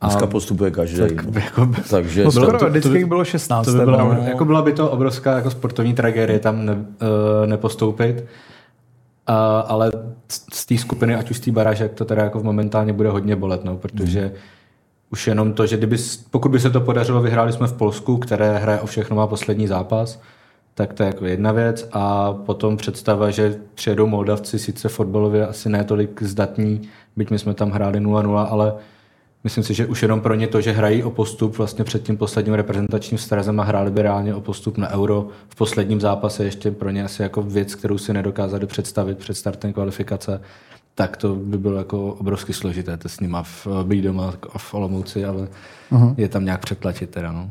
A 0.00 0.06
Dneska 0.06 0.26
postupuje 0.26 0.70
každý. 0.70 0.98
Tak, 0.98 1.24
no. 1.24 1.40
jako, 1.40 1.68
Takže 1.90 2.24
bylo, 2.32 2.52
to, 2.52 2.58
to, 2.58 2.66
vždycky 2.66 3.04
bylo 3.04 3.24
16. 3.24 3.66
To 3.66 3.72
by 3.72 3.78
bylo, 3.78 3.98
no. 3.98 4.22
jako 4.24 4.44
byla 4.44 4.62
by 4.62 4.72
to 4.72 4.90
obrovská 4.90 5.36
jako 5.36 5.50
sportovní 5.50 5.94
tragédie 5.94 6.38
tam 6.38 6.66
ne, 6.66 6.72
uh, 6.72 6.78
nepostoupit. 7.46 8.24
Uh, 9.28 9.34
ale 9.66 9.92
z 10.52 10.66
té 10.66 10.78
skupiny, 10.78 11.14
ať 11.14 11.30
už 11.30 11.36
z 11.36 11.40
té 11.40 11.50
baráže, 11.50 11.88
to 11.88 12.04
teda 12.04 12.24
jako 12.24 12.42
momentálně 12.42 12.92
bude 12.92 13.08
hodně 13.08 13.36
bolet, 13.36 13.64
no, 13.64 13.76
protože 13.76 14.20
hmm 14.20 14.36
už 15.12 15.26
jenom 15.26 15.52
to, 15.52 15.66
že 15.66 15.76
kdyby, 15.76 15.96
pokud 16.30 16.48
by 16.48 16.60
se 16.60 16.70
to 16.70 16.80
podařilo, 16.80 17.22
vyhráli 17.22 17.52
jsme 17.52 17.66
v 17.66 17.72
Polsku, 17.72 18.16
které 18.16 18.58
hraje 18.58 18.80
o 18.80 18.86
všechno 18.86 19.16
má 19.16 19.26
poslední 19.26 19.66
zápas, 19.66 20.20
tak 20.74 20.92
to 20.92 21.02
je 21.02 21.06
jako 21.06 21.26
jedna 21.26 21.52
věc. 21.52 21.88
A 21.92 22.32
potom 22.32 22.76
představa, 22.76 23.30
že 23.30 23.58
přijedou 23.74 24.06
Moldavci, 24.06 24.58
sice 24.58 24.88
fotbalově 24.88 25.46
asi 25.46 25.68
ne 25.68 25.84
tolik 25.84 26.22
zdatní, 26.22 26.88
byť 27.16 27.30
my 27.30 27.38
jsme 27.38 27.54
tam 27.54 27.70
hráli 27.70 28.00
0-0, 28.00 28.46
ale 28.50 28.74
myslím 29.44 29.64
si, 29.64 29.74
že 29.74 29.86
už 29.86 30.02
jenom 30.02 30.20
pro 30.20 30.34
ně 30.34 30.46
to, 30.46 30.60
že 30.60 30.72
hrají 30.72 31.02
o 31.02 31.10
postup 31.10 31.58
vlastně 31.58 31.84
před 31.84 32.02
tím 32.02 32.16
posledním 32.16 32.54
reprezentačním 32.54 33.18
strazem 33.18 33.60
a 33.60 33.64
hráli 33.64 33.90
by 33.90 34.02
reálně 34.02 34.34
o 34.34 34.40
postup 34.40 34.78
na 34.78 34.90
euro 34.90 35.28
v 35.48 35.54
posledním 35.54 36.00
zápase, 36.00 36.44
ještě 36.44 36.70
pro 36.70 36.90
ně 36.90 37.04
asi 37.04 37.22
jako 37.22 37.42
věc, 37.42 37.74
kterou 37.74 37.98
si 37.98 38.12
nedokázali 38.12 38.66
představit 38.66 39.18
před 39.18 39.34
startem 39.34 39.72
kvalifikace 39.72 40.40
tak 40.94 41.16
to 41.16 41.34
by 41.34 41.58
bylo 41.58 41.78
jako 41.78 42.06
obrovsky 42.06 42.52
složité 42.52 42.96
to 42.96 43.08
s 43.08 43.20
nima 43.20 43.42
v, 43.42 43.66
být 43.84 44.02
doma 44.02 44.34
v 44.56 44.74
Olomouci, 44.74 45.24
ale 45.24 45.48
uh-huh. 45.92 46.14
je 46.16 46.28
tam 46.28 46.44
nějak 46.44 46.60
přetlačit 46.60 47.10
teda. 47.10 47.32
No. 47.32 47.50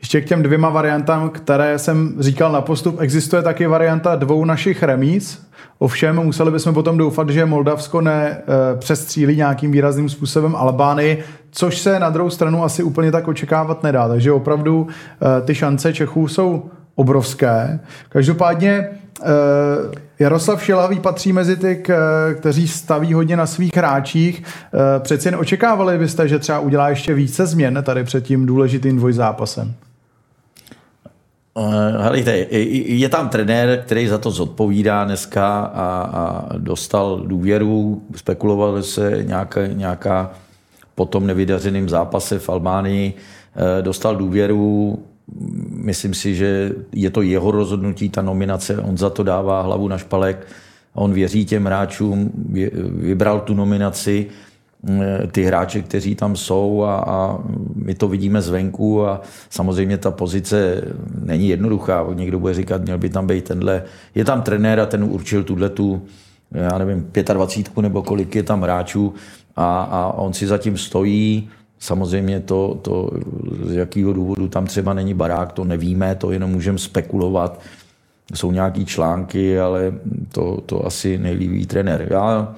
Ještě 0.00 0.20
k 0.20 0.24
těm 0.24 0.42
dvěma 0.42 0.68
variantám, 0.68 1.30
které 1.30 1.78
jsem 1.78 2.14
říkal 2.18 2.52
na 2.52 2.60
postup, 2.60 3.00
existuje 3.00 3.42
taky 3.42 3.66
varianta 3.66 4.16
dvou 4.16 4.44
našich 4.44 4.82
remíz. 4.82 5.48
Ovšem 5.78 6.16
museli 6.16 6.50
bychom 6.50 6.74
potom 6.74 6.98
doufat, 6.98 7.30
že 7.30 7.46
Moldavsko 7.46 8.00
ne 8.00 8.42
přestřílí 8.78 9.36
nějakým 9.36 9.72
výrazným 9.72 10.08
způsobem 10.08 10.56
Albánii, 10.56 11.24
což 11.50 11.78
se 11.78 11.98
na 11.98 12.10
druhou 12.10 12.30
stranu 12.30 12.64
asi 12.64 12.82
úplně 12.82 13.12
tak 13.12 13.28
očekávat 13.28 13.82
nedá. 13.82 14.08
Takže 14.08 14.32
opravdu 14.32 14.86
eh, 14.88 15.42
ty 15.42 15.54
šance 15.54 15.92
Čechů 15.92 16.28
jsou 16.28 16.70
obrovské. 16.94 17.80
Každopádně 18.08 18.88
Eh, 19.22 19.98
Jaroslav 20.18 20.64
Šilavý 20.64 21.00
patří 21.00 21.32
mezi 21.32 21.56
ty, 21.56 21.82
kteří 22.34 22.68
staví 22.68 23.12
hodně 23.12 23.36
na 23.36 23.46
svých 23.46 23.76
hráčích. 23.76 24.42
Eh, 24.42 25.00
přeci 25.00 25.28
jen 25.28 25.36
očekávali 25.36 25.98
byste, 25.98 26.28
že 26.28 26.38
třeba 26.38 26.58
udělá 26.58 26.88
ještě 26.88 27.14
více 27.14 27.46
změn 27.46 27.82
tady 27.86 28.04
před 28.04 28.24
tím 28.24 28.46
důležitým 28.46 28.96
dvojzápasem? 28.96 29.74
Eh, 31.58 32.02
helejte, 32.02 32.46
je 32.86 33.08
tam 33.08 33.28
trenér, 33.28 33.82
který 33.86 34.08
za 34.08 34.18
to 34.18 34.30
zodpovídá 34.30 35.04
dneska 35.04 35.60
a, 35.60 36.10
a 36.12 36.58
dostal 36.58 37.20
důvěru, 37.26 38.02
spekulovalo 38.16 38.82
se 38.82 39.18
nějaká, 39.22 39.66
nějaká 39.66 40.32
po 40.94 41.04
tom 41.04 41.26
nevydařeným 41.26 41.88
zápase 41.88 42.38
v 42.38 42.48
Albánii, 42.48 43.14
dostal 43.80 44.16
důvěru, 44.16 44.98
myslím 45.70 46.14
si, 46.14 46.34
že 46.34 46.72
je 46.92 47.10
to 47.10 47.22
jeho 47.22 47.50
rozhodnutí, 47.50 48.08
ta 48.08 48.22
nominace, 48.22 48.78
on 48.78 48.98
za 48.98 49.10
to 49.10 49.22
dává 49.22 49.62
hlavu 49.62 49.88
na 49.88 49.98
špalek, 49.98 50.46
on 50.94 51.12
věří 51.12 51.44
těm 51.44 51.64
hráčům, 51.64 52.30
vybral 52.90 53.40
tu 53.40 53.54
nominaci, 53.54 54.26
eh, 54.28 54.47
ty 55.32 55.42
hráče, 55.42 55.82
kteří 55.82 56.14
tam 56.14 56.36
jsou 56.36 56.82
a, 56.82 56.96
a 57.06 57.38
my 57.74 57.94
to 57.94 58.08
vidíme 58.08 58.42
zvenku 58.42 59.06
a 59.06 59.20
samozřejmě 59.50 59.98
ta 59.98 60.10
pozice 60.10 60.82
není 61.24 61.48
jednoduchá. 61.48 62.06
Někdo 62.14 62.38
bude 62.38 62.54
říkat, 62.54 62.82
měl 62.82 62.98
by 62.98 63.08
tam 63.08 63.26
být 63.26 63.44
tenhle. 63.44 63.82
Je 64.14 64.24
tam 64.24 64.42
trenér 64.42 64.80
a 64.80 64.86
ten 64.86 65.04
určil 65.04 65.44
tuhle 65.44 65.68
tu, 65.68 66.02
já 66.52 66.78
nevím, 66.78 67.10
25 67.32 67.82
nebo 67.82 68.02
kolik 68.02 68.36
je 68.36 68.42
tam 68.42 68.62
hráčů 68.62 69.14
a, 69.56 69.82
a 69.82 70.12
on 70.12 70.32
si 70.32 70.46
zatím 70.46 70.76
stojí. 70.76 71.48
Samozřejmě 71.78 72.40
to, 72.40 72.78
to, 72.82 73.10
z 73.64 73.72
jakého 73.72 74.12
důvodu 74.12 74.48
tam 74.48 74.66
třeba 74.66 74.94
není 74.94 75.14
barák, 75.14 75.52
to 75.52 75.64
nevíme, 75.64 76.14
to 76.14 76.30
jenom 76.30 76.50
můžeme 76.50 76.78
spekulovat. 76.78 77.60
Jsou 78.34 78.52
nějaký 78.52 78.84
články, 78.86 79.60
ale 79.60 79.92
to, 80.32 80.60
to 80.66 80.86
asi 80.86 81.18
nejlíbí 81.18 81.66
trenér. 81.66 82.06
Já, 82.10 82.54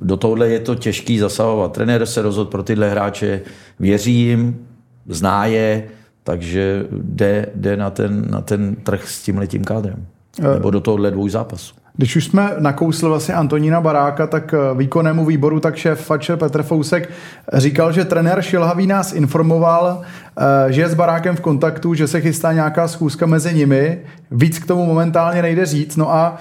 do 0.00 0.16
tohle 0.16 0.48
je 0.48 0.60
to 0.60 0.74
těžký 0.74 1.18
zasahovat. 1.18 1.72
Trenér 1.72 2.06
se 2.06 2.22
rozhodl 2.22 2.50
pro 2.50 2.62
tyhle 2.62 2.90
hráče, 2.90 3.40
věří 3.80 4.14
jim, 4.14 4.66
zná 5.08 5.46
je, 5.46 5.88
takže 6.24 6.86
jde, 6.92 7.46
jde 7.54 7.76
na, 7.76 7.90
ten, 7.90 8.30
na 8.30 8.40
ten 8.40 8.76
trh 8.76 9.08
s 9.08 9.22
tím 9.22 9.38
letím 9.38 9.64
kádrem. 9.64 10.06
Nebo 10.54 10.70
do 10.70 10.80
tohohle 10.80 11.10
dvou 11.10 11.28
zápasů. 11.28 11.74
Když 11.96 12.16
už 12.16 12.24
jsme 12.24 12.52
nakousli 12.58 13.08
vlastně 13.08 13.34
Antonína 13.34 13.80
Baráka, 13.80 14.26
tak 14.26 14.54
eh, 14.54 14.58
výkonnému 14.74 15.24
výboru, 15.24 15.60
tak 15.60 15.76
šéf 15.76 16.00
Fatscher 16.00 16.36
Petr 16.36 16.62
Fousek 16.62 17.10
říkal, 17.52 17.92
že 17.92 18.04
trenér 18.04 18.42
Šilhavý 18.42 18.86
nás 18.86 19.12
informoval, 19.12 20.00
eh, 20.38 20.72
že 20.72 20.80
je 20.80 20.88
s 20.88 20.94
Barákem 20.94 21.36
v 21.36 21.40
kontaktu, 21.40 21.94
že 21.94 22.06
se 22.06 22.20
chystá 22.20 22.52
nějaká 22.52 22.88
schůzka 22.88 23.26
mezi 23.26 23.54
nimi. 23.54 23.98
Víc 24.30 24.58
k 24.58 24.66
tomu 24.66 24.86
momentálně 24.86 25.42
nejde 25.42 25.66
říct. 25.66 25.96
No 25.96 26.14
a 26.14 26.38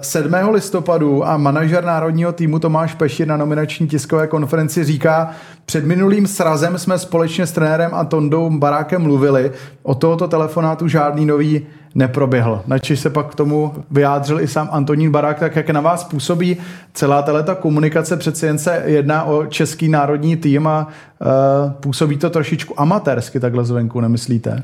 7. 0.00 0.48
Eh, 0.48 0.50
listopadu 0.50 1.26
a 1.26 1.36
manažer 1.36 1.84
národního 1.84 2.32
týmu 2.32 2.58
Tomáš 2.58 2.94
Pešir 2.94 3.28
na 3.28 3.36
nominační 3.36 3.88
tiskové 3.88 4.26
konferenci 4.26 4.84
říká, 4.84 5.30
před 5.66 5.84
minulým 5.84 6.26
srazem 6.26 6.78
jsme 6.78 6.98
společně 6.98 7.46
s 7.46 7.52
trenérem 7.52 7.90
a 7.94 8.04
Tondou 8.04 8.50
Barákem 8.50 9.02
mluvili. 9.02 9.52
O 9.82 9.94
tohoto 9.94 10.28
telefonátu 10.28 10.88
žádný 10.88 11.26
nový 11.26 11.66
neproběhl. 11.94 12.62
Načež 12.66 13.00
se 13.00 13.10
pak 13.10 13.26
k 13.26 13.34
tomu 13.34 13.74
vyjádřil 13.90 14.40
i 14.40 14.48
sám 14.48 14.68
Antonín 14.72 15.10
Barák, 15.10 15.38
tak 15.38 15.56
jak 15.56 15.70
na 15.70 15.80
vás 15.80 16.04
působí 16.04 16.56
celá 16.92 17.22
ta 17.22 17.54
komunikace, 17.54 18.16
přeci 18.16 18.46
jen 18.46 18.58
se 18.58 18.82
jedná 18.86 19.24
o 19.24 19.46
český 19.46 19.88
národní 19.88 20.36
tým 20.36 20.66
a 20.66 20.88
uh, 20.88 21.72
působí 21.72 22.16
to 22.16 22.30
trošičku 22.30 22.80
amatérsky 22.80 23.40
takhle 23.40 23.64
zvenku, 23.64 24.00
nemyslíte? 24.00 24.62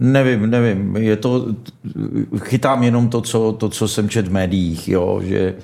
Nevím, 0.00 0.50
nevím. 0.50 0.96
Je 0.96 1.16
to, 1.16 1.46
chytám 2.38 2.82
jenom 2.82 3.08
to, 3.08 3.20
co, 3.20 3.52
to, 3.52 3.68
co 3.68 3.88
jsem 3.88 4.08
čet 4.08 4.28
v 4.28 4.32
médiích, 4.32 4.88
jo, 4.88 5.20
že 5.24 5.54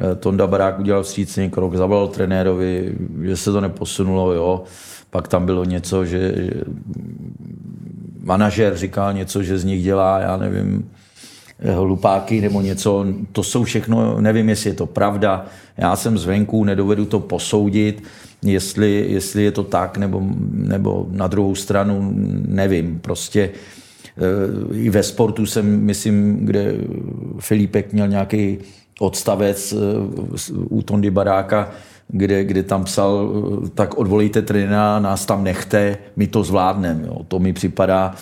eh, 0.00 0.14
Tonda 0.14 0.46
Barák 0.46 0.78
udělal 0.78 1.02
vstřícný 1.02 1.50
krok, 1.50 1.74
zavolal 1.74 2.08
trenérovi, 2.08 2.94
že 3.22 3.36
se 3.36 3.52
to 3.52 3.60
neposunulo, 3.60 4.32
jo. 4.32 4.62
Pak 5.10 5.28
tam 5.28 5.46
bylo 5.46 5.64
něco, 5.64 6.04
že, 6.04 6.32
že 6.36 6.50
manažer 8.24 8.76
říkal 8.76 9.12
něco, 9.12 9.42
že 9.42 9.58
z 9.58 9.64
nich 9.64 9.82
dělá, 9.82 10.18
já 10.18 10.36
nevím, 10.36 10.90
hlupáky 11.72 12.40
nebo 12.40 12.60
něco. 12.60 13.06
To 13.32 13.42
jsou 13.42 13.64
všechno, 13.64 14.20
nevím, 14.20 14.48
jestli 14.48 14.70
je 14.70 14.74
to 14.74 14.86
pravda. 14.86 15.46
Já 15.76 15.96
jsem 15.96 16.18
zvenku, 16.18 16.64
nedovedu 16.64 17.04
to 17.04 17.20
posoudit, 17.20 18.02
jestli, 18.42 19.06
jestli 19.08 19.42
je 19.42 19.50
to 19.50 19.64
tak, 19.64 19.98
nebo, 19.98 20.22
nebo 20.50 21.06
na 21.10 21.26
druhou 21.26 21.54
stranu 21.54 22.12
nevím. 22.48 22.98
Prostě 23.00 23.50
eh, 23.50 24.76
i 24.76 24.90
ve 24.90 25.02
sportu 25.02 25.46
jsem, 25.46 25.80
myslím, 25.80 26.46
kde 26.46 26.74
Filipek 27.38 27.92
měl 27.92 28.08
nějaký 28.08 28.58
odstavec 29.00 29.72
eh, 29.72 29.76
u 30.68 30.82
Tondy 30.82 31.10
Baráka, 31.10 31.70
kde, 32.08 32.44
kde 32.44 32.62
tam 32.62 32.84
psal, 32.84 33.32
tak 33.74 33.98
odvolejte 33.98 34.42
trenéra, 34.42 34.98
nás 34.98 35.26
tam 35.26 35.44
nechte, 35.44 35.96
my 36.16 36.26
to 36.26 36.44
zvládneme. 36.44 37.08
To 37.28 37.38
mi 37.38 37.52
připadá, 37.52 38.14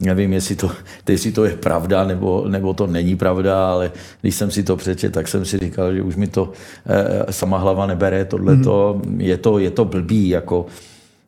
nevím, 0.00 0.32
jestli 0.32 0.56
to, 0.56 0.70
jestli 1.08 1.32
to 1.32 1.44
je 1.44 1.56
pravda, 1.56 2.04
nebo, 2.04 2.44
nebo 2.48 2.74
to 2.74 2.86
není 2.86 3.16
pravda, 3.16 3.70
ale 3.70 3.92
když 4.20 4.34
jsem 4.34 4.50
si 4.50 4.62
to 4.62 4.76
přečet, 4.76 5.12
tak 5.12 5.28
jsem 5.28 5.44
si 5.44 5.58
říkal, 5.58 5.94
že 5.94 6.02
už 6.02 6.16
mi 6.16 6.26
to 6.26 6.52
eh, 6.86 7.32
sama 7.32 7.58
hlava 7.58 7.86
nebere, 7.86 8.24
tohle 8.24 8.56
mm-hmm. 8.56 9.20
je, 9.20 9.36
to, 9.36 9.58
je 9.58 9.70
to 9.70 9.84
blbý, 9.84 10.28
jako, 10.28 10.66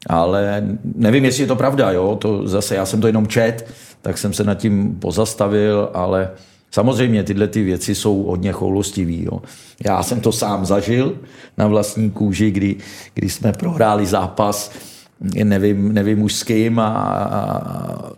ale 0.06 0.64
nevím, 0.94 1.24
jestli 1.24 1.42
je 1.42 1.46
to 1.46 1.56
pravda, 1.56 1.90
jo, 1.90 2.16
to 2.20 2.48
zase 2.48 2.74
já 2.74 2.86
jsem 2.86 3.00
to 3.00 3.06
jenom 3.06 3.26
čet, 3.26 3.66
tak 4.02 4.18
jsem 4.18 4.32
se 4.32 4.44
nad 4.44 4.54
tím 4.54 4.96
pozastavil, 4.98 5.90
ale 5.94 6.30
Samozřejmě 6.74 7.22
tyhle 7.22 7.48
ty 7.48 7.62
věci 7.62 7.94
jsou 7.94 8.22
hodně 8.22 8.52
choulostivý. 8.52 9.24
Jo. 9.24 9.42
Já 9.84 10.02
jsem 10.02 10.20
to 10.20 10.32
sám 10.32 10.66
zažil 10.66 11.18
na 11.58 11.66
vlastní 11.66 12.10
kůži, 12.10 12.50
kdy, 12.50 12.76
kdy 13.14 13.30
jsme 13.30 13.52
prohráli 13.52 14.06
zápas, 14.06 14.72
nevím, 15.44 15.94
nevím 15.94 16.22
už 16.22 16.34
s 16.34 16.42
kým 16.42 16.78
a, 16.78 16.88
a 16.88 18.10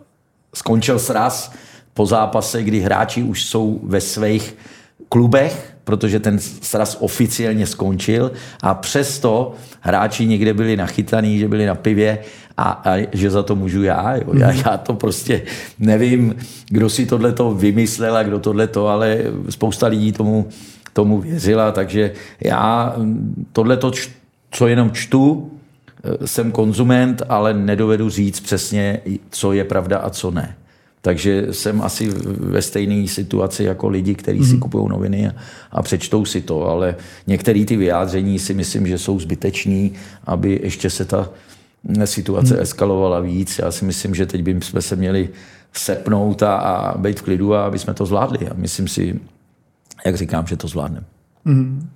skončil 0.53 0.99
sraz 0.99 1.51
po 1.93 2.05
zápase, 2.05 2.63
kdy 2.63 2.79
hráči 2.79 3.23
už 3.23 3.45
jsou 3.45 3.79
ve 3.83 4.01
svých 4.01 4.55
klubech, 5.09 5.75
protože 5.83 6.19
ten 6.19 6.39
sraz 6.39 6.97
oficiálně 6.99 7.67
skončil 7.67 8.31
a 8.61 8.73
přesto 8.73 9.53
hráči 9.81 10.25
někde 10.25 10.53
byli 10.53 10.77
nachytaní, 10.77 11.39
že 11.39 11.47
byli 11.47 11.65
na 11.65 11.75
pivě 11.75 12.19
a, 12.57 12.81
a 12.85 13.07
že 13.11 13.29
za 13.29 13.43
to 13.43 13.55
můžu 13.55 13.83
já. 13.83 14.15
Jo. 14.15 14.33
Já, 14.33 14.51
já 14.51 14.77
to 14.77 14.93
prostě 14.93 15.41
nevím, 15.79 16.35
kdo 16.69 16.89
si 16.89 17.05
tohle 17.05 17.31
to 17.31 17.51
vymyslel 17.51 18.17
a 18.17 18.23
kdo 18.23 18.39
tohle 18.39 18.67
to, 18.67 18.87
ale 18.87 19.17
spousta 19.49 19.87
lidí 19.87 20.11
tomu, 20.11 20.47
tomu 20.93 21.21
věřila, 21.21 21.71
takže 21.71 22.11
já 22.39 22.95
tohle 23.51 23.77
to, 23.77 23.91
co 24.51 24.67
jenom 24.67 24.91
čtu, 24.91 25.51
eh, 26.03 26.27
jsem 26.27 26.51
konzument, 26.51 27.21
ale 27.29 27.53
nedovedu 27.53 28.09
říct 28.09 28.39
přesně, 28.39 28.99
co 29.29 29.53
je 29.53 29.63
pravda 29.63 29.97
a 29.97 30.09
co 30.09 30.31
ne. 30.31 30.55
Takže 31.01 31.47
jsem 31.51 31.81
asi 31.81 32.09
ve 32.25 32.61
stejné 32.61 33.07
situaci 33.07 33.63
jako 33.63 33.89
lidi, 33.89 34.15
kteří 34.15 34.45
si 34.45 34.51
mhm. 34.51 34.59
kupují 34.59 34.89
noviny 34.89 35.27
a, 35.27 35.31
a 35.71 35.81
přečtou 35.81 36.25
si 36.25 36.41
to, 36.41 36.69
ale 36.69 36.95
některé 37.27 37.65
ty 37.65 37.77
vyjádření 37.77 38.39
si 38.39 38.53
myslím, 38.53 38.87
že 38.87 38.97
jsou 38.97 39.19
zbyteční, 39.19 39.93
aby 40.25 40.59
ještě 40.63 40.89
se 40.89 41.05
ta 41.05 41.29
situace 42.05 42.53
hmm. 42.53 42.63
eskalovala 42.63 43.19
víc. 43.19 43.59
Já 43.59 43.71
si 43.71 43.85
myslím, 43.85 44.15
že 44.15 44.25
teď 44.25 44.43
bychom 44.43 44.81
se 44.81 44.95
měli 44.95 45.29
sepnout 45.73 46.43
a, 46.43 46.55
a 46.55 46.97
být 46.97 47.19
v 47.19 47.23
klidu 47.23 47.55
a 47.55 47.65
aby 47.65 47.79
jsme 47.79 47.93
to 47.93 48.05
zvládli. 48.05 48.49
A 48.49 48.53
myslím 48.55 48.87
si, 48.87 49.19
jak 50.05 50.15
říkám, 50.15 50.47
že 50.47 50.57
to 50.57 50.67
zvládneme. 50.67 51.05
Hmm. 51.45 51.89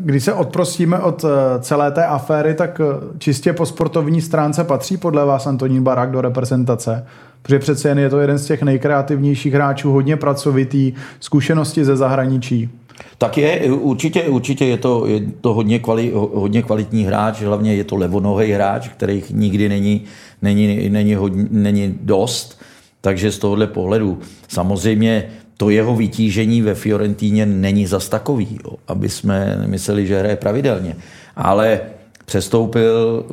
Když 0.00 0.24
se 0.24 0.32
odprostíme 0.32 0.98
od 0.98 1.24
eh, 1.24 1.28
celé 1.60 1.90
té 1.90 2.06
aféry, 2.06 2.54
tak 2.54 2.80
eh, 2.80 3.18
čistě 3.18 3.52
po 3.52 3.66
sportovní 3.66 4.20
stránce 4.20 4.64
patří 4.64 4.96
podle 4.96 5.24
vás 5.24 5.46
Antonín 5.46 5.82
Barák 5.82 6.10
do 6.10 6.20
reprezentace? 6.20 7.06
Protože 7.42 7.58
přece 7.58 7.88
jen 7.88 7.98
je 7.98 8.10
to 8.10 8.20
jeden 8.20 8.38
z 8.38 8.46
těch 8.46 8.62
nejkreativnějších 8.62 9.54
hráčů, 9.54 9.92
hodně 9.92 10.16
pracovitý, 10.16 10.92
zkušenosti 11.20 11.84
ze 11.84 11.96
zahraničí. 11.96 12.70
Tak 13.18 13.38
je, 13.38 13.72
určitě, 13.72 14.22
určitě 14.22 14.64
je 14.64 14.76
to, 14.76 15.06
je 15.06 15.20
to 15.40 15.54
hodně, 15.54 15.78
kvali, 15.78 16.12
hodně 16.14 16.62
kvalitní 16.62 17.04
hráč, 17.04 17.42
hlavně 17.42 17.74
je 17.74 17.84
to 17.84 17.96
levonohý 17.96 18.52
hráč, 18.52 18.88
kterých 18.88 19.30
nikdy 19.30 19.68
není, 19.68 20.04
není, 20.42 20.88
není, 20.88 21.14
hodně, 21.14 21.46
není 21.50 21.98
dost, 22.00 22.60
takže 23.00 23.32
z 23.32 23.38
tohohle 23.38 23.66
pohledu 23.66 24.18
samozřejmě 24.48 25.28
to 25.56 25.70
jeho 25.70 25.96
vytížení 25.96 26.62
ve 26.62 26.74
Fiorentíně 26.74 27.46
není 27.46 27.86
zas 27.86 28.08
takový, 28.08 28.58
jo, 28.64 28.76
aby 28.88 29.08
jsme 29.08 29.64
mysleli, 29.66 30.06
že 30.06 30.18
hraje 30.18 30.36
pravidelně. 30.36 30.96
Ale 31.36 31.80
přestoupil 32.24 33.24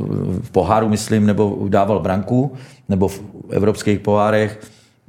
v 0.41 0.49
poháru, 0.51 0.89
myslím, 0.89 1.25
nebo 1.25 1.65
dával 1.69 1.99
branku, 1.99 2.53
nebo 2.89 3.07
v 3.07 3.21
evropských 3.49 3.99
pohárech. 3.99 4.59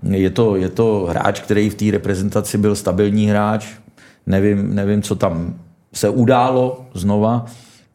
Je 0.03 0.31
to, 0.31 0.57
je 0.57 0.69
to 0.69 1.07
hráč, 1.11 1.41
který 1.41 1.71
v 1.71 1.75
té 1.75 1.85
reprezentaci 1.91 2.59
byl 2.59 2.77
stabilní 2.77 3.27
hráč, 3.27 3.67
Nevím, 4.27 4.75
nevím, 4.75 5.03
co 5.03 5.15
tam 5.15 5.55
se 5.93 6.09
událo 6.09 6.87
znova, 6.95 7.47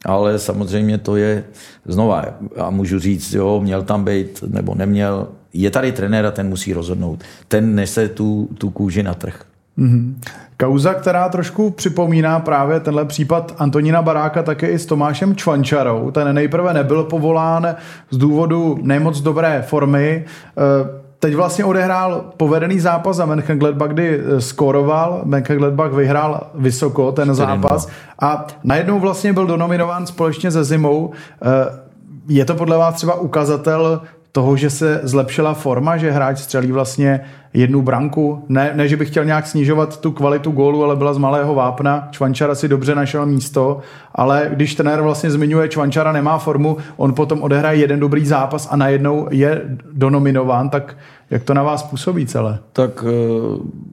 ale 0.05 0.39
samozřejmě 0.39 0.97
to 0.97 1.15
je 1.15 1.43
znova. 1.85 2.25
A 2.57 2.69
můžu 2.69 2.99
říct, 2.99 3.33
jo, 3.33 3.61
měl 3.63 3.83
tam 3.83 4.03
být 4.03 4.43
nebo 4.47 4.75
neměl. 4.75 5.27
Je 5.53 5.71
tady 5.71 5.91
trenér 5.91 6.25
a 6.25 6.31
ten 6.31 6.49
musí 6.49 6.73
rozhodnout. 6.73 7.23
Ten 7.47 7.75
nese 7.75 8.07
tu, 8.07 8.49
tu 8.57 8.69
kůži 8.69 9.03
na 9.03 9.13
trh. 9.13 9.43
Mm-hmm. 9.77 10.13
Kauza, 10.57 10.93
která 10.93 11.29
trošku 11.29 11.69
připomíná 11.69 12.39
právě 12.39 12.79
tenhle 12.79 13.05
případ 13.05 13.55
Antonína 13.57 14.01
Baráka, 14.01 14.43
také 14.43 14.69
i 14.69 14.79
s 14.79 14.85
Tomášem 14.85 15.35
Čvančarou. 15.35 16.11
Ten 16.11 16.35
nejprve 16.35 16.73
nebyl 16.73 17.03
povolán 17.03 17.75
z 18.09 18.17
důvodu 18.17 18.79
nemoc 18.81 19.21
dobré 19.21 19.61
formy. 19.67 20.25
E, 20.57 21.00
Teď 21.21 21.35
vlastně 21.35 21.65
odehrál 21.65 22.25
povedený 22.37 22.79
zápas 22.79 23.15
za 23.15 23.25
Mönchengladbach, 23.25 23.89
kdy 23.89 24.19
eh, 24.19 24.41
skoroval, 24.41 25.21
Mönchengladbach 25.25 25.93
vyhrál 25.93 26.47
vysoko 26.53 27.11
ten 27.11 27.35
zápas. 27.35 27.87
A 28.19 28.47
najednou 28.63 28.99
vlastně 28.99 29.33
byl 29.33 29.45
donominován 29.47 30.05
společně 30.05 30.51
se 30.51 30.63
Zimou. 30.63 31.11
Eh, 31.41 31.79
je 32.27 32.45
to 32.45 32.55
podle 32.55 32.77
vás 32.77 32.95
třeba 32.95 33.13
ukazatel 33.15 34.01
toho, 34.31 34.57
že 34.57 34.69
se 34.69 34.99
zlepšila 35.03 35.53
forma, 35.53 35.97
že 35.97 36.11
hráč 36.11 36.39
střelí 36.39 36.71
vlastně 36.71 37.21
jednu 37.53 37.81
branku. 37.81 38.45
Ne, 38.49 38.71
ne, 38.75 38.87
že 38.87 38.97
bych 38.97 39.09
chtěl 39.09 39.25
nějak 39.25 39.47
snižovat 39.47 40.01
tu 40.01 40.11
kvalitu 40.11 40.51
gólu, 40.51 40.83
ale 40.83 40.95
byla 40.95 41.13
z 41.13 41.17
malého 41.17 41.55
vápna. 41.55 42.07
Čvančara 42.11 42.55
si 42.55 42.67
dobře 42.67 42.95
našel 42.95 43.25
místo, 43.25 43.79
ale 44.15 44.49
když 44.53 44.75
trenér 44.75 45.01
vlastně 45.01 45.31
zmiňuje, 45.31 45.69
Čvančara 45.69 46.11
nemá 46.11 46.37
formu, 46.37 46.77
on 46.97 47.13
potom 47.13 47.41
odehraje 47.41 47.79
jeden 47.79 47.99
dobrý 47.99 48.25
zápas 48.25 48.67
a 48.71 48.75
najednou 48.75 49.27
je 49.31 49.61
donominován, 49.91 50.69
tak 50.69 50.97
jak 51.29 51.43
to 51.43 51.53
na 51.53 51.63
vás 51.63 51.83
působí 51.83 52.25
celé? 52.25 52.59
Tak 52.73 53.05
eh, 53.07 53.11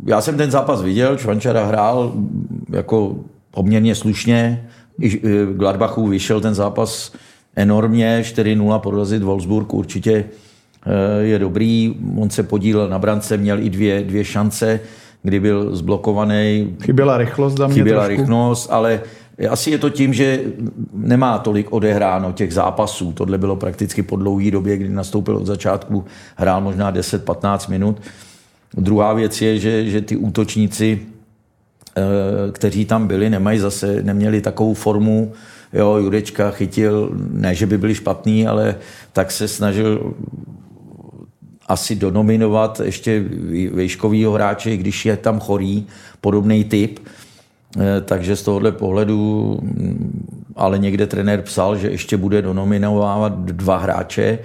já 0.07 0.21
jsem 0.21 0.37
ten 0.37 0.51
zápas 0.51 0.83
viděl, 0.83 1.17
Čvančara 1.17 1.65
hrál 1.65 2.13
jako 2.71 3.17
poměrně 3.51 3.95
slušně, 3.95 4.69
eh, 5.05 5.19
Gladbachu 5.53 6.07
vyšel 6.07 6.41
ten 6.41 6.55
zápas 6.55 7.13
enormně, 7.59 8.21
4-0 8.23 8.79
porazit 8.79 9.23
Wolfsburg 9.23 9.75
určitě 9.75 10.25
eh, 10.87 11.23
je 11.23 11.39
dobrý. 11.39 11.95
On 12.17 12.31
se 12.31 12.43
podílel 12.43 12.89
na 12.89 12.99
brance, 12.99 13.37
měl 13.37 13.59
i 13.59 13.71
dvě, 13.71 14.05
dvě 14.05 14.25
šance, 14.25 14.81
kdy 15.23 15.41
byl 15.41 15.77
zblokovaný. 15.77 16.77
Chyběla 16.85 17.19
rychlost 17.19 17.57
za 17.57 17.67
mě 17.67 17.75
Chyběla 17.75 18.05
trošku. 18.05 18.23
rychlost, 18.23 18.69
ale 18.71 19.01
asi 19.51 19.71
je 19.71 19.79
to 19.79 19.91
tím, 19.91 20.15
že 20.15 20.41
nemá 20.93 21.39
tolik 21.39 21.73
odehráno 21.73 22.33
těch 22.33 22.55
zápasů. 22.55 23.13
Tohle 23.13 23.39
bylo 23.39 23.57
prakticky 23.57 24.03
po 24.03 24.17
dlouhé 24.17 24.51
době, 24.51 24.77
kdy 24.77 24.89
nastoupil 24.89 25.37
od 25.37 25.47
začátku, 25.47 26.05
hrál 26.37 26.61
možná 26.61 26.93
10-15 26.93 27.71
minut. 27.71 28.03
Druhá 28.77 29.13
věc 29.13 29.43
je, 29.43 29.59
že, 29.59 29.85
že 29.85 30.01
ty 30.01 30.17
útočníci, 30.17 31.01
eh, 31.97 32.03
kteří 32.53 32.85
tam 32.85 33.07
byli, 33.07 33.31
nemají 33.31 33.59
zase, 33.59 34.03
neměli 34.03 34.41
takovou 34.41 34.75
formu, 34.75 35.33
Jo, 35.73 35.97
Jurečka 35.97 36.51
chytil, 36.51 37.11
ne, 37.33 37.55
že 37.55 37.67
by 37.67 37.79
byli 37.79 37.95
špatný, 37.95 38.47
ale 38.47 38.77
tak 39.13 39.31
se 39.31 39.49
snažil 39.49 40.15
asi 41.67 41.95
donominovat 41.97 42.81
ještě 42.85 43.25
vejškovýho 43.73 44.33
hráče, 44.33 44.77
když 44.77 45.07
je 45.07 45.17
tam 45.17 45.41
chorý, 45.41 45.87
podobný 46.21 46.65
typ. 46.65 46.99
Eh, 47.77 48.01
takže 48.01 48.37
z 48.37 48.43
tohohle 48.43 48.73
pohledu, 48.73 49.59
mm, 49.63 50.53
ale 50.57 50.79
někde 50.79 51.07
trenér 51.07 51.43
psal, 51.43 51.77
že 51.77 51.91
ještě 51.91 52.17
bude 52.17 52.43
donominovávat 52.43 53.39
dva 53.39 53.77
hráče. 53.77 54.39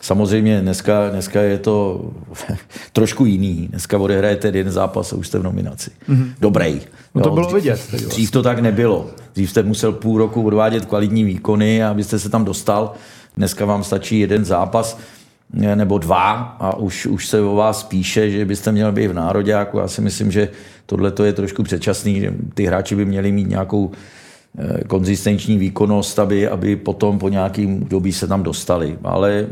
Samozřejmě 0.00 0.60
dneska, 0.60 1.10
dneska 1.10 1.40
je 1.40 1.58
to 1.58 2.04
trošku 2.92 3.24
jiný. 3.24 3.68
Dneska 3.70 3.98
odehrajete 3.98 4.48
jeden 4.48 4.70
zápas 4.70 5.12
a 5.12 5.16
už 5.16 5.28
jste 5.28 5.38
v 5.38 5.42
nominaci. 5.42 5.90
Mm-hmm. 6.08 6.32
Dobrý. 6.40 6.80
No 7.14 7.22
to 7.22 7.28
jo, 7.28 7.34
bylo 7.34 7.50
vidět. 7.50 7.80
Vlastně. 7.90 8.08
dřív 8.08 8.30
to 8.30 8.42
tak 8.42 8.58
nebylo. 8.58 9.06
Dřív 9.34 9.50
jste 9.50 9.62
musel 9.62 9.92
půl 9.92 10.18
roku 10.18 10.42
odvádět 10.42 10.84
kvalitní 10.84 11.24
výkony, 11.24 11.84
abyste 11.84 12.18
se 12.18 12.28
tam 12.28 12.44
dostal. 12.44 12.92
Dneska 13.36 13.64
vám 13.64 13.84
stačí 13.84 14.20
jeden 14.20 14.44
zápas 14.44 14.98
eh, 15.62 15.76
nebo 15.76 15.98
dva 15.98 16.32
a 16.60 16.76
už, 16.76 17.06
už 17.06 17.26
se 17.26 17.40
o 17.40 17.54
vás 17.54 17.82
píše, 17.82 18.30
že 18.30 18.44
byste 18.44 18.72
měl 18.72 18.92
být 18.92 19.06
v 19.06 19.14
národě. 19.14 19.52
Já 19.52 19.88
si 19.88 20.00
myslím, 20.00 20.32
že 20.32 20.48
tohle 20.86 21.12
je 21.22 21.32
trošku 21.32 21.62
předčasný. 21.62 22.26
Ty 22.54 22.64
hráči 22.64 22.96
by 22.96 23.04
měli 23.04 23.32
mít 23.32 23.48
nějakou 23.48 23.90
eh, 24.58 24.84
konzistenční 24.84 25.58
výkonnost, 25.58 26.18
aby, 26.18 26.48
aby 26.48 26.76
potom 26.76 27.18
po 27.18 27.28
nějakým 27.28 27.84
dobí 27.84 28.12
se 28.12 28.26
tam 28.26 28.42
dostali. 28.42 28.98
Ale 29.04 29.46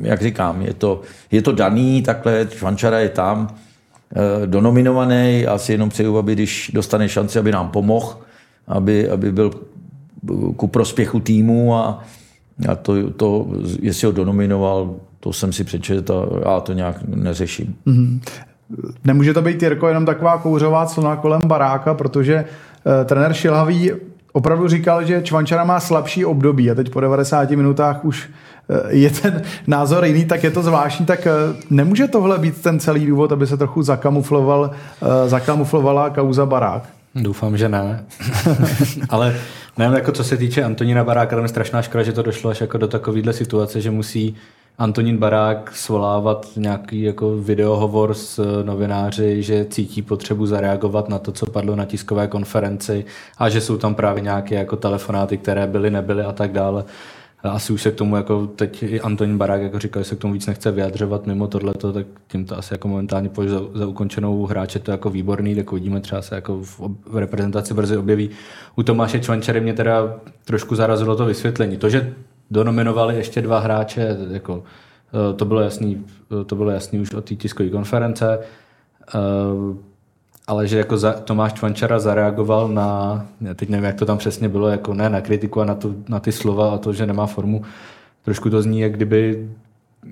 jak 0.00 0.22
říkám, 0.22 0.62
je 0.62 0.74
to, 0.74 1.00
je 1.30 1.42
to 1.42 1.52
daný, 1.52 2.02
takhle 2.02 2.46
Švančara 2.50 2.98
je 2.98 3.08
tam, 3.08 3.48
eh, 4.12 4.46
donominovaný, 4.46 5.40
já 5.40 5.58
si 5.58 5.72
jenom 5.72 5.88
přeju, 5.88 6.18
aby 6.18 6.32
když 6.32 6.70
dostane 6.74 7.08
šanci, 7.08 7.38
aby 7.38 7.52
nám 7.52 7.68
pomohl, 7.68 8.18
aby, 8.68 9.10
aby 9.10 9.32
byl 9.32 9.50
ku 10.56 10.66
prospěchu 10.66 11.20
týmu 11.20 11.76
a, 11.76 12.04
a 12.68 12.74
to, 12.74 13.10
to, 13.10 13.46
jestli 13.80 14.06
ho 14.06 14.12
donominoval, 14.12 14.94
to 15.20 15.32
jsem 15.32 15.52
si 15.52 15.64
přečetl 15.64 16.42
a 16.44 16.50
já 16.50 16.60
to 16.60 16.72
nějak 16.72 16.96
neřeším. 17.08 17.74
Mm-hmm. 17.86 18.20
Nemůže 19.04 19.34
to 19.34 19.42
být, 19.42 19.62
Jirko, 19.62 19.88
jenom 19.88 20.06
taková 20.06 20.38
kouřová 20.38 20.86
clona 20.86 21.16
kolem 21.16 21.40
baráka, 21.46 21.94
protože 21.94 22.44
uh, 22.44 23.04
trenér 23.04 23.32
Šilhavý 23.32 23.92
opravdu 24.32 24.68
říkal, 24.68 25.04
že 25.04 25.22
Čvančara 25.22 25.64
má 25.64 25.80
slabší 25.80 26.24
období 26.24 26.70
a 26.70 26.74
teď 26.74 26.90
po 26.90 27.00
90 27.00 27.50
minutách 27.50 28.04
už 28.04 28.28
je 28.88 29.10
ten 29.10 29.42
názor 29.66 30.04
jiný, 30.04 30.24
tak 30.24 30.44
je 30.44 30.50
to 30.50 30.62
zvláštní, 30.62 31.06
tak 31.06 31.28
nemůže 31.70 32.08
tohle 32.08 32.38
být 32.38 32.62
ten 32.62 32.80
celý 32.80 33.06
důvod, 33.06 33.32
aby 33.32 33.46
se 33.46 33.56
trochu 33.56 33.82
zakamufloval, 33.82 34.70
zakamuflovala 35.26 36.10
kauza 36.10 36.46
barák? 36.46 36.82
Doufám, 37.14 37.56
že 37.56 37.68
ne. 37.68 38.04
Ale 39.08 39.36
nevím, 39.78 39.94
jako 39.94 40.12
co 40.12 40.24
se 40.24 40.36
týče 40.36 40.64
Antonína 40.64 41.04
Baráka, 41.04 41.36
tam 41.36 41.44
je 41.44 41.48
strašná 41.48 41.82
škoda, 41.82 42.02
že 42.02 42.12
to 42.12 42.22
došlo 42.22 42.50
až 42.50 42.60
jako 42.60 42.78
do 42.78 42.88
takovéhle 42.88 43.32
situace, 43.32 43.80
že 43.80 43.90
musí 43.90 44.36
Antonín 44.78 45.16
Barák 45.18 45.70
svolávat 45.74 46.46
nějaký 46.56 47.02
jako 47.02 47.36
videohovor 47.36 48.14
s 48.14 48.62
novináři, 48.62 49.42
že 49.42 49.64
cítí 49.64 50.02
potřebu 50.02 50.46
zareagovat 50.46 51.08
na 51.08 51.18
to, 51.18 51.32
co 51.32 51.46
padlo 51.46 51.76
na 51.76 51.84
tiskové 51.84 52.28
konferenci 52.28 53.04
a 53.38 53.48
že 53.48 53.60
jsou 53.60 53.76
tam 53.76 53.94
právě 53.94 54.22
nějaké 54.22 54.54
jako 54.54 54.76
telefonáty, 54.76 55.36
které 55.36 55.66
byly, 55.66 55.90
nebyly 55.90 56.22
a 56.22 56.32
tak 56.32 56.52
dále. 56.52 56.84
Asi 57.42 57.72
už 57.72 57.82
se 57.82 57.90
k 57.90 57.94
tomu, 57.94 58.16
jako 58.16 58.46
teď 58.46 58.82
i 58.82 59.00
Antonín 59.00 59.38
Barák 59.38 59.62
jako 59.62 59.78
říkal, 59.78 60.02
že 60.02 60.08
se 60.08 60.16
k 60.16 60.18
tomu 60.18 60.34
víc 60.34 60.46
nechce 60.46 60.70
vyjadřovat 60.70 61.26
mimo 61.26 61.46
tohleto, 61.46 61.92
tak 61.92 62.06
tím 62.28 62.44
to 62.44 62.58
asi 62.58 62.74
jako 62.74 62.88
momentálně 62.88 63.30
za, 63.46 63.60
za, 63.74 63.86
ukončenou 63.86 64.46
hráče, 64.46 64.78
to 64.78 64.90
jako 64.90 65.10
výborný, 65.10 65.54
tak 65.54 65.72
uvidíme 65.72 66.00
třeba 66.00 66.22
se 66.22 66.34
jako 66.34 66.62
v, 66.62 66.80
v 67.06 67.16
reprezentaci 67.16 67.74
brzy 67.74 67.96
objeví. 67.96 68.30
U 68.76 68.82
Tomáše 68.82 69.20
Čvančery 69.20 69.60
mě 69.60 69.72
teda 69.72 70.14
trošku 70.44 70.74
zarazilo 70.74 71.16
to 71.16 71.24
vysvětlení. 71.24 71.76
To, 71.76 71.88
že 71.88 72.14
donominovali 72.50 73.16
ještě 73.16 73.42
dva 73.42 73.58
hráče, 73.58 74.16
jako, 74.30 74.62
eh, 75.14 75.34
to 75.36 75.44
bylo 75.44 75.60
jasný, 75.60 76.04
eh, 76.40 76.44
to 76.44 76.56
bylo 76.56 76.70
jasný 76.70 77.00
už 77.00 77.14
od 77.14 77.24
té 77.24 77.34
tiskové 77.34 77.68
konference, 77.68 78.38
eh, 79.14 79.18
ale 80.50 80.66
že 80.66 80.78
jako 80.78 80.96
za, 80.96 81.12
Tomáš 81.12 81.52
Čvančara 81.52 81.98
zareagoval 81.98 82.68
na, 82.68 83.22
já 83.40 83.54
teď 83.54 83.68
nevím, 83.68 83.84
jak 83.84 83.94
to 83.94 84.06
tam 84.06 84.18
přesně 84.18 84.48
bylo, 84.48 84.68
jako 84.68 84.94
ne 84.94 85.10
na 85.10 85.20
kritiku 85.20 85.60
a 85.60 85.64
na, 85.64 85.74
tu, 85.74 86.04
na 86.08 86.20
ty 86.20 86.32
slova 86.32 86.70
a 86.70 86.78
to, 86.78 86.92
že 86.92 87.06
nemá 87.06 87.26
formu. 87.26 87.62
Trošku 88.24 88.50
to 88.50 88.62
zní, 88.62 88.80
jak 88.80 88.92
kdyby 88.92 89.48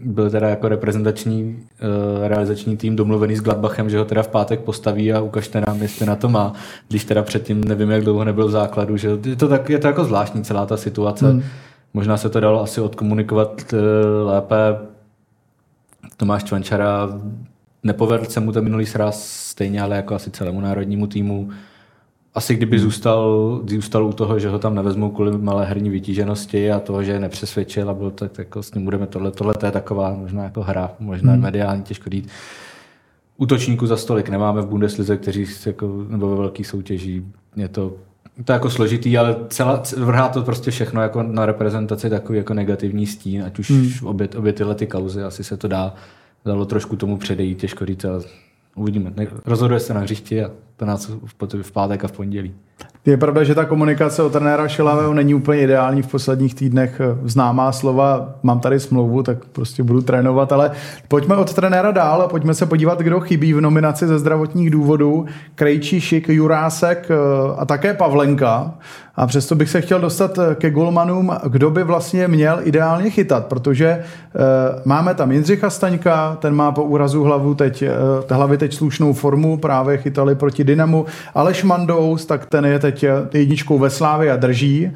byl 0.04 0.30
teda 0.30 0.48
jako 0.48 0.68
reprezentační 0.68 1.42
uh, 1.42 2.26
realizační 2.26 2.76
tým 2.76 2.96
domluvený 2.96 3.36
s 3.36 3.40
Gladbachem, 3.40 3.90
že 3.90 3.98
ho 3.98 4.04
teda 4.04 4.22
v 4.22 4.28
pátek 4.28 4.60
postaví 4.60 5.12
a 5.12 5.20
ukažte 5.20 5.62
nám, 5.66 5.82
jestli 5.82 6.06
na 6.06 6.16
to 6.16 6.28
má, 6.28 6.52
když 6.88 7.04
teda 7.04 7.22
předtím 7.22 7.64
nevím, 7.64 7.90
jak 7.90 8.04
dlouho 8.04 8.24
nebyl 8.24 8.48
v 8.48 8.50
základu, 8.50 8.96
že 8.96 9.08
je 9.24 9.36
to, 9.36 9.48
tak, 9.48 9.70
je 9.70 9.78
to 9.78 9.86
jako 9.86 10.04
zvláštní 10.04 10.44
celá 10.44 10.66
ta 10.66 10.76
situace. 10.76 11.30
Hmm. 11.30 11.42
Možná 11.94 12.16
se 12.16 12.28
to 12.28 12.40
dalo 12.40 12.62
asi 12.62 12.80
odkomunikovat 12.80 13.72
uh, 13.72 13.78
lépe. 14.28 14.56
Tomáš 16.16 16.44
Čvančara 16.44 17.08
nepovedl 17.82 18.24
se 18.24 18.40
mu 18.40 18.52
ten 18.52 18.64
minulý 18.64 18.86
sraz 18.86 19.28
stejně, 19.28 19.82
ale 19.82 19.96
jako 19.96 20.14
asi 20.14 20.30
celému 20.30 20.60
národnímu 20.60 21.06
týmu. 21.06 21.50
Asi 22.34 22.54
kdyby 22.54 22.76
hmm. 22.76 22.84
zůstal, 22.84 23.60
zůstal 23.66 24.06
u 24.06 24.12
toho, 24.12 24.38
že 24.38 24.48
ho 24.48 24.58
tam 24.58 24.74
nevezmou 24.74 25.10
kvůli 25.10 25.38
malé 25.38 25.66
herní 25.66 25.90
vytíženosti 25.90 26.72
a 26.72 26.80
toho, 26.80 27.02
že 27.02 27.12
je 27.12 27.20
nepřesvědčil 27.20 27.90
a 27.90 27.94
byl 27.94 28.10
tak 28.10 28.38
jako 28.38 28.62
s 28.62 28.74
ním 28.74 28.84
budeme 28.84 29.06
tohle, 29.06 29.30
tohle 29.30 29.54
to 29.54 29.66
je 29.66 29.72
taková 29.72 30.14
možná 30.14 30.44
jako 30.44 30.62
hra, 30.62 30.90
možná 30.98 31.32
hmm. 31.32 31.42
mediální, 31.42 31.82
těžko 31.82 32.10
říct. 32.10 32.28
Útočníků 33.36 33.86
za 33.86 33.96
stolik 33.96 34.28
nemáme 34.28 34.62
v 34.62 34.66
Bundeslize, 34.66 35.16
kteří 35.16 35.46
jako, 35.66 36.04
nebo 36.08 36.30
ve 36.30 36.36
velkých 36.36 36.66
soutěží. 36.66 37.26
Je 37.56 37.68
to, 37.68 37.92
to 38.44 38.52
je 38.52 38.54
jako 38.54 38.70
složitý, 38.70 39.18
ale 39.18 39.36
celá, 39.48 39.82
vrhá 39.96 40.28
to 40.28 40.42
prostě 40.42 40.70
všechno 40.70 41.02
jako 41.02 41.22
na 41.22 41.46
reprezentaci 41.46 42.10
takový 42.10 42.38
jako 42.38 42.54
negativní 42.54 43.06
stín, 43.06 43.44
ať 43.44 43.58
už 43.58 43.70
hmm. 43.70 43.90
obě, 44.02 44.28
obě 44.36 44.52
tyhle 44.52 44.74
ty 44.74 44.86
kauzy, 44.86 45.22
asi 45.22 45.44
se 45.44 45.56
to 45.56 45.68
dá 45.68 45.94
dalo 46.44 46.64
trošku 46.64 46.96
tomu 46.96 47.16
předejít, 47.16 47.58
těžko 47.58 47.86
říct, 47.86 48.04
ale 48.04 48.20
uvidíme. 48.74 49.12
Rozhoduje 49.46 49.80
se 49.80 49.94
na 49.94 50.00
hřišti 50.00 50.44
a 50.44 50.50
to 50.76 50.86
nás 50.86 51.10
v 51.62 51.72
pátek 51.72 52.04
a 52.04 52.08
v 52.08 52.12
pondělí. 52.12 52.54
Je 53.06 53.16
pravda, 53.16 53.44
že 53.44 53.54
ta 53.54 53.64
komunikace 53.64 54.22
od 54.22 54.32
trenéra 54.32 54.68
Šilavého 54.68 55.14
není 55.14 55.34
úplně 55.34 55.62
ideální 55.62 56.02
v 56.02 56.06
posledních 56.06 56.54
týdnech. 56.54 57.00
Známá 57.24 57.72
slova, 57.72 58.34
mám 58.42 58.60
tady 58.60 58.80
smlouvu, 58.80 59.22
tak 59.22 59.44
prostě 59.44 59.82
budu 59.82 60.02
trénovat, 60.02 60.52
ale 60.52 60.70
pojďme 61.08 61.36
od 61.36 61.54
trenéra 61.54 61.90
dál 61.90 62.22
a 62.22 62.28
pojďme 62.28 62.54
se 62.54 62.66
podívat, 62.66 62.98
kdo 62.98 63.20
chybí 63.20 63.52
v 63.52 63.60
nominaci 63.60 64.06
ze 64.06 64.18
zdravotních 64.18 64.70
důvodů. 64.70 65.26
Krejčí, 65.54 66.00
Šik, 66.00 66.28
Jurásek 66.28 67.10
eh, 67.10 67.14
a 67.58 67.64
také 67.64 67.94
Pavlenka. 67.94 68.74
A 69.18 69.26
přesto 69.26 69.54
bych 69.54 69.70
se 69.70 69.80
chtěl 69.80 70.00
dostat 70.00 70.38
eh, 70.38 70.54
ke 70.54 70.70
golmanům, 70.70 71.32
kdo 71.48 71.70
by 71.70 71.84
vlastně 71.84 72.28
měl 72.28 72.60
ideálně 72.62 73.10
chytat, 73.10 73.46
protože 73.46 73.86
e, 73.86 74.02
máme 74.84 75.14
tam 75.14 75.32
Jindřicha 75.32 75.70
Staňka, 75.70 76.36
ten 76.40 76.54
má 76.54 76.72
po 76.72 76.82
úrazu 76.82 77.22
hlavu 77.22 77.54
teď, 77.54 77.82
e, 77.82 77.90
hlavy 78.30 78.58
teď 78.58 78.74
slušnou 78.74 79.12
formu, 79.12 79.56
právě 79.56 79.98
chytali 79.98 80.34
proti 80.34 80.64
Dynamu. 80.64 81.06
Aleš 81.34 81.64
Mandous, 81.64 82.26
tak 82.26 82.46
ten 82.46 82.64
je 82.64 82.78
teď 82.78 83.04
jedničkou 83.34 83.78
ve 83.78 83.90
Slávě 83.90 84.32
a 84.32 84.36
drží 84.36 84.84
e, 84.84 84.92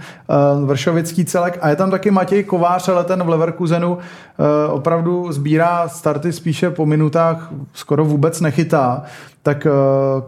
Vršovický 0.66 1.24
celek. 1.24 1.58
A 1.60 1.68
je 1.68 1.76
tam 1.76 1.90
taky 1.90 2.10
Matěj 2.10 2.44
Kovář, 2.44 2.88
ale 2.88 3.04
ten 3.04 3.22
v 3.22 3.28
Leverkusenu 3.28 3.98
e, 3.98 4.68
opravdu 4.68 5.32
sbírá 5.32 5.88
starty 5.88 6.32
spíše 6.32 6.70
po 6.70 6.86
minutách, 6.86 7.50
skoro 7.72 8.04
vůbec 8.04 8.40
nechytá. 8.40 9.02
Tak 9.42 9.66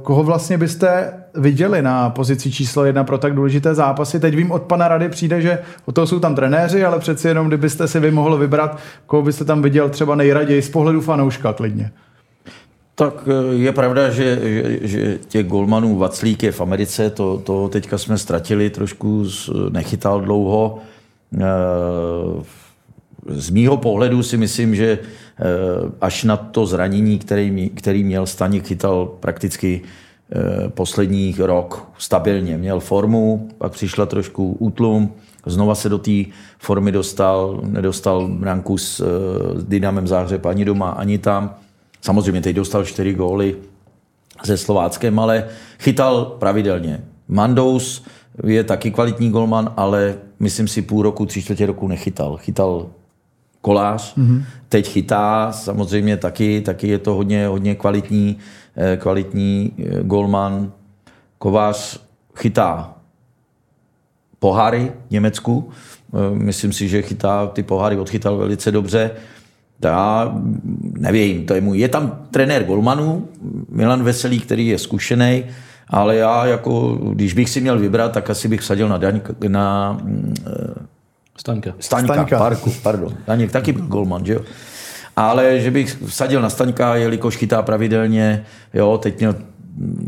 koho 0.02 0.22
vlastně 0.22 0.58
byste 0.58 1.12
viděli 1.34 1.82
na 1.82 2.10
pozici 2.10 2.52
číslo 2.52 2.84
jedna 2.84 3.04
pro 3.04 3.18
tak 3.18 3.34
důležité 3.34 3.74
zápasy? 3.74 4.20
Teď 4.20 4.36
vím 4.36 4.50
od 4.50 4.62
pana 4.62 4.88
Rady 4.88 5.08
přijde, 5.08 5.40
že 5.40 5.58
o 5.84 5.92
to 5.92 6.06
jsou 6.06 6.20
tam 6.20 6.34
trenéři, 6.34 6.84
ale 6.84 6.98
přeci 6.98 7.28
jenom 7.28 7.48
kdybyste 7.48 7.88
si 7.88 8.00
vy 8.00 8.10
mohl 8.10 8.36
vybrat, 8.36 8.78
koho 9.06 9.22
byste 9.22 9.44
tam 9.44 9.62
viděl 9.62 9.88
třeba 9.88 10.14
nejraději 10.14 10.62
z 10.62 10.70
pohledu 10.70 11.00
fanouška 11.00 11.52
klidně. 11.52 11.90
Tak 12.94 13.28
eh, 13.28 13.54
je 13.54 13.72
pravda, 13.72 14.10
že, 14.10 14.38
že, 14.42 14.78
že 14.88 15.18
těch 15.28 15.46
golmanů 15.46 15.98
Vaclík 15.98 16.42
je 16.42 16.52
v 16.52 16.60
Americe, 16.60 17.10
to, 17.10 17.38
to 17.38 17.68
teďka 17.68 17.98
jsme 17.98 18.18
ztratili, 18.18 18.70
trošku 18.70 19.24
nechytal 19.70 20.20
dlouho. 20.20 20.78
Eh, 21.40 21.44
z 23.28 23.50
mýho 23.50 23.76
pohledu 23.76 24.22
si 24.22 24.36
myslím, 24.36 24.74
že 24.74 24.98
eh, 24.98 25.44
až 26.00 26.24
na 26.24 26.36
to 26.36 26.66
zranění, 26.66 27.18
který, 27.18 27.70
který 27.74 28.04
měl 28.04 28.26
Staněk, 28.26 28.66
chytal 28.66 29.06
prakticky 29.20 29.82
poslední 30.68 31.34
rok 31.38 31.88
stabilně. 31.98 32.58
Měl 32.58 32.80
formu, 32.80 33.48
pak 33.58 33.72
přišla 33.72 34.06
trošku 34.06 34.56
útlum, 34.58 35.14
znova 35.46 35.74
se 35.74 35.88
do 35.88 35.98
té 35.98 36.24
formy 36.58 36.92
dostal, 36.92 37.60
nedostal 37.64 38.28
branku 38.28 38.78
s, 38.78 39.04
s 39.56 39.64
Dynamem 39.64 40.06
Záhřeb 40.06 40.46
ani 40.46 40.64
doma, 40.64 40.90
ani 40.90 41.18
tam 41.18 41.54
Samozřejmě 42.04 42.40
teď 42.40 42.56
dostal 42.56 42.84
čtyři 42.84 43.12
góly 43.12 43.56
se 44.44 44.56
Slováckem, 44.56 45.18
ale 45.18 45.48
chytal 45.78 46.24
pravidelně. 46.24 47.04
Mandous 47.28 48.04
je 48.46 48.64
taky 48.64 48.90
kvalitní 48.90 49.30
golman, 49.30 49.72
ale 49.76 50.14
myslím 50.40 50.68
si 50.68 50.82
půl 50.82 51.02
roku, 51.02 51.26
tři 51.26 51.42
čtvrtě 51.42 51.66
roku 51.66 51.88
nechytal. 51.88 52.36
Chytal 52.36 52.90
kolář, 53.64 54.16
mm-hmm. 54.16 54.44
teď 54.68 54.88
chytá, 54.88 55.52
samozřejmě 55.52 56.16
taky, 56.16 56.60
taky 56.60 56.88
je 56.88 56.98
to 56.98 57.14
hodně, 57.14 57.46
hodně 57.46 57.74
kvalitní, 57.74 58.36
eh, 58.76 58.96
kvalitní 58.96 59.72
eh, 59.78 60.02
golman. 60.02 60.72
Kovář 61.38 62.00
chytá 62.36 62.94
poháry 64.38 64.92
v 65.08 65.10
Německu. 65.10 65.68
Eh, 65.68 66.34
myslím 66.34 66.72
si, 66.72 66.88
že 66.88 67.02
chytá, 67.02 67.46
ty 67.46 67.62
poháry 67.62 67.96
odchytal 67.96 68.36
velice 68.36 68.70
dobře. 68.70 69.10
Já 69.84 70.34
nevím, 70.98 71.46
to 71.46 71.54
je 71.54 71.60
můj. 71.60 71.78
Je 71.78 71.88
tam 71.88 72.28
trenér 72.30 72.64
Golmanů, 72.64 73.28
Milan 73.68 74.02
Veselý, 74.02 74.40
který 74.40 74.66
je 74.66 74.78
zkušený, 74.78 75.44
ale 75.88 76.16
já 76.16 76.46
jako, 76.46 76.98
když 77.12 77.34
bych 77.34 77.50
si 77.50 77.60
měl 77.60 77.78
vybrat, 77.78 78.12
tak 78.12 78.30
asi 78.30 78.48
bych 78.48 78.60
vsadil 78.60 78.88
na 78.88 78.98
Daň, 78.98 79.20
na 79.48 79.98
Staňka. 81.38 81.74
Staňka, 81.80 82.14
Staňka. 82.14 82.38
Parku, 82.38 82.72
pardon. 82.82 83.16
Daněk 83.26 83.52
taky 83.52 83.72
byl 83.72 83.86
golman, 83.86 84.24
že 84.24 84.32
jo? 84.32 84.40
Ale 85.16 85.60
že 85.60 85.70
bych 85.70 86.02
vsadil 86.06 86.42
na 86.42 86.50
Staňka, 86.50 86.96
jelikož 86.96 87.36
chytá 87.36 87.62
pravidelně, 87.62 88.44
jo, 88.74 88.98
teď 88.98 89.18
měl 89.18 89.34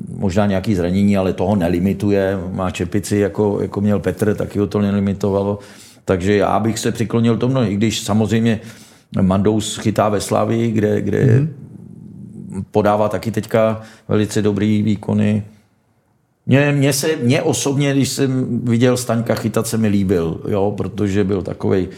možná 0.08 0.46
nějaký 0.46 0.74
zranění, 0.74 1.16
ale 1.16 1.32
toho 1.32 1.56
nelimituje, 1.56 2.38
má 2.52 2.70
čepici, 2.70 3.16
jako, 3.16 3.58
jako 3.62 3.80
měl 3.80 3.98
Petr, 3.98 4.34
taky 4.34 4.58
ho 4.58 4.66
to 4.66 4.80
nelimitovalo. 4.80 5.58
Takže 6.04 6.36
já 6.36 6.60
bych 6.60 6.78
se 6.78 6.92
přiklonil 6.92 7.36
tomu, 7.36 7.62
i 7.62 7.74
když 7.74 8.00
samozřejmě 8.00 8.60
Mandous 9.22 9.76
chytá 9.76 10.08
ve 10.08 10.20
Slavii, 10.20 10.70
kde, 10.70 11.00
kde 11.00 11.24
mm-hmm. 11.24 11.48
podává 12.70 13.08
taky 13.08 13.30
teďka 13.30 13.80
velice 14.08 14.42
dobrý 14.42 14.82
výkony. 14.82 15.42
Mně, 16.46 16.72
mně, 16.72 16.92
se, 16.92 17.16
mně 17.16 17.42
osobně, 17.42 17.92
když 17.92 18.08
jsem 18.08 18.60
viděl 18.64 18.96
Staňka 18.96 19.34
chytat, 19.34 19.66
se 19.66 19.78
mi 19.78 19.88
líbil, 19.88 20.40
jo, 20.48 20.74
protože 20.76 21.24
byl 21.24 21.42
takový 21.42 21.88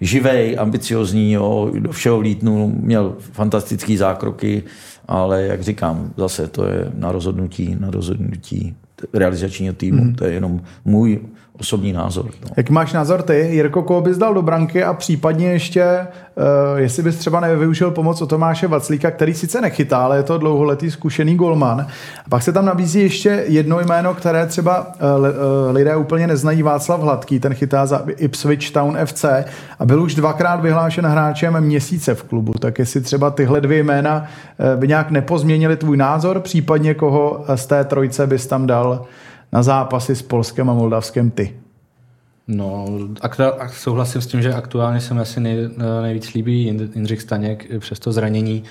živej, 0.00 0.56
ambiciozní, 0.58 1.32
jo, 1.32 1.70
do 1.78 1.92
všeho 1.92 2.18
vlítnul, 2.18 2.72
měl 2.80 3.14
fantastické 3.18 3.96
zákroky, 3.96 4.62
ale 5.08 5.42
jak 5.42 5.62
říkám, 5.62 6.12
zase 6.16 6.48
to 6.48 6.64
je 6.64 6.92
na 6.94 7.12
rozhodnutí, 7.12 7.76
na 7.80 7.90
rozhodnutí 7.90 8.76
realizačního 9.12 9.74
týmu. 9.74 10.04
Mm. 10.04 10.14
To 10.14 10.24
je 10.24 10.32
jenom 10.32 10.60
můj 10.84 11.20
osobní 11.60 11.92
názor. 11.92 12.24
No. 12.24 12.48
Jak 12.56 12.70
máš 12.70 12.92
názor 12.92 13.22
ty? 13.22 13.48
Jirko, 13.50 13.82
koho 13.82 14.00
bys 14.00 14.18
dal 14.18 14.34
do 14.34 14.42
branky 14.42 14.84
a 14.84 14.94
případně 14.94 15.52
ještě, 15.52 16.06
uh, 16.34 16.78
jestli 16.78 17.02
bys 17.02 17.16
třeba 17.16 17.40
nevyužil 17.40 17.90
pomoc 17.90 18.22
o 18.22 18.26
Tomáše 18.26 18.66
Vaclíka, 18.66 19.10
který 19.10 19.34
sice 19.34 19.60
nechytá, 19.60 19.98
ale 19.98 20.16
je 20.16 20.22
to 20.22 20.38
dlouholetý 20.38 20.90
zkušený 20.90 21.34
golman. 21.34 21.80
A 22.26 22.28
pak 22.28 22.42
se 22.42 22.52
tam 22.52 22.64
nabízí 22.64 23.00
ještě 23.00 23.44
jedno 23.48 23.80
jméno, 23.80 24.14
které 24.14 24.46
třeba 24.46 24.80
uh, 24.80 25.26
lidé 25.70 25.96
úplně 25.96 26.26
neznají, 26.26 26.62
Václav 26.62 27.00
Hladký, 27.00 27.40
ten 27.40 27.54
chytá 27.54 27.86
za 27.86 28.02
Ipswich 28.16 28.70
Town 28.70 28.98
FC 29.04 29.24
a 29.78 29.86
byl 29.86 30.02
už 30.02 30.14
dvakrát 30.14 30.60
vyhlášen 30.60 31.06
hráčem 31.06 31.60
měsíce 31.60 32.14
v 32.14 32.22
klubu. 32.22 32.52
Tak 32.52 32.78
jestli 32.78 33.00
třeba 33.00 33.30
tyhle 33.30 33.60
dvě 33.60 33.82
jména 33.82 34.24
uh, 34.74 34.80
by 34.80 34.88
nějak 34.88 35.10
nepozměnili 35.10 35.76
tvůj 35.76 35.96
názor, 35.96 36.40
případně 36.40 36.94
koho 36.94 37.44
z 37.54 37.66
té 37.66 37.84
trojce 37.84 38.26
bys 38.26 38.46
tam 38.46 38.66
dal 38.66 38.87
na 39.52 39.62
zápasy 39.62 40.16
s 40.16 40.22
Polskem 40.22 40.70
a 40.70 40.74
Moldavskem 40.74 41.30
ty? 41.30 41.54
No, 42.48 42.86
aktuál, 43.20 43.58
souhlasím 43.72 44.20
s 44.20 44.26
tím, 44.26 44.42
že 44.42 44.54
aktuálně 44.54 45.00
se 45.00 45.14
mi 45.14 45.20
asi 45.20 45.40
nej, 45.40 45.68
nejvíc 46.02 46.34
líbí 46.34 46.62
Jindřich 46.94 47.22
Staněk 47.22 47.78
přes 47.78 47.98
to 47.98 48.12
zranění. 48.12 48.64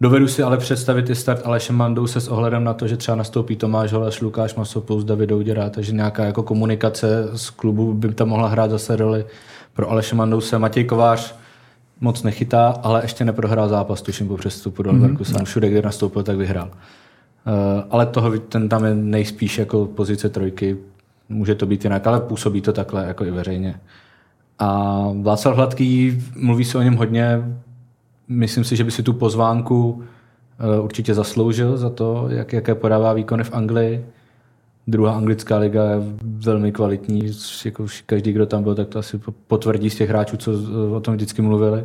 Dovedu 0.00 0.28
si 0.28 0.42
ale 0.42 0.56
představit 0.56 1.10
i 1.10 1.14
start 1.14 1.40
Aleše 1.44 1.72
Mandou 1.72 2.06
se 2.06 2.20
s 2.20 2.28
ohledem 2.28 2.64
na 2.64 2.74
to, 2.74 2.88
že 2.88 2.96
třeba 2.96 3.16
nastoupí 3.16 3.56
Tomáš 3.56 3.92
Holeš, 3.92 4.20
Lukáš 4.20 4.54
Masopoulos, 4.54 5.04
David 5.04 5.32
Ouděra, 5.32 5.70
takže 5.70 5.92
nějaká 5.92 6.24
jako 6.24 6.42
komunikace 6.42 7.28
z 7.32 7.50
klubu 7.50 7.94
by 7.94 8.14
tam 8.14 8.28
mohla 8.28 8.48
hrát 8.48 8.70
zase 8.70 8.96
roli. 8.96 9.24
Pro 9.72 9.90
Aleše 9.90 10.14
Mandou 10.14 10.40
se 10.40 10.58
Matěj 10.58 10.84
Kovář 10.84 11.34
moc 12.00 12.22
nechytá, 12.22 12.68
ale 12.82 13.04
ještě 13.04 13.24
neprohrál 13.24 13.68
zápas, 13.68 14.02
tuším 14.02 14.28
po 14.28 14.36
přestupu 14.36 14.82
do 14.82 14.92
Leverkusenu. 14.92 15.38
Mm-hmm. 15.38 15.44
Všude, 15.44 15.68
kde 15.68 15.82
nastoupil, 15.82 16.22
tak 16.22 16.36
vyhrál. 16.36 16.70
Eh, 17.46 17.84
ale 17.90 18.06
toho, 18.06 18.38
ten 18.38 18.68
tam 18.68 18.84
je 18.84 18.94
nejspíš 18.94 19.58
jako 19.58 19.86
pozice 19.86 20.28
trojky, 20.28 20.76
může 21.28 21.54
to 21.54 21.66
být 21.66 21.84
jinak, 21.84 22.06
ale 22.06 22.20
působí 22.20 22.60
to 22.60 22.72
takhle 22.72 23.06
jako 23.06 23.24
i 23.24 23.30
veřejně. 23.30 23.80
A 24.58 25.00
Václav 25.22 25.56
Hladký, 25.56 26.22
mluví 26.36 26.64
se 26.64 26.78
o 26.78 26.82
něm 26.82 26.96
hodně, 26.96 27.42
myslím 28.28 28.64
si, 28.64 28.76
že 28.76 28.84
by 28.84 28.90
si 28.90 29.02
tu 29.02 29.12
pozvánku 29.12 30.02
eh, 30.58 30.80
určitě 30.80 31.14
zasloužil 31.14 31.76
za 31.76 31.90
to, 31.90 32.26
jak, 32.28 32.52
jaké 32.52 32.74
podává 32.74 33.12
výkony 33.12 33.44
v 33.44 33.52
Anglii. 33.52 34.06
Druhá 34.86 35.16
anglická 35.16 35.58
liga 35.58 35.84
je 35.84 35.96
velmi 36.22 36.72
kvalitní, 36.72 37.32
jako 37.64 37.86
každý, 38.06 38.32
kdo 38.32 38.46
tam 38.46 38.62
byl, 38.62 38.74
tak 38.74 38.88
to 38.88 38.98
asi 38.98 39.20
potvrdí 39.46 39.90
z 39.90 39.94
těch 39.94 40.08
hráčů, 40.08 40.36
co 40.36 40.52
o 40.92 41.00
tom 41.00 41.14
vždycky 41.14 41.42
mluvili. 41.42 41.84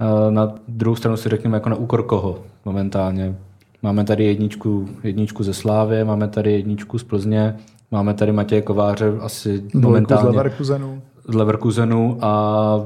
Eh, 0.00 0.30
na 0.30 0.54
druhou 0.68 0.96
stranu 0.96 1.16
si 1.16 1.28
řekněme 1.28 1.56
jako 1.56 1.68
na 1.68 1.76
úkor 1.76 2.02
koho 2.02 2.38
momentálně. 2.64 3.36
Máme 3.82 4.04
tady 4.04 4.24
jedničku, 4.24 4.88
jedničku 5.02 5.42
ze 5.42 5.54
Slávy, 5.54 6.04
máme 6.04 6.28
tady 6.28 6.52
jedničku 6.52 6.98
z 6.98 7.04
Plzně, 7.04 7.56
máme 7.90 8.14
tady 8.14 8.32
Matěje 8.32 8.62
Kováře 8.62 9.12
asi 9.20 9.58
Dvojku 9.58 9.80
momentálně. 9.80 10.22
z 10.22 10.26
Leverkusenu. 10.26 11.02
Z 11.28 11.34
Leverkusenu 11.34 12.18
a 12.20 12.80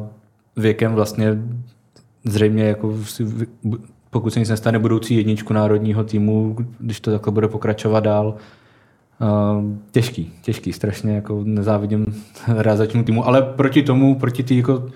věkem 0.56 0.94
vlastně 0.94 1.42
zřejmě 2.24 2.64
jako 2.64 2.94
pokud 4.10 4.30
se 4.30 4.40
nic 4.40 4.48
nestane 4.48 4.78
budoucí 4.78 5.16
jedničku 5.16 5.52
národního 5.52 6.04
týmu, 6.04 6.56
když 6.78 7.00
to 7.00 7.10
takhle 7.10 7.32
bude 7.32 7.48
pokračovat 7.48 8.00
dál, 8.00 8.34
Uh, 9.20 9.64
těžký, 9.90 10.32
těžký, 10.42 10.72
strašně 10.72 11.14
jako 11.14 11.40
nezávidím 11.44 12.06
realizačnímu 12.48 13.04
týmu, 13.04 13.26
ale 13.26 13.42
proti 13.42 13.82
tomu, 13.82 14.14
proti 14.14 14.42
té 14.42 14.54
jako 14.54 14.86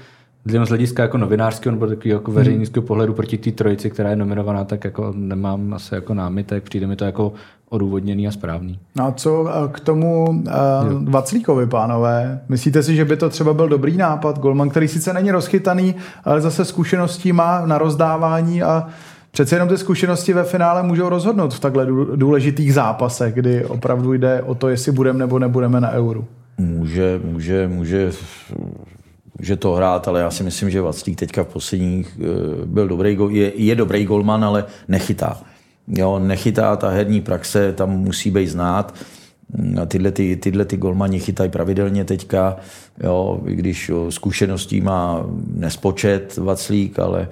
z 0.47 0.69
hlediska 0.69 1.03
jako 1.03 1.19
novinářského 1.19 1.75
nebo 1.75 1.87
takového 1.87 2.21
jako 2.21 2.33
veřejnického 2.33 2.87
pohledu 2.87 3.15
proti 3.15 3.39
té 3.39 3.51
trojici, 3.51 3.91
která 3.91 4.11
je 4.11 4.17
nominovaná, 4.17 4.65
tak 4.65 4.85
jako 4.85 5.13
nemám 5.17 5.75
asi 5.75 5.95
jako 5.95 6.15
námitek, 6.15 6.63
přijde 6.63 6.87
mi 6.87 6.97
to 6.97 7.05
jako 7.05 7.33
odůvodněný 7.69 8.29
a 8.29 8.31
správný. 8.31 8.79
No 8.97 9.07
a 9.07 9.13
co 9.13 9.49
eh, 9.49 9.69
k 9.73 9.81
tomu 9.81 10.29
uh, 10.29 10.43
Vaclíkovi, 11.05 11.67
pánové? 11.67 12.41
Myslíte 12.49 12.83
si, 12.83 12.97
že 12.97 13.05
by 13.05 13.17
to 13.17 13.29
třeba 13.29 13.55
byl 13.55 13.69
dobrý 13.69 13.97
nápad? 13.97 14.39
Golman, 14.39 14.69
který 14.69 14.89
sice 14.89 15.13
není 15.13 15.31
rozchytaný, 15.31 15.95
ale 16.25 16.41
zase 16.41 16.65
zkušeností 16.65 17.33
má 17.33 17.67
na 17.67 17.79
rozdávání 17.79 18.63
a 18.63 18.89
Přece 19.31 19.57
jenom 19.57 19.69
ty 19.69 19.79
zkušenosti 19.79 20.33
ve 20.33 20.45
finále 20.45 20.83
můžou 20.83 21.09
rozhodnout 21.09 21.55
v 21.55 21.61
takhle 21.61 21.87
důležitých 22.17 22.75
zápasech, 22.75 23.35
kdy 23.35 23.65
opravdu 23.65 24.13
jde 24.13 24.43
o 24.43 24.55
to, 24.55 24.69
jestli 24.69 24.93
budeme 24.93 25.19
nebo 25.19 25.39
nebudeme 25.39 25.81
na 25.81 25.91
euru. 25.91 26.25
Může, 26.59 27.21
může, 27.25 27.69
může 27.69 28.11
může 29.39 29.57
to 29.57 29.73
hrát, 29.73 30.09
ale 30.09 30.21
já 30.21 30.31
si 30.31 30.43
myslím, 30.43 30.71
že 30.71 30.81
Vaclík 30.81 31.19
teďka 31.19 31.45
v 31.45 31.49
posledních 31.49 32.19
eh, 32.21 32.67
byl 32.67 32.89
dobrý, 32.89 33.19
je, 33.31 33.53
je 33.57 33.75
dobrý 33.75 34.05
golman, 34.05 34.45
ale 34.45 34.65
nechytá. 34.89 35.41
Jo, 35.89 36.19
nechytá 36.19 36.77
ta 36.77 36.89
herní 36.89 37.21
praxe, 37.21 37.73
tam 37.73 37.91
musí 37.91 38.31
být 38.31 38.47
znát. 38.47 38.95
A 39.83 39.87
tyhle, 39.87 40.13
ty, 40.13 40.37
tyhle 40.37 40.65
ty 40.65 40.77
golmani 40.77 41.21
chytají 41.21 41.51
pravidelně 41.51 42.05
teďka, 42.05 42.57
jo, 43.05 43.41
i 43.47 43.55
když 43.55 43.89
jo, 43.89 44.11
zkušeností 44.11 44.81
má 44.81 45.27
nespočet 45.55 46.37
Vaclík, 46.37 46.99
ale 46.99 47.29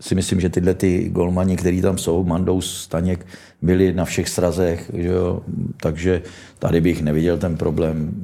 si 0.00 0.14
myslím, 0.14 0.40
že 0.40 0.48
tyhle 0.48 0.74
ty 0.74 1.08
golmani, 1.08 1.56
který 1.56 1.82
tam 1.82 1.98
jsou, 1.98 2.24
Mandou, 2.24 2.60
Staněk, 2.60 3.26
byli 3.62 3.92
na 3.92 4.04
všech 4.04 4.28
srazech, 4.28 4.90
že 4.94 5.08
jo, 5.08 5.42
takže 5.76 6.22
tady 6.58 6.80
bych 6.80 7.02
neviděl 7.02 7.38
ten 7.38 7.56
problém 7.56 8.14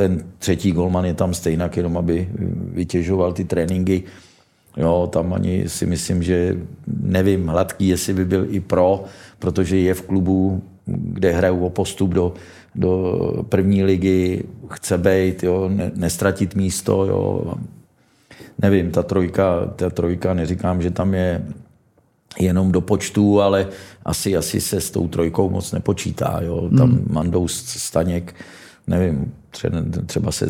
ten 0.00 0.24
třetí 0.38 0.72
golman 0.72 1.04
je 1.04 1.14
tam 1.14 1.34
stejnak, 1.34 1.76
jenom 1.76 1.96
aby 1.96 2.28
vytěžoval 2.72 3.32
ty 3.32 3.44
tréninky. 3.44 4.02
Jo, 4.76 5.08
tam 5.12 5.32
ani 5.32 5.68
si 5.68 5.86
myslím, 5.86 6.22
že 6.22 6.56
nevím, 7.02 7.46
hladký, 7.46 7.88
jestli 7.88 8.14
by 8.14 8.24
byl 8.24 8.46
i 8.48 8.60
pro, 8.60 9.04
protože 9.38 9.76
je 9.76 9.94
v 9.94 10.02
klubu, 10.02 10.62
kde 10.86 11.32
hrajou 11.32 11.66
o 11.66 11.70
postup 11.70 12.10
do, 12.10 12.34
do 12.74 13.20
první 13.48 13.84
ligy, 13.84 14.44
chce 14.70 14.98
být, 14.98 15.42
jo, 15.42 15.68
ne, 15.68 15.92
nestratit 15.94 16.54
místo, 16.54 17.04
jo. 17.04 17.54
Nevím, 18.62 18.90
ta 18.90 19.02
trojka, 19.02 19.66
ta 19.76 19.90
trojka, 19.90 20.34
neříkám, 20.34 20.82
že 20.82 20.90
tam 20.90 21.14
je 21.14 21.44
jenom 22.38 22.72
do 22.72 22.80
počtu, 22.80 23.40
ale 23.40 23.68
asi, 24.04 24.36
asi 24.36 24.60
se 24.60 24.80
s 24.80 24.90
tou 24.90 25.08
trojkou 25.08 25.50
moc 25.50 25.72
nepočítá. 25.72 26.40
Jo. 26.42 26.70
Tam 26.78 26.90
hmm. 26.90 27.06
Mandou 27.10 27.48
Staněk, 27.48 28.34
nevím, 28.90 29.32
třeba 30.06 30.32
se 30.32 30.46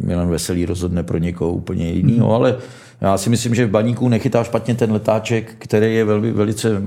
Milan 0.00 0.28
Veselý 0.28 0.66
rozhodne 0.66 1.02
pro 1.02 1.18
někoho 1.18 1.52
úplně 1.52 1.90
jiného, 1.90 2.26
hmm. 2.26 2.34
ale 2.34 2.56
já 3.00 3.18
si 3.18 3.30
myslím, 3.30 3.54
že 3.54 3.66
v 3.66 3.70
baníku 3.70 4.08
nechytá 4.08 4.44
špatně 4.44 4.74
ten 4.74 4.92
letáček, 4.92 5.54
který 5.58 5.94
je 5.94 6.04
velmi, 6.04 6.32
velice 6.32 6.82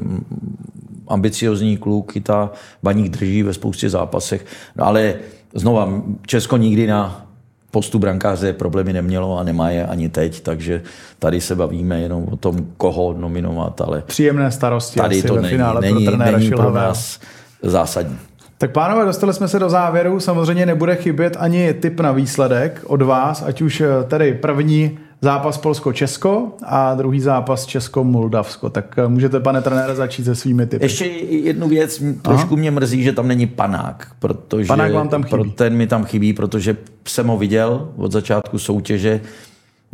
ambiciozní 1.08 1.78
kluk, 1.78 2.12
chytá, 2.12 2.52
baník 2.84 3.10
drží 3.10 3.44
ve 3.44 3.54
spoustě 3.54 3.90
zápasech, 3.90 4.46
no 4.76 4.86
ale 4.86 5.16
znova, 5.54 6.02
Česko 6.26 6.58
nikdy 6.58 6.88
na 6.88 7.28
postu 7.72 8.00
brankáře 8.00 8.54
problémy 8.54 8.94
nemělo 8.94 9.40
a 9.40 9.44
nemá 9.44 9.70
je 9.70 9.86
ani 9.86 10.10
teď, 10.10 10.42
takže 10.42 10.82
tady 11.20 11.42
se 11.42 11.56
bavíme 11.56 12.02
jenom 12.02 12.26
o 12.32 12.36
tom, 12.36 12.68
koho 12.78 13.14
nominovat, 13.14 13.82
ale 13.82 14.02
příjemné 14.02 14.52
starosti 14.52 15.00
tady 15.00 15.24
to 15.24 15.42
není, 15.42 15.58
není, 15.82 16.06
pro 16.06 16.18
není 16.18 16.50
pro 16.50 16.72
nás 16.72 17.20
zásadní. 17.64 18.18
Tak 18.60 18.72
pánové, 18.72 19.06
dostali 19.06 19.34
jsme 19.34 19.48
se 19.48 19.60
do 19.60 19.70
závěru. 19.70 20.20
Samozřejmě 20.20 20.66
nebude 20.66 20.96
chybět 20.96 21.38
ani 21.40 21.74
tip 21.74 22.00
na 22.00 22.12
výsledek 22.12 22.84
od 22.88 23.02
vás, 23.02 23.44
ať 23.48 23.62
už 23.62 23.82
eh, 23.82 23.88
tedy 24.08 24.34
první 24.34 24.98
zápas 25.22 25.58
Polsko-Česko 25.58 26.48
a 26.64 26.96
druhý 26.96 27.20
zápas 27.20 27.66
Česko-Moldavsko. 27.66 28.70
Tak 28.70 28.96
eh, 28.98 29.08
můžete, 29.08 29.40
pane 29.40 29.62
trenére, 29.62 29.96
začít 29.96 30.26
se 30.26 30.36
svými 30.36 30.66
typy. 30.66 30.86
Ještě 30.86 31.06
jednu 31.30 31.68
věc, 31.68 32.04
trošku 32.22 32.54
Aha. 32.54 32.60
mě 32.60 32.72
mrzí, 32.72 33.04
že 33.04 33.14
tam 33.14 33.28
není 33.28 33.48
panák, 33.48 34.08
protože 34.20 34.68
panák 34.68 34.94
vám 34.94 35.10
tam 35.10 35.24
chybí. 35.24 35.52
ten 35.52 35.76
mi 35.76 35.88
tam 35.88 36.04
chybí, 36.06 36.34
protože 36.34 36.78
jsem 37.08 37.28
ho 37.28 37.38
viděl 37.38 37.90
od 37.96 38.12
začátku 38.12 38.60
soutěže, 38.60 39.22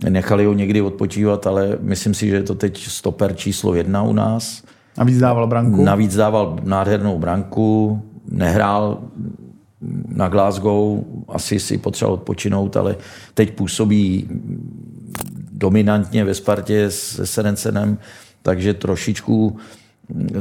nechali 0.10 0.46
ho 0.46 0.54
někdy 0.54 0.82
odpočívat, 0.82 1.48
ale 1.48 1.78
myslím 1.82 2.14
si, 2.14 2.28
že 2.28 2.36
je 2.36 2.44
to 2.44 2.56
teď 2.56 2.88
stoper 2.88 3.36
číslo 3.36 3.76
jedna 3.76 4.04
u 4.04 4.14
nás. 4.14 4.64
Navíc 4.98 5.20
dával 5.20 5.48
branku. 5.48 5.84
Navíc 5.84 6.16
dával 6.16 6.60
nádhernou 6.64 7.20
branku, 7.20 8.02
nehrál 8.32 9.02
na 10.08 10.30
Glasgow, 10.30 11.00
asi 11.28 11.60
si 11.60 11.78
potřeboval 11.78 12.14
odpočinout, 12.14 12.78
ale 12.78 12.96
teď 13.34 13.54
působí 13.54 14.28
dominantně 15.52 16.26
ve 16.26 16.34
Spartě 16.34 16.92
se 16.92 17.26
Serencenem, 17.26 17.98
takže 18.42 18.74
trošičku 18.74 19.58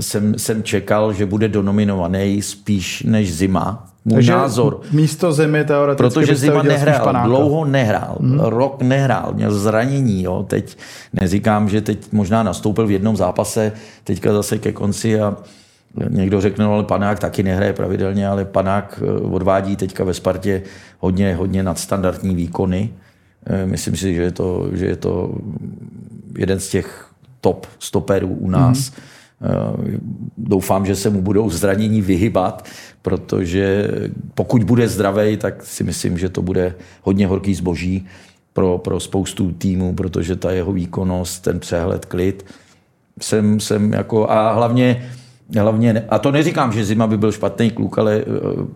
jsem, 0.00 0.38
jsem 0.38 0.62
čekal, 0.62 1.12
že 1.12 1.26
bude 1.26 1.48
donominovaný 1.48 2.42
spíš 2.42 3.02
než 3.02 3.34
zima. 3.34 3.88
Můj 4.04 4.14
takže 4.14 4.32
názor. 4.32 4.80
Místo 4.92 5.32
zimy 5.32 5.64
teoreticky 5.64 6.02
Protože 6.02 6.36
zima 6.36 6.62
nehrál, 6.62 7.24
dlouho 7.24 7.64
nehrál, 7.64 8.16
hmm. 8.20 8.40
rok 8.40 8.82
nehrál, 8.82 9.32
měl 9.34 9.54
zranění. 9.54 10.22
Jo. 10.22 10.44
Teď 10.48 10.78
neříkám, 11.12 11.68
že 11.68 11.80
teď 11.80 12.12
možná 12.12 12.42
nastoupil 12.42 12.86
v 12.86 12.90
jednom 12.90 13.16
zápase, 13.16 13.72
teďka 14.04 14.32
zase 14.32 14.58
ke 14.58 14.72
konci 14.72 15.20
a 15.20 15.36
Někdo 16.09 16.40
řekne, 16.40 16.64
no, 16.64 16.74
ale 16.74 16.84
Panák 16.84 17.18
taky 17.18 17.43
nehraje 17.43 17.72
pravidelně, 17.72 18.28
ale 18.28 18.45
Panák 18.45 19.03
eh, 19.03 19.11
odvádí 19.20 19.76
teďka 19.76 20.05
ve 20.05 20.14
Spartě 20.14 20.62
hodně, 20.99 21.34
hodně 21.34 21.62
nadstandardní 21.62 22.34
výkony. 22.34 22.90
Eh, 23.47 23.66
myslím 23.66 23.97
si, 23.97 24.14
že 24.14 24.22
je 24.22 24.30
to, 24.32 24.68
že 24.72 24.86
je 24.86 24.97
to 24.97 25.34
jeden 26.38 26.61
z 26.61 26.68
těch 26.68 27.11
top 27.40 27.66
stoperů 27.78 28.28
u 28.28 28.51
nás. 28.51 28.78
Mm-hmm. 28.78 28.95
Doufám, 30.38 30.86
že 30.86 30.97
se 30.97 31.11
mu 31.11 31.22
budou 31.22 31.51
zranění 31.51 32.03
vyhybat, 32.03 32.68
protože 33.03 33.88
pokud 34.34 34.64
bude 34.64 34.88
zdravý, 34.88 35.36
tak 35.36 35.62
si 35.62 35.84
myslím, 35.84 36.18
že 36.18 36.28
to 36.28 36.43
bude 36.43 36.74
hodně 37.03 37.26
horký 37.26 37.55
zboží 37.55 38.07
pro, 38.53 38.78
pro 38.78 39.01
spoustu 39.01 39.53
týmů, 39.53 39.95
protože 39.95 40.36
ta 40.36 40.51
jeho 40.51 40.72
výkonnost, 40.72 41.43
ten 41.43 41.61
přehled, 41.61 42.05
klid, 42.05 42.45
jsem, 43.20 43.61
jsem 43.61 43.93
jako, 43.93 44.30
a 44.30 44.53
hlavně 44.53 45.11
hlavně, 45.61 46.05
a 46.09 46.18
to 46.18 46.32
neříkám, 46.32 46.72
že 46.72 46.84
Zima 46.84 47.07
by 47.07 47.18
byl 47.18 47.32
špatný 47.32 47.70
kluk, 47.70 47.99
ale 47.99 48.16
eh, 48.16 48.24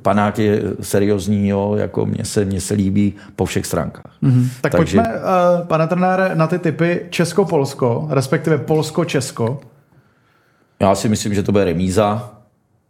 panák 0.02 0.38
je 0.38 0.62
seriózní, 0.80 1.48
jo, 1.48 1.74
jako 1.78 2.06
mně 2.06 2.24
se, 2.24 2.44
mně 2.44 2.60
se 2.60 2.74
líbí 2.74 3.14
po 3.36 3.44
všech 3.44 3.66
stránkách. 3.66 4.12
Mm-hmm. 4.22 4.48
Tak 4.60 4.72
Takže... 4.72 4.98
pojďme, 4.98 5.14
uh, 5.14 5.66
pane 5.66 5.86
trenére, 5.86 6.30
na 6.34 6.46
ty 6.46 6.58
typy 6.58 7.06
Česko-Polsko, 7.10 8.06
respektive 8.10 8.58
Polsko-Česko. 8.58 9.60
Já 10.80 10.94
si 10.94 11.08
myslím, 11.08 11.34
že 11.34 11.42
to 11.42 11.52
bude 11.52 11.64
remíza 11.64 12.30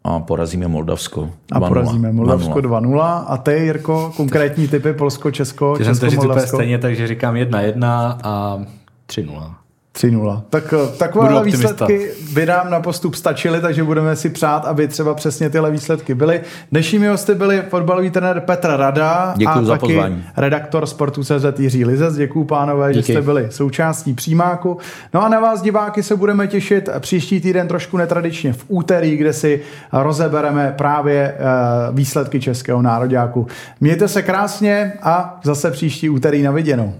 a 0.04 0.20
porazíme 0.20 0.68
Moldavsko. 0.68 1.30
A 1.52 1.60
porazíme 1.60 2.12
Moldavsko 2.12 2.58
2-0. 2.58 3.24
A 3.28 3.36
ty, 3.36 3.52
Jirko, 3.52 4.12
konkrétní 4.16 4.68
typy 4.68 4.92
Polsko-Česko, 4.92 5.76
Česko-Moldavsko? 5.76 6.56
stejně, 6.56 6.78
takže 6.78 7.06
říkám 7.06 7.34
1-1 7.34 8.16
a 8.22 8.62
3-0. 9.08 9.54
3-0. 9.96 10.42
Tak 10.50 10.74
eh, 10.76 10.96
takové 10.98 11.44
výsledky 11.44 12.10
by 12.32 12.46
nám 12.46 12.70
na 12.70 12.80
postup 12.80 13.14
stačily, 13.14 13.60
takže 13.60 13.84
budeme 13.84 14.16
si 14.16 14.30
přát, 14.30 14.64
aby 14.66 14.88
třeba 14.88 15.14
přesně 15.14 15.50
tyhle 15.50 15.70
výsledky 15.70 16.14
byly. 16.14 16.40
Dnešními 16.72 17.08
hosty 17.08 17.34
byli 17.34 17.62
fotbalový 17.68 18.10
trenér 18.10 18.40
Petr 18.40 18.68
Rada 18.76 19.34
Děkuju 19.36 19.58
a 19.58 19.64
za 19.64 19.72
taky 19.72 19.86
pozvání. 19.86 20.24
redaktor 20.36 20.86
Sportu.cz 20.86 21.58
Jiří 21.58 21.84
Lizec. 21.84 22.14
Děkuju 22.16 22.44
pánové, 22.44 22.92
Díky. 22.92 23.06
že 23.06 23.12
jste 23.12 23.22
byli 23.22 23.46
součástí 23.50 24.14
přímáku. 24.14 24.78
No 25.14 25.24
a 25.24 25.28
na 25.28 25.40
vás 25.40 25.62
diváky 25.62 26.02
se 26.02 26.16
budeme 26.16 26.46
těšit 26.46 26.88
příští 27.00 27.40
týden 27.40 27.68
trošku 27.68 27.96
netradičně 27.96 28.52
v 28.52 28.64
úterý, 28.68 29.16
kde 29.16 29.32
si 29.32 29.60
rozebereme 29.92 30.74
právě 30.78 31.34
eh, 31.38 31.42
výsledky 31.92 32.40
Českého 32.40 32.82
nároďáku. 32.82 33.46
Mějte 33.80 34.08
se 34.08 34.22
krásně 34.22 34.92
a 35.02 35.40
zase 35.44 35.70
příští 35.70 36.08
úterý 36.10 36.42
na 36.42 36.50
viděnou. 36.50 36.94